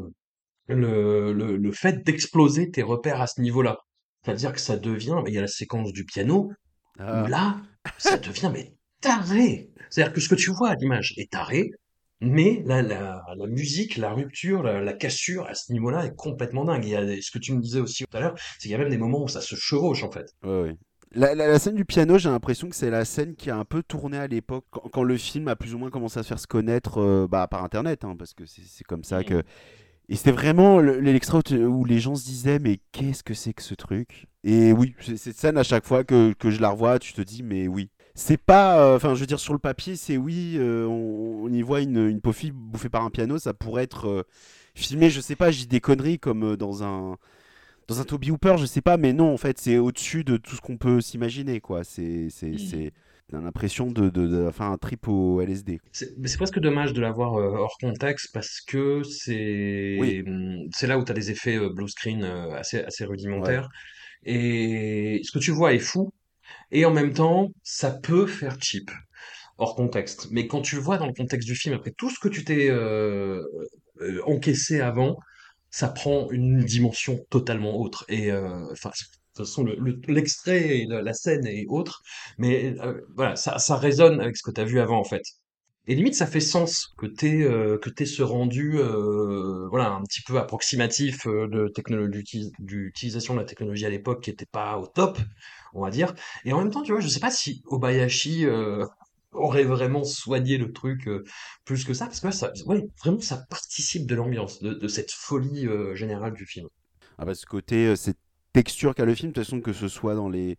le, 0.75 1.33
le, 1.33 1.57
le 1.57 1.71
fait 1.71 2.03
d'exploser 2.05 2.71
tes 2.71 2.83
repères 2.83 3.21
à 3.21 3.27
ce 3.27 3.41
niveau-là. 3.41 3.77
C'est-à-dire 4.25 4.53
que 4.53 4.59
ça 4.59 4.77
devient, 4.77 5.17
il 5.27 5.33
y 5.33 5.37
a 5.37 5.41
la 5.41 5.47
séquence 5.47 5.93
du 5.93 6.05
piano, 6.05 6.51
où 7.11 7.23
Ah, 7.23 7.25
là, 7.25 7.61
ça 7.97 8.17
devient 8.19 8.51
mais 8.53 8.75
taré. 9.01 9.71
C'est-à-dire 9.89 10.13
que 10.13 10.21
ce 10.21 10.29
que 10.29 10.35
tu 10.35 10.51
vois 10.51 10.69
à 10.71 10.75
l'image 10.75 11.13
est 11.17 11.31
taré, 11.31 11.71
mais 12.21 12.63
la, 12.65 12.81
la, 12.81 13.21
la 13.37 13.47
musique, 13.47 13.97
la 13.97 14.13
rupture, 14.13 14.63
la, 14.63 14.81
la 14.81 14.93
cassure 14.93 15.45
à 15.47 15.53
ce 15.55 15.71
niveau-là 15.73 16.05
est 16.05 16.15
complètement 16.15 16.65
dingue. 16.65 16.85
Et 16.85 16.89
il 16.89 16.91
y 16.91 16.95
a 16.95 17.21
ce 17.21 17.31
que 17.31 17.39
tu 17.39 17.53
me 17.53 17.61
disais 17.61 17.79
aussi 17.79 18.05
tout 18.05 18.17
à 18.17 18.21
l'heure, 18.21 18.35
c'est 18.57 18.63
qu'il 18.63 18.71
y 18.71 18.75
a 18.75 18.77
même 18.77 18.89
des 18.89 18.97
moments 18.97 19.23
où 19.23 19.27
ça 19.29 19.41
se 19.41 19.55
chevauche 19.55 20.03
en 20.03 20.11
fait. 20.11 20.25
ouais, 20.43 20.61
ouais. 20.63 20.77
La, 21.11 21.33
la- 21.33 21.47
la 21.47 21.57
scène 21.57 21.73
du 21.75 21.85
piano, 21.85 22.19
j'ai 22.19 22.29
l'impression 22.29 22.69
que 22.69 22.75
c'est 22.75 22.91
la 22.91 23.03
scène 23.03 23.35
qui 23.35 23.49
a 23.49 23.57
un 23.57 23.65
peu 23.65 23.81
tourné 23.81 24.17
à 24.17 24.27
l'époque, 24.27 24.65
quand, 24.69 24.81
quand 24.89 25.01
le 25.03 25.17
film 25.17 25.47
a 25.47 25.55
plus 25.55 25.73
ou 25.73 25.79
moins 25.79 25.89
commencé 25.89 26.19
à 26.19 26.23
se 26.23 26.27
faire 26.27 26.39
se 26.39 26.45
connaître 26.47 26.99
euh, 26.99 27.27
bah, 27.27 27.47
par 27.47 27.63
Internet, 27.63 28.05
hein, 28.05 28.15
parce 28.17 28.33
que 28.35 28.45
c'est 28.45 28.61
c'est 28.63 28.83
comme 28.83 29.03
ça 29.03 29.23
que... 29.23 29.43
Et 30.09 30.15
c'était 30.15 30.31
vraiment 30.31 30.79
le- 30.79 30.99
l'extrait 30.99 31.37
où, 31.53 31.85
les 31.85 31.99
gens 31.99 32.15
se 32.15 32.25
disaient, 32.25 32.59
mais 32.59 32.79
qu'est-ce 32.91 33.23
que 33.23 33.33
c'est 33.35 33.53
que 33.53 33.61
ce 33.61 33.75
truc? 33.75 34.25
Et 34.43 34.73
oui, 34.73 34.95
c'est- 35.01 35.17
cette 35.17 35.37
scène, 35.37 35.57
à 35.57 35.63
chaque 35.63 35.85
fois 35.85 36.03
que, 36.03 36.33
que 36.33 36.49
je 36.49 36.59
la 36.61 36.69
revois, 36.69 36.97
tu 36.99 37.13
te 37.13 37.21
dis, 37.21 37.43
mais 37.43 37.67
oui. 37.67 37.89
C'est 38.15 38.37
pas... 38.37 38.79
euh, 38.83 38.95
Enfin, 38.95 39.13
je 39.15 39.19
veux 39.19 39.27
dire, 39.27 39.39
sur 39.39 39.53
le 39.53 39.59
papier, 39.59 39.95
c'est 39.95 40.17
oui, 40.17 40.55
euh, 40.57 40.85
on, 40.87 41.43
on 41.45 41.53
y 41.53 41.61
voit 41.61 41.81
une, 41.81 42.07
une 42.07 42.21
pauvre 42.21 42.35
fille 42.35 42.51
bouffée 42.51 42.89
par 42.89 43.03
un 43.05 43.11
piano, 43.11 43.37
ça 43.37 43.53
pourrait 43.53 43.83
être 43.83 44.07
euh, 44.09 44.23
filmé, 44.75 45.09
je 45.09 45.21
sais 45.21 45.35
pas, 45.35 45.51
dis 45.51 45.67
des 45.67 45.79
conneries, 45.81 46.19
comme 46.19 46.55
dans 46.57 46.83
un... 46.83 47.17
Dans 47.87 47.99
un 47.99 48.03
Toby 48.03 48.31
Hooper, 48.31 48.55
je 48.59 48.65
sais 48.67 48.81
pas, 48.81 48.97
mais 48.97 49.13
non, 49.13 49.33
en 49.33 49.37
fait, 49.37 49.57
c'est 49.59 49.77
au-dessus 49.79 50.23
de 50.23 50.37
tout 50.37 50.55
ce 50.55 50.61
qu'on 50.61 50.77
peut 50.77 51.01
s'imaginer, 51.01 51.59
quoi. 51.59 51.83
C'est, 51.83 52.29
c'est, 52.29 52.57
c'est, 52.59 52.93
t'as 53.29 53.39
l'impression 53.39 53.87
de, 53.87 54.09
de, 54.09 54.27
de 54.27 54.51
faire 54.51 54.67
un 54.67 54.77
trip 54.77 55.07
au 55.07 55.41
LSD. 55.41 55.79
C'est 55.91 56.37
presque 56.37 56.59
dommage 56.59 56.93
de 56.93 57.01
l'avoir 57.01 57.35
euh, 57.35 57.57
hors 57.57 57.77
contexte 57.79 58.31
parce 58.33 58.61
que 58.61 59.03
c'est 59.03 60.23
c'est 60.73 60.87
là 60.87 60.97
où 60.97 61.03
tu 61.03 61.11
as 61.11 61.15
des 61.15 61.31
effets 61.31 61.57
euh, 61.57 61.69
blue 61.69 61.87
screen 61.87 62.23
euh, 62.23 62.51
assez, 62.51 62.79
ouais. 62.79 63.05
rudimentaires. 63.05 63.69
Et 64.23 65.21
ce 65.23 65.31
que 65.31 65.39
tu 65.39 65.51
vois 65.51 65.73
est 65.73 65.79
fou, 65.79 66.11
et 66.71 66.85
en 66.85 66.91
même 66.91 67.13
temps, 67.13 67.51
ça 67.63 67.91
peut 67.91 68.27
faire 68.27 68.57
cheap, 68.61 68.91
hors 69.57 69.75
contexte. 69.75 70.27
Mais 70.31 70.47
quand 70.47 70.61
tu 70.61 70.75
le 70.75 70.81
vois 70.81 70.97
dans 70.97 71.07
le 71.07 71.13
contexte 71.13 71.47
du 71.47 71.55
film, 71.55 71.75
après 71.75 71.91
tout 71.91 72.09
ce 72.09 72.19
que 72.19 72.27
tu 72.27 72.43
t'es 72.43 72.69
euh, 72.69 73.43
euh, 74.01 74.21
encaissé 74.25 74.81
avant, 74.81 75.17
ça 75.71 75.87
prend 75.89 76.29
une 76.31 76.63
dimension 76.63 77.25
totalement 77.29 77.77
autre. 77.79 78.05
Et 78.09 78.31
euh, 78.31 78.71
enfin, 78.71 78.89
de 78.89 79.18
toute 79.39 79.47
façon, 79.47 79.63
le- 79.63 79.75
le- 79.75 79.99
l'extrait, 80.07 80.79
et 80.79 80.85
la, 80.87 81.13
scène 81.13 81.45
est 81.47 81.65
autre, 81.67 82.01
mais 82.37 82.75
euh, 82.81 83.01
voilà, 83.15 83.35
ça, 83.35 83.75
résonne 83.77 84.21
avec 84.21 84.37
ce 84.37 84.43
que 84.43 84.51
tu 84.51 84.61
as 84.61 84.65
vu 84.65 84.79
avant, 84.79 84.99
en 84.99 85.03
fait. 85.03 85.23
Et 85.89 85.95
limite, 85.95 86.13
ça 86.13 86.27
fait 86.27 86.39
sens 86.39 86.93
que 86.99 87.07
t'aies 87.07 87.41
euh, 87.41 87.79
que 87.79 87.89
t'aies 87.89 88.05
ce 88.05 88.21
rendu, 88.21 88.77
euh, 88.77 89.67
voilà, 89.69 89.89
un 89.89 90.03
petit 90.03 90.21
peu 90.21 90.37
approximatif 90.37 91.25
euh, 91.25 91.47
de 91.47 91.73
d'utilisation 92.59 93.33
de 93.33 93.39
la 93.39 93.45
technologie 93.45 93.87
à 93.87 93.89
l'époque 93.89 94.21
qui 94.21 94.29
était 94.29 94.45
pas 94.45 94.77
au 94.77 94.85
top, 94.85 95.17
on 95.73 95.81
va 95.81 95.89
dire. 95.89 96.13
Et 96.45 96.53
en 96.53 96.59
même 96.59 96.69
temps, 96.69 96.83
tu 96.83 96.91
vois, 96.91 97.01
je 97.01 97.07
sais 97.07 97.19
pas 97.19 97.31
si 97.31 97.63
Obayashi 97.65 98.45
aurait 99.31 99.63
vraiment 99.63 100.03
soigné 100.03 100.59
le 100.59 100.71
truc 100.71 101.09
plus 101.65 101.83
que 101.85 101.95
ça, 101.95 102.05
parce 102.05 102.19
que 102.19 102.27
là, 102.27 102.81
vraiment, 103.03 103.19
ça 103.19 103.43
participe 103.49 104.05
de 104.05 104.13
l'ambiance, 104.13 104.61
de, 104.61 104.87
cette 104.87 105.11
folie 105.11 105.67
générale 105.95 106.33
du 106.33 106.45
film. 106.45 106.67
Ah 107.17 107.25
bah, 107.25 107.33
ce 107.33 107.47
côté, 107.47 107.95
cette 107.95 108.19
texture 108.63 108.95
qu'a 108.95 109.05
le 109.05 109.15
film, 109.15 109.31
de 109.31 109.35
toute 109.35 109.43
façon, 109.45 109.61
que 109.61 109.73
ce 109.73 109.87
soit 109.87 110.15
dans 110.15 110.29
les, 110.29 110.57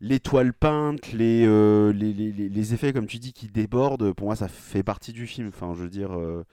les 0.00 0.20
toiles 0.20 0.54
peintes, 0.54 1.12
les, 1.12 1.44
euh, 1.46 1.92
les, 1.92 2.12
les, 2.14 2.32
les- 2.32 2.48
les 2.50 2.74
effets, 2.74 2.92
comme 2.92 3.06
tu 3.06 3.18
dis, 3.18 3.32
qui 3.34 3.48
débordent, 3.48 4.12
pour 4.14 4.26
moi, 4.28 4.36
ça 4.36 4.48
fait 4.48 4.82
partie 4.84 5.12
du 5.12 5.26
film. 5.26 5.48
Enfin, 5.48 5.74
je 5.76 5.82
veux 5.84 5.90
dire. 5.90 6.12
euh, 6.18 6.44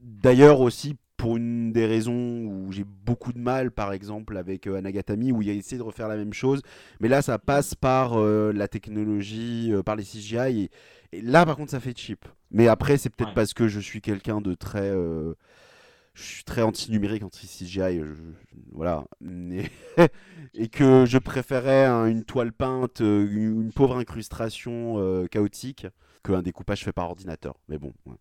D'ailleurs, 0.00 0.60
aussi, 0.60 0.96
pour 1.16 1.36
une 1.36 1.72
des 1.72 1.86
raisons 1.86 2.44
où 2.44 2.72
j'ai 2.72 2.84
beaucoup 2.84 3.32
de 3.32 3.38
mal, 3.38 3.70
par 3.70 3.92
exemple, 3.92 4.36
avec 4.36 4.66
euh, 4.66 4.76
Anagatami, 4.76 5.32
où 5.32 5.42
il 5.42 5.50
a 5.50 5.52
essayé 5.52 5.78
de 5.78 5.82
refaire 5.82 6.08
la 6.08 6.16
même 6.16 6.32
chose. 6.32 6.60
Mais 7.00 7.08
là, 7.08 7.22
ça 7.22 7.38
passe 7.38 7.74
par 7.74 8.14
euh, 8.20 8.52
la 8.52 8.68
technologie, 8.68 9.70
euh, 9.72 9.82
par 9.82 9.96
les 9.96 10.04
CGI. 10.04 10.70
Et, 11.12 11.18
et 11.18 11.22
là, 11.22 11.44
par 11.46 11.56
contre, 11.56 11.70
ça 11.70 11.80
fait 11.80 11.96
cheap. 11.96 12.24
Mais 12.50 12.68
après, 12.68 12.96
c'est 12.96 13.10
peut-être 13.10 13.30
Ouais. 13.30 13.34
parce 13.34 13.54
que 13.54 13.66
je 13.68 13.80
suis 13.80 14.00
quelqu'un 14.00 14.40
de 14.40 14.54
très. 14.54 14.90
Euh, 16.16 16.22
je 16.22 16.22
suis 16.22 16.44
très 16.44 16.62
anti-numérique, 16.62 17.22
anti-CGI, 17.22 18.00
je- 18.00 18.14
voilà. 18.72 19.04
Et, 19.24 19.70
et 20.54 20.68
que 20.68 21.04
je 21.06 21.18
préférais 21.18 21.84
un- 21.86 22.06
une 22.06 22.24
toile 22.24 22.52
peinte, 22.52 23.00
euh, 23.00 23.26
une, 23.30 23.62
une 23.62 23.72
pauvre 23.72 23.96
incrustation 23.96 24.98
euh, 24.98 25.26
chaotique, 25.26 25.86
qu'un 26.24 26.42
découpage 26.42 26.84
fait 26.84 26.92
par 26.92 27.08
ordinateur. 27.10 27.54
Mais 27.68 27.78
bon, 27.78 27.92
ouais. 28.06 28.14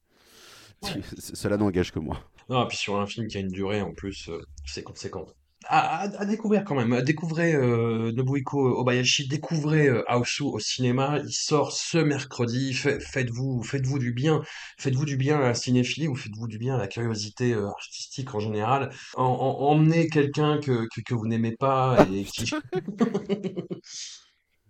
Ouais. 0.84 1.02
cela 1.18 1.58
n'engage 1.58 1.92
que 1.92 2.00
moi. 2.00 2.20
Non, 2.50 2.64
et 2.66 2.68
puis 2.68 2.78
sur 2.78 3.00
un 3.00 3.08
film 3.08 3.28
qui 3.28 3.38
a 3.38 3.40
une 3.42 3.48
durée 3.48 3.82
en 3.82 3.94
plus, 3.94 4.30
euh, 4.30 4.42
c'est 4.66 4.84
conséquente. 4.84 5.36
À, 5.68 6.02
à- 6.20 6.26
découvrir 6.26 6.64
quand 6.64 6.76
même. 6.76 7.02
Découvrez 7.02 7.54
euh, 7.56 8.12
Nobuhiko 8.12 8.80
Obayashi, 8.80 9.28
découvrez 9.28 9.88
euh, 9.88 10.04
Aosu 10.08 10.44
au 10.44 10.60
cinéma. 10.60 11.20
Il 11.26 11.32
sort 11.34 11.72
ce 11.72 11.98
mercredi. 11.98 12.74
Fait- 12.74 13.00
Faites-vous, 13.00 13.64
faites-vous 13.64 13.98
du 14.00 14.14
bien. 14.14 14.42
Faites-vous 14.78 15.06
du 15.06 15.18
bien 15.18 15.38
à 15.38 15.42
la 15.42 15.54
cinéphilie 15.56 16.08
ou 16.08 16.16
faites-vous 16.16 16.48
du 16.48 16.58
bien 16.60 16.76
à 16.76 16.78
la 16.78 16.88
curiosité 16.88 17.54
euh, 17.54 17.68
artistique 17.68 18.34
en 18.36 18.40
général. 18.40 18.92
En, 19.16 19.24
en- 19.24 19.70
emmenez 19.72 20.08
quelqu'un 20.10 20.60
que, 20.60 20.88
que, 20.94 21.02
que 21.02 21.14
vous 21.16 21.28
n'aimez 21.28 21.56
pas 21.56 21.98
et 22.14 22.24
qui 22.26 22.46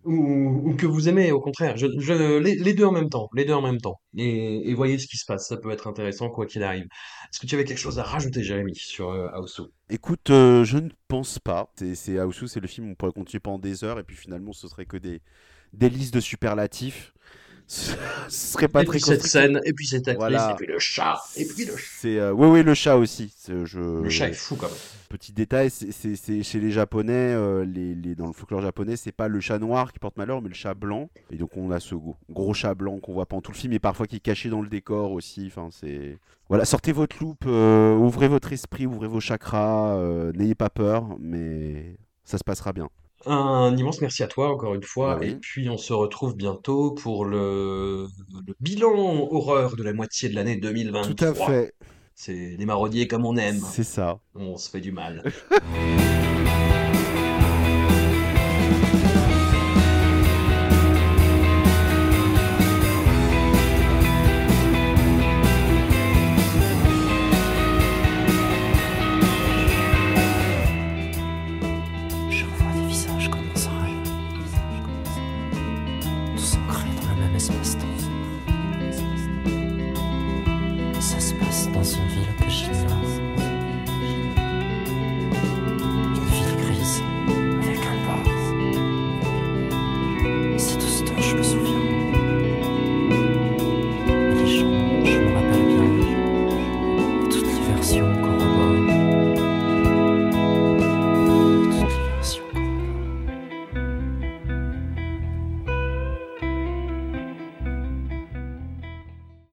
ou, 0.06 0.76
que 0.78 0.86
vous 0.86 1.10
aimez 1.10 1.32
au 1.32 1.40
contraire. 1.40 1.76
Les, 1.76 2.74
deux 2.74 2.86
en 2.86 2.92
même 2.92 3.10
temps, 3.10 3.30
les 3.34 3.46
deux 3.46 3.54
en 3.54 3.62
même 3.62 3.80
temps. 3.80 4.00
Et, 4.18 4.74
voyez 4.74 4.98
ce 4.98 5.08
qui 5.08 5.18
se 5.18 5.26
passe. 5.26 5.48
Ça 5.48 5.58
peut 5.58 5.72
être 5.72 5.88
intéressant 5.88 6.30
quoi 6.30 6.46
qu'il 6.46 6.64
arrive. 6.64 6.84
Est-ce 6.84 7.40
que 7.40 7.48
tu 7.48 7.56
avais 7.56 7.66
quelque 7.66 7.80
chose 7.80 8.00
à 8.00 8.04
rajouter, 8.04 8.44
Jérémy, 8.44 8.76
sur 8.76 9.10
euh, 9.10 9.28
Aosu? 9.34 9.64
Écoute, 9.90 10.30
euh, 10.30 10.64
je 10.64 10.78
ne 10.78 10.90
pense 11.08 11.40
pas. 11.40 11.72
C'est 11.76 12.20
Haussou, 12.20 12.48
c'est 12.48 12.60
le 12.60 12.68
film 12.68 12.92
on 12.92 12.96
pourrait 12.96 13.12
continuer 13.12 13.40
pendant 13.40 13.60
des 13.60 13.84
heures 13.84 14.00
et 14.00 14.04
puis 14.04 14.16
finalement 14.16 14.54
ce 14.54 14.68
serait 14.68 14.86
que 14.86 14.98
des, 14.98 15.22
des 15.74 15.90
listes 15.90 16.14
de 16.14 16.20
superlatifs. 16.20 17.14
Ce 17.68 17.96
serait 18.30 18.68
pas 18.68 18.84
Et 18.84 18.86
très 18.86 18.98
puis 19.00 19.02
cette 19.02 19.24
scène, 19.24 19.60
et 19.66 19.74
puis 19.74 19.88
cette 19.88 20.08
actrice, 20.08 20.42
et 20.52 20.56
puis 20.56 20.68
le 20.68 20.78
chat, 20.80 21.20
et 21.36 21.46
puis 21.46 21.66
le, 21.66 21.74
C'est 21.78 22.20
euh, 22.20 22.32
oui 22.32 22.48
oui 22.48 22.64
le 22.64 22.74
chat 22.76 22.96
aussi. 22.96 23.34
Le 23.50 24.10
chat 24.10 24.30
est 24.30 24.34
fou 24.34 24.56
quand 24.56 24.68
même. 24.68 24.76
petit 25.10 25.34
détail, 25.34 25.70
c'est 25.72 26.44
chez 26.44 26.60
les 26.60 26.72
Japonais, 26.72 27.12
euh, 27.14 27.66
les, 27.66 27.96
les- 27.96 28.14
dans 28.16 28.28
le 28.28 28.34
folklore 28.34 28.62
japonais, 28.62 28.96
c'est 28.98 29.12
pas 29.12 29.28
le 29.28 29.40
chat 29.40 29.58
noir 29.58 29.92
qui 29.94 30.00
porte 30.00 30.18
malheur, 30.18 30.42
mais 30.44 30.50
le 30.50 30.54
chat 30.56 30.76
blanc. 30.76 31.10
Et 31.32 31.38
donc 31.38 31.58
on 31.58 31.72
a 31.72 31.80
ce 31.80 31.96
gros, 31.96 32.16
gros 32.30 32.54
chat 32.54 32.76
blanc 32.76 33.00
qu'on 33.00 33.14
voit 33.14 33.26
pendant 33.26 33.42
tout 33.42 33.52
le 33.52 33.58
film 33.58 33.74
et 33.74 33.80
parfois 33.80 34.06
qui 34.06 34.18
est 34.18 34.20
caché 34.20 34.50
dans 34.50 34.62
le 34.62 34.70
décor 34.70 35.12
aussi. 35.12 35.46
Enfin 35.48 35.70
c'est 35.72 36.20
voilà, 36.50 36.66
sortez 36.66 36.92
votre 36.92 37.18
loupe, 37.20 37.46
euh, 37.48 37.96
ouvrez 37.96 38.28
votre 38.28 38.54
esprit, 38.54 38.86
ouvrez 38.86 39.08
vos 39.08 39.20
chakras, 39.20 39.98
n'ayez 40.36 40.56
pas 40.56 40.70
peur, 40.70 41.16
mais 41.20 41.98
ça 42.24 42.38
se 42.38 42.44
passera 42.44 42.74
bien. 42.74 42.90
Un 43.26 43.76
immense 43.76 44.02
merci 44.02 44.24
à 44.24 44.28
toi 44.28 44.50
encore 44.52 44.76
une 44.76 44.82
Bah 44.82 44.88
fois, 44.88 45.18
et 45.22 45.30
oui, 45.30 45.36
puis 45.42 45.70
on 45.70 45.78
se 45.78 45.94
retrouve 45.94 46.36
bientôt 46.36 46.92
pour 46.92 47.26
le, 47.26 48.08
le 48.46 48.54
bilan 48.60 49.28
horreur 49.32 49.76
de 49.76 49.84
la 49.84 49.94
moitié 49.94 50.30
de 50.30 50.36
l'année 50.36 50.60
tout 50.60 50.68
à 50.68 50.72
2023. 50.72 51.48
fait, 51.48 51.74
C'est 52.14 52.56
des 52.58 52.66
marronniers 52.66 53.08
comme 53.08 53.26
on 53.26 53.36
aime. 53.36 53.60
c'est 53.60 53.84
ça. 53.84 54.20
On 54.36 54.58
se 54.58 54.70
fait 54.70 54.82
du 54.82 54.92
mal. 54.92 55.24